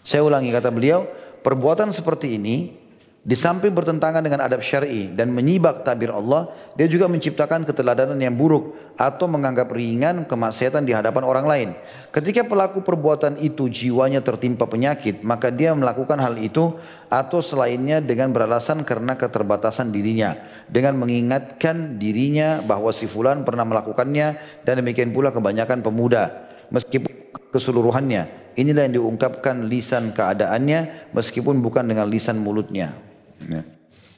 [0.00, 1.04] Saya ulangi kata beliau,
[1.44, 2.85] perbuatan seperti ini
[3.26, 6.46] Di samping bertentangan dengan adab syar'i dan menyibak tabir Allah,
[6.78, 11.68] dia juga menciptakan keteladanan yang buruk atau menganggap ringan kemaksiatan di hadapan orang lain.
[12.14, 16.78] Ketika pelaku perbuatan itu jiwanya tertimpa penyakit, maka dia melakukan hal itu
[17.10, 20.38] atau selainnya dengan beralasan karena keterbatasan dirinya,
[20.70, 27.10] dengan mengingatkan dirinya bahwa si fulan pernah melakukannya dan demikian pula kebanyakan pemuda meskipun
[27.50, 28.54] keseluruhannya.
[28.54, 33.05] Inilah yang diungkapkan lisan keadaannya meskipun bukan dengan lisan mulutnya.
[33.46, 33.62] Ya.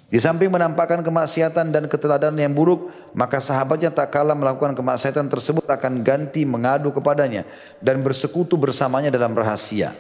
[0.09, 5.69] Di samping menampakkan kemaksiatan dan keteladanan yang buruk, maka sahabatnya tak kalah melakukan kemaksiatan tersebut
[5.69, 7.45] akan ganti mengadu kepadanya
[7.85, 9.93] dan bersekutu bersamanya dalam rahasia.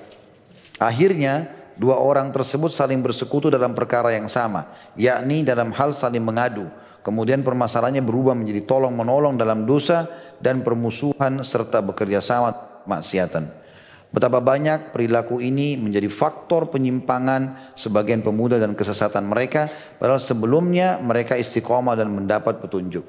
[0.81, 6.73] Akhirnya, dua orang tersebut saling bersekutu dalam perkara yang sama, yakni dalam hal saling mengadu.
[7.05, 10.09] Kemudian permasalahannya berubah menjadi tolong menolong dalam dosa
[10.41, 13.58] dan permusuhan serta bekerja sama maksiatan.
[14.09, 19.69] Betapa banyak perilaku ini menjadi faktor penyimpangan sebagian pemuda dan kesesatan mereka,
[20.01, 23.05] padahal sebelumnya mereka istiqomah dan mendapat petunjuk.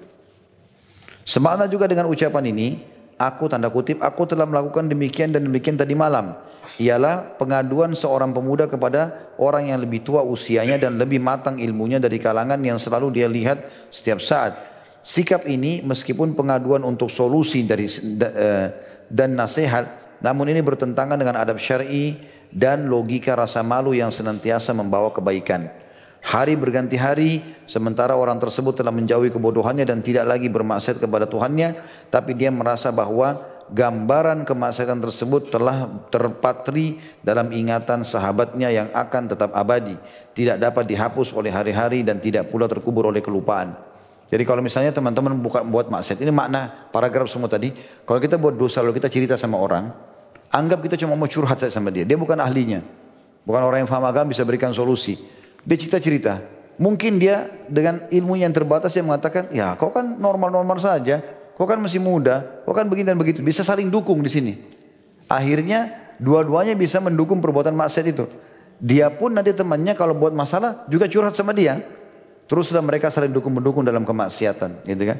[1.23, 2.83] Semakna juga dengan ucapan ini,
[3.15, 6.35] aku tanda kutip, aku telah melakukan demikian dan demikian tadi malam.
[6.75, 12.19] Ialah pengaduan seorang pemuda kepada orang yang lebih tua usianya dan lebih matang ilmunya dari
[12.19, 14.55] kalangan yang selalu dia lihat setiap saat.
[14.99, 18.67] Sikap ini meskipun pengaduan untuk solusi dari eh,
[19.07, 22.19] dan nasihat namun ini bertentangan dengan adab syar'i
[22.49, 25.69] dan logika rasa malu yang senantiasa membawa kebaikan.
[26.19, 31.79] Hari berganti hari, sementara orang tersebut telah menjauhi kebodohannya dan tidak lagi bermaksud kepada Tuhannya,
[32.11, 33.39] tapi dia merasa bahwa
[33.71, 39.95] gambaran kemaksiatan tersebut telah terpatri dalam ingatan sahabatnya yang akan tetap abadi,
[40.35, 43.77] tidak dapat dihapus oleh hari-hari dan tidak pula terkubur oleh kelupaan.
[44.29, 47.73] Jadi kalau misalnya teman-teman buka buat maksiat, ini makna paragraf semua tadi.
[48.05, 49.89] Kalau kita buat dosa lalu kita cerita sama orang,
[50.49, 52.01] Anggap kita cuma mau curhat saja sama dia.
[52.01, 52.81] Dia bukan ahlinya.
[53.45, 55.21] Bukan orang yang faham agama bisa berikan solusi.
[55.61, 56.41] Dia cerita-cerita.
[56.81, 61.21] Mungkin dia dengan ilmu yang terbatas dia mengatakan, ya kau kan normal-normal saja.
[61.53, 62.65] Kau kan masih muda.
[62.65, 63.45] Kau kan begini dan begitu.
[63.45, 64.53] Bisa saling dukung di sini.
[65.29, 68.25] Akhirnya dua-duanya bisa mendukung perbuatan maksiat itu.
[68.81, 71.83] Dia pun nanti temannya kalau buat masalah juga curhat sama dia.
[72.49, 74.87] Teruslah mereka saling dukung-mendukung dalam kemaksiatan.
[74.87, 75.17] Gitu kan?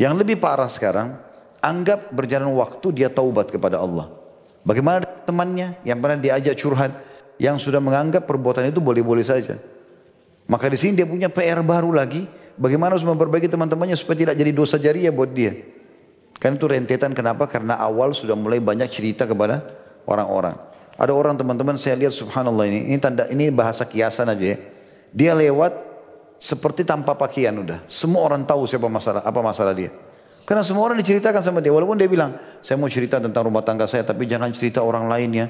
[0.00, 1.18] Yang lebih parah sekarang,
[1.60, 4.21] anggap berjalan waktu dia taubat kepada Allah.
[4.62, 6.92] Bagaimana temannya yang pernah diajak curhat
[7.42, 9.58] yang sudah menganggap perbuatan itu boleh-boleh saja.
[10.46, 12.26] Maka di sini dia punya PR baru lagi.
[12.54, 15.56] Bagaimana harus memperbaiki teman-temannya supaya tidak jadi dosa jariah buat dia.
[16.36, 17.48] Kan itu rentetan kenapa?
[17.48, 19.66] Karena awal sudah mulai banyak cerita kepada
[20.06, 20.58] orang-orang.
[20.98, 24.58] Ada orang teman-teman saya lihat subhanallah ini, ini tanda ini bahasa kiasan aja ya.
[25.10, 25.72] Dia lewat
[26.36, 27.86] seperti tanpa pakaian udah.
[27.88, 29.90] Semua orang tahu siapa masalah apa masalah dia.
[30.42, 31.70] Karena semua orang diceritakan sama dia.
[31.70, 35.30] Walaupun dia bilang, saya mau cerita tentang rumah tangga saya, tapi jangan cerita orang lain
[35.32, 35.46] ya.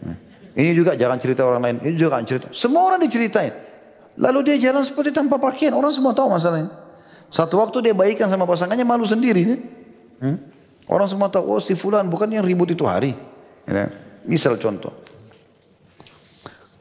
[0.00, 0.16] Nah,
[0.56, 1.76] ini juga jangan cerita orang lain.
[1.84, 2.46] Ini juga jangan cerita.
[2.50, 3.52] Semua orang diceritain.
[4.16, 5.76] Lalu dia jalan seperti tanpa pakaian.
[5.76, 6.72] Orang semua tahu masalahnya.
[7.30, 9.60] Satu waktu dia baikan sama pasangannya malu sendiri.
[10.18, 10.36] Hmm?
[10.90, 13.14] Orang semua tahu, oh si fulan bukan yang ribut itu hari.
[13.70, 13.86] Ya.
[14.26, 14.90] Misal contoh.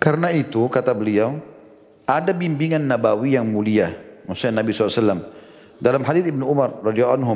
[0.02, 1.38] Karena itu kata beliau,
[2.10, 3.94] ada bimbingan nabawi yang mulia.
[4.26, 5.39] Maksudnya Nabi SAW
[5.80, 7.34] dalam hadis Ibnu Umar radhiyallahu anhu,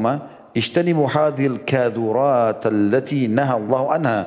[0.52, 4.20] "Ijtanibu hadhil kadurat allati naha Allah anha,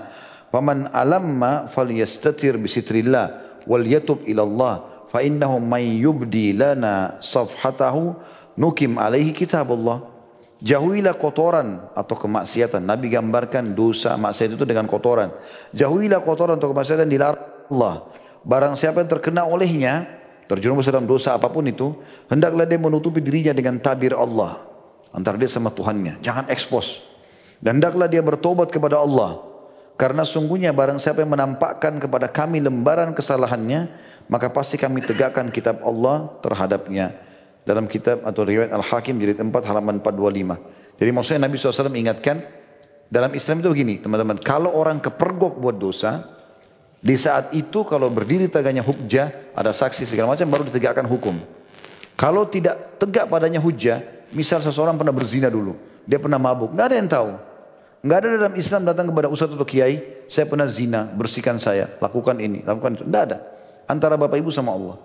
[0.49, 4.75] faman alamma falyastatir bi sitrillah wal yatub ila Allah,
[5.13, 8.17] fa innahu may yubdi lana safhatahu
[8.57, 10.17] nukim alaihi kitabullah."
[10.57, 12.81] Jauhilah kotoran atau kemaksiatan.
[12.81, 15.29] Nabi gambarkan dosa maksiat itu dengan kotoran.
[15.77, 18.09] Jauhilah kotoran atau kemaksiatan dilarang Allah.
[18.41, 20.09] Barang siapa yang terkena olehnya,
[20.47, 21.95] terjerumus dalam dosa apa pun itu,
[22.31, 24.63] hendaklah dia menutupi dirinya dengan tabir Allah
[25.15, 26.23] antara dia sama Tuhannya.
[26.23, 27.03] Jangan ekspos.
[27.59, 29.41] Dan hendaklah dia bertobat kepada Allah.
[29.97, 33.89] Karena sungguhnya barang siapa yang menampakkan kepada kami lembaran kesalahannya,
[34.29, 37.17] maka pasti kami tegakkan kitab Allah terhadapnya.
[37.65, 41.01] Dalam kitab atau riwayat Al-Hakim jadi tempat halaman 425.
[41.01, 42.45] Jadi maksudnya Nabi SAW ingatkan,
[43.09, 46.36] dalam Islam itu begini teman-teman, kalau orang kepergok buat dosa,
[47.01, 51.37] di saat itu kalau berdiri tegaknya hujah, ada saksi segala macam baru ditegakkan hukum.
[52.17, 54.01] Kalau tidak tegak padanya hujah,
[54.33, 55.77] misal seseorang pernah berzina dulu,
[56.09, 57.31] dia pernah mabuk, nggak ada yang tahu.
[58.07, 62.39] Nggak ada dalam Islam datang kepada ustaz atau kiai, saya pernah zina, bersihkan saya, lakukan
[62.39, 63.05] ini, lakukan itu.
[63.05, 63.39] Nggak ada.
[63.91, 64.97] Antara bapak ibu sama Allah.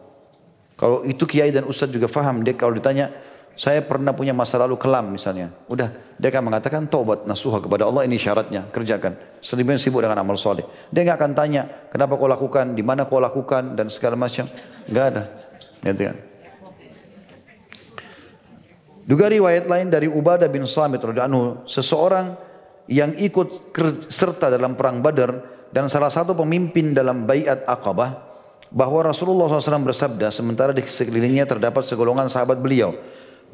[0.78, 3.10] Kalau itu kiai dan ustaz juga faham, dia kalau ditanya,
[3.56, 5.52] saya pernah punya masa lalu kelam misalnya.
[5.68, 9.20] Udah, dia akan mengatakan taubat nasuha kepada Allah ini syaratnya, kerjakan.
[9.44, 10.64] Selebihnya sibuk dengan amal soleh.
[10.90, 11.62] Dia nggak akan tanya,
[11.92, 14.48] kenapa kau lakukan, di mana kau lakukan, dan segala macam.
[14.88, 15.24] Nggak ada.
[15.84, 16.18] Gitu kan.
[19.02, 22.38] Juga riwayat lain dari Ubadah bin Samit radhiyallahu seseorang
[22.88, 23.76] yang ikut
[24.08, 25.32] serta dalam perang Badar
[25.74, 28.32] dan salah satu pemimpin dalam Bayat Aqabah
[28.72, 32.96] bahwa Rasulullah SAW bersabda sementara di sekelilingnya terdapat segolongan sahabat beliau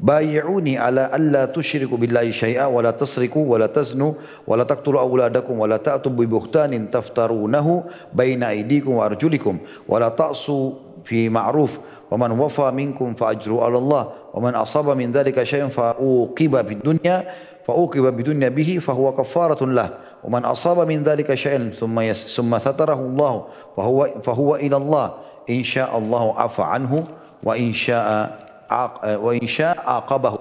[0.00, 4.12] بايعوني على ألا تشركوا بالله شيئا ولا تسرقوا ولا تزنوا
[4.46, 7.84] ولا تقتلوا أولادكم ولا تأتوا ببهتان تفترونه
[8.14, 9.58] بين أيديكم وأرجلكم
[9.88, 10.72] ولا تعصوا
[11.04, 11.78] في معروف
[12.10, 17.24] ومن وفى منكم فأجروا على الله ومن أصاب من ذلك شيء فأوقب بالدنيا
[17.66, 19.90] فأوقب بالدنيا به فهو كفارة له
[20.24, 23.44] ومن أصاب من ذلك شيء ثم ثم ستره الله
[23.76, 25.14] فهو فهو إلى الله
[25.50, 27.04] إن شاء الله عفى عنه
[27.42, 30.38] وإن شاء wa insya aqabahu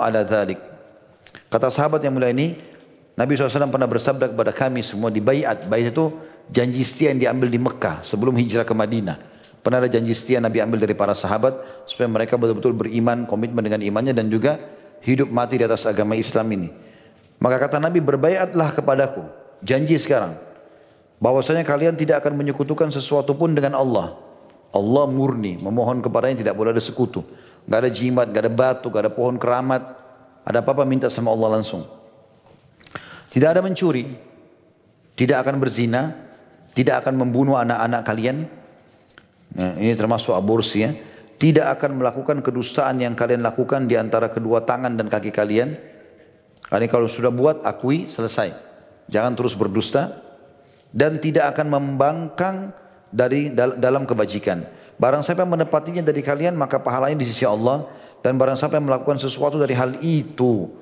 [0.00, 0.58] ala dhalik.
[1.52, 2.56] Kata sahabat yang mulia ini,
[3.12, 5.68] Nabi SAW pernah bersabda kepada kami semua di bayat.
[5.68, 6.12] Bayat itu
[6.48, 9.20] janji setia yang diambil di Mekah sebelum hijrah ke Madinah.
[9.62, 11.54] Pernah ada janji setia Nabi ambil dari para sahabat
[11.86, 14.58] supaya mereka betul-betul beriman, komitmen dengan imannya dan juga
[15.04, 16.68] hidup mati di atas agama Islam ini.
[17.38, 19.22] Maka kata Nabi berbayatlah kepadaku.
[19.62, 20.34] Janji sekarang.
[21.22, 24.18] Bahwasanya kalian tidak akan menyekutukan sesuatu pun dengan Allah.
[24.72, 27.20] Allah murni, memohon kepadanya tidak boleh ada sekutu.
[27.68, 29.84] Gak ada jimat, gak ada batu, gak ada pohon keramat.
[30.42, 31.86] Ada apa-apa minta sama Allah langsung.
[33.30, 34.08] Tidak ada mencuri,
[35.14, 36.12] tidak akan berzina,
[36.72, 38.48] tidak akan membunuh anak-anak kalian.
[39.52, 40.90] Nah, ini termasuk aborsi ya.
[41.36, 45.74] Tidak akan melakukan kedustaan yang kalian lakukan di antara kedua tangan dan kaki kalian.
[46.72, 48.56] Ini kalau sudah buat, akui, selesai.
[49.12, 50.22] Jangan terus berdusta.
[50.92, 52.56] Dan tidak akan membangkang
[53.12, 54.64] dari dalam kebajikan.
[54.96, 57.86] Barang siapa yang menepatinya dari kalian maka pahalanya di sisi Allah
[58.24, 60.72] dan barang siapa yang melakukan sesuatu dari hal itu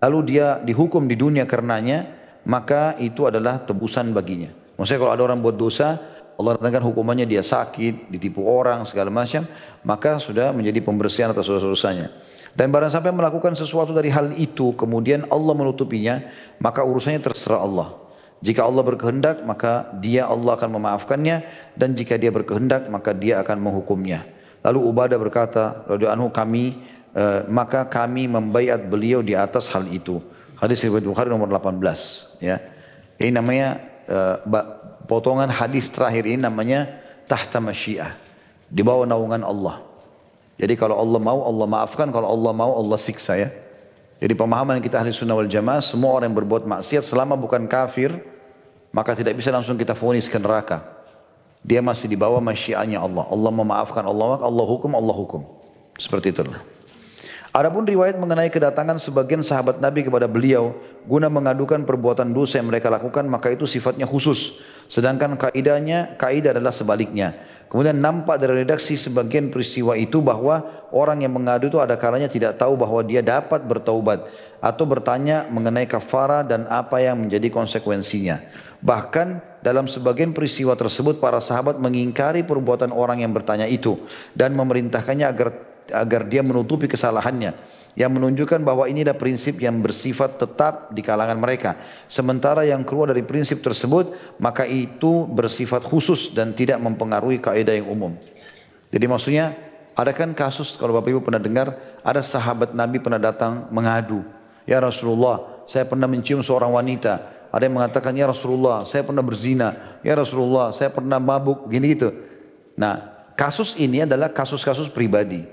[0.00, 2.08] lalu dia dihukum di dunia karenanya
[2.48, 4.48] maka itu adalah tebusan baginya.
[4.74, 6.00] Maksudnya kalau ada orang buat dosa
[6.34, 9.46] Allah datangkan hukumannya dia sakit, ditipu orang segala macam,
[9.86, 12.10] maka sudah menjadi pembersihan atas dosa-dosanya.
[12.54, 16.22] Dan barang siapa yang melakukan sesuatu dari hal itu kemudian Allah menutupinya,
[16.58, 18.03] maka urusannya terserah Allah.
[18.44, 21.48] Jika Allah berkehendak maka dia Allah akan memaafkannya
[21.80, 24.20] dan jika dia berkehendak maka dia akan menghukumnya.
[24.60, 26.76] Lalu Ubadah berkata, radhiyallahu anhu kami
[27.16, 30.20] uh, maka kami membaiat beliau di atas hal itu.
[30.60, 31.80] Hadis riwayat Bukhari nomor 18
[32.44, 32.60] ya.
[33.16, 33.80] Ini namanya
[34.12, 34.36] uh,
[35.08, 38.12] potongan hadis terakhir ini namanya tahta masyiah.
[38.68, 39.80] Di bawah naungan Allah.
[40.60, 43.48] Jadi kalau Allah mau Allah maafkan, kalau Allah mau Allah siksa ya.
[44.20, 48.33] Jadi pemahaman kita ahli sunnah wal jamaah semua orang yang berbuat maksiat selama bukan kafir
[48.94, 50.86] maka tidak bisa langsung kita fonis ke neraka.
[51.66, 53.26] Dia masih di bawah masyiannya Allah.
[53.26, 55.42] Allah memaafkan Allah, Allah hukum, Allah hukum.
[55.98, 56.62] Seperti itulah.
[57.50, 60.74] Adapun riwayat mengenai kedatangan sebagian sahabat Nabi kepada beliau
[61.06, 64.62] guna mengadukan perbuatan dosa yang mereka lakukan maka itu sifatnya khusus.
[64.86, 67.34] Sedangkan kaidahnya kaidah adalah sebaliknya.
[67.74, 70.62] Kemudian nampak dari redaksi sebagian peristiwa itu bahwa
[70.94, 74.30] orang yang mengadu itu ada kalanya tidak tahu bahwa dia dapat bertaubat
[74.62, 78.46] atau bertanya mengenai kafara dan apa yang menjadi konsekuensinya.
[78.78, 83.98] Bahkan dalam sebagian peristiwa tersebut para sahabat mengingkari perbuatan orang yang bertanya itu
[84.38, 85.48] dan memerintahkannya agar
[85.90, 87.52] agar dia menutupi kesalahannya
[87.94, 91.78] yang menunjukkan bahwa ini adalah prinsip yang bersifat tetap di kalangan mereka.
[92.10, 97.86] Sementara yang keluar dari prinsip tersebut, maka itu bersifat khusus dan tidak mempengaruhi kaidah yang
[97.86, 98.12] umum.
[98.90, 99.54] Jadi maksudnya,
[99.94, 104.26] ada kan kasus kalau Bapak Ibu pernah dengar, ada sahabat Nabi pernah datang mengadu.
[104.66, 107.30] Ya Rasulullah, saya pernah mencium seorang wanita.
[107.54, 110.02] Ada yang mengatakan, ya Rasulullah, saya pernah berzina.
[110.02, 112.10] Ya Rasulullah, saya pernah mabuk, gini gitu.
[112.74, 115.46] Nah, kasus ini adalah kasus-kasus pribadi.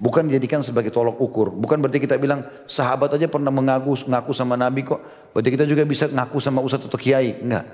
[0.00, 1.52] Bukan dijadikan sebagai tolok ukur.
[1.52, 4.96] Bukan berarti kita bilang sahabat aja pernah mengaku ngaku sama Nabi kok.
[5.36, 7.36] Berarti kita juga bisa ngaku sama ustadz atau kiai.
[7.36, 7.68] Enggak.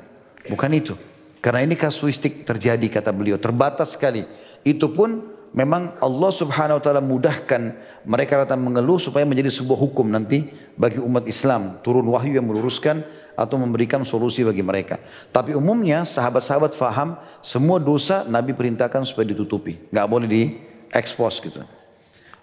[0.51, 0.99] Bukan itu.
[1.39, 3.39] Karena ini kasuistik terjadi kata beliau.
[3.39, 4.27] Terbatas sekali.
[4.67, 5.23] Itu pun
[5.55, 7.63] memang Allah subhanahu wa ta'ala mudahkan
[8.03, 11.79] mereka datang mengeluh supaya menjadi sebuah hukum nanti bagi umat Islam.
[11.87, 13.07] Turun wahyu yang meluruskan
[13.39, 14.99] atau memberikan solusi bagi mereka.
[15.31, 19.79] Tapi umumnya sahabat-sahabat faham semua dosa Nabi perintahkan supaya ditutupi.
[19.95, 20.43] Enggak boleh di
[20.91, 21.63] expose gitu.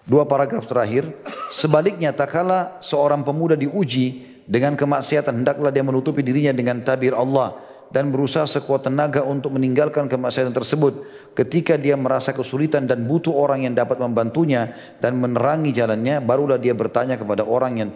[0.04, 1.08] Dua paragraf terakhir.
[1.48, 7.56] Sebaliknya tak kala seorang pemuda diuji dengan kemaksiatan hendaklah dia menutupi dirinya dengan tabir Allah
[7.88, 11.06] dan berusaha sekuat tenaga untuk meninggalkan kemaksiatan tersebut
[11.38, 16.74] ketika dia merasa kesulitan dan butuh orang yang dapat membantunya dan menerangi jalannya barulah dia
[16.74, 17.94] bertanya kepada orang yang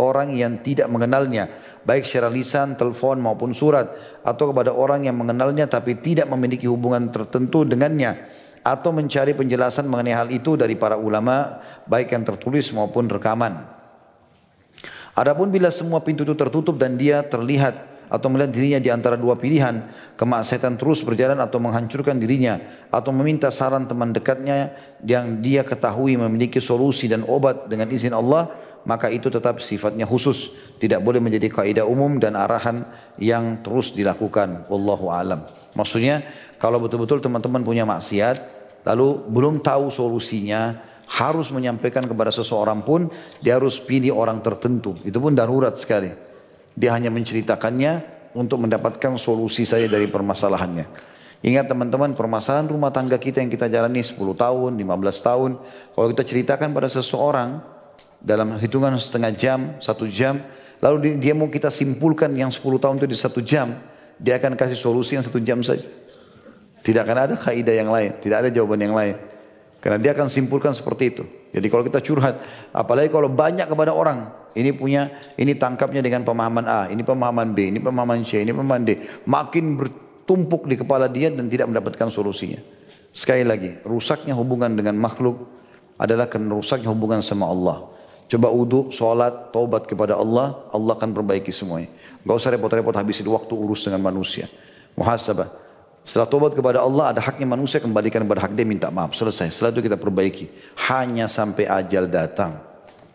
[0.00, 1.52] orang yang tidak mengenalnya
[1.84, 3.92] baik secara lisan, telepon maupun surat
[4.24, 10.16] atau kepada orang yang mengenalnya tapi tidak memiliki hubungan tertentu dengannya atau mencari penjelasan mengenai
[10.16, 13.60] hal itu dari para ulama baik yang tertulis maupun rekaman.
[15.14, 19.36] Adapun bila semua pintu itu tertutup dan dia terlihat atau melihat dirinya di antara dua
[19.38, 19.84] pilihan,
[20.18, 22.58] kemaksiatan terus berjalan atau menghancurkan dirinya
[22.88, 24.74] atau meminta saran teman dekatnya
[25.04, 28.50] yang dia ketahui memiliki solusi dan obat dengan izin Allah,
[28.84, 30.52] maka itu tetap sifatnya khusus.
[30.80, 32.84] Tidak boleh menjadi kaidah umum dan arahan
[33.16, 34.68] yang terus dilakukan.
[34.68, 35.48] Wallahu alam.
[35.72, 36.24] Maksudnya
[36.60, 38.40] kalau betul-betul teman-teman punya maksiat,
[38.84, 44.96] lalu belum tahu solusinya, harus menyampaikan kepada seseorang pun, dia harus pilih orang tertentu.
[45.04, 46.12] Itu pun darurat sekali.
[46.76, 51.12] Dia hanya menceritakannya untuk mendapatkan solusi saja dari permasalahannya.
[51.44, 54.80] Ingat teman-teman permasalahan rumah tangga kita yang kita jalani 10 tahun, 15
[55.20, 55.50] tahun.
[55.92, 57.60] Kalau kita ceritakan pada seseorang
[58.24, 60.40] dalam hitungan setengah jam, satu jam.
[60.80, 63.76] Lalu dia mau kita simpulkan yang 10 tahun itu di satu jam.
[64.16, 65.84] Dia akan kasih solusi yang satu jam saja.
[66.84, 69.16] Tidak akan ada kaidah yang lain, tidak ada jawaban yang lain.
[69.80, 71.24] Karena dia akan simpulkan seperti itu.
[71.52, 72.40] Jadi kalau kita curhat,
[72.72, 77.68] apalagi kalau banyak kepada orang, ini punya, ini tangkapnya dengan pemahaman A, ini pemahaman B,
[77.68, 78.90] ini pemahaman C, ini pemahaman D.
[79.28, 79.64] Makin
[80.24, 82.60] tumpuk di kepala dia dan tidak mendapatkan solusinya.
[83.14, 85.46] Sekali lagi, rusaknya hubungan dengan makhluk
[86.00, 87.93] adalah karena rusaknya hubungan sama Allah.
[88.24, 91.92] Coba uduk, sholat, taubat kepada Allah, Allah akan perbaiki semuanya.
[92.24, 94.48] Gak usah repot-repot habisin waktu urus dengan manusia.
[94.96, 95.52] Muhasabah.
[96.04, 99.16] Setelah taubat kepada Allah, ada haknya manusia kembalikan kepada hak dia minta maaf.
[99.16, 99.52] Selesai.
[99.52, 100.48] Setelah itu kita perbaiki.
[100.88, 102.60] Hanya sampai ajal datang.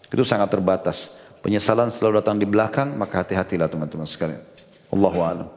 [0.09, 1.17] Itu sangat terbatas.
[1.45, 4.41] Penyesalan selalu datang di belakang, maka hati-hatilah teman-teman sekalian.
[4.89, 5.47] Allahu a'lam.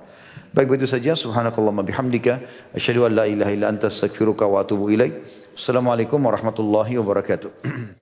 [0.52, 1.16] Baik begitu saja.
[1.16, 2.44] Subhanakallahumma bihamdika.
[2.76, 5.24] Asyhadu an la ilaha illa anta astaghfiruka wa atubu ilaik.
[5.56, 7.50] Assalamualaikum warahmatullahi wabarakatuh.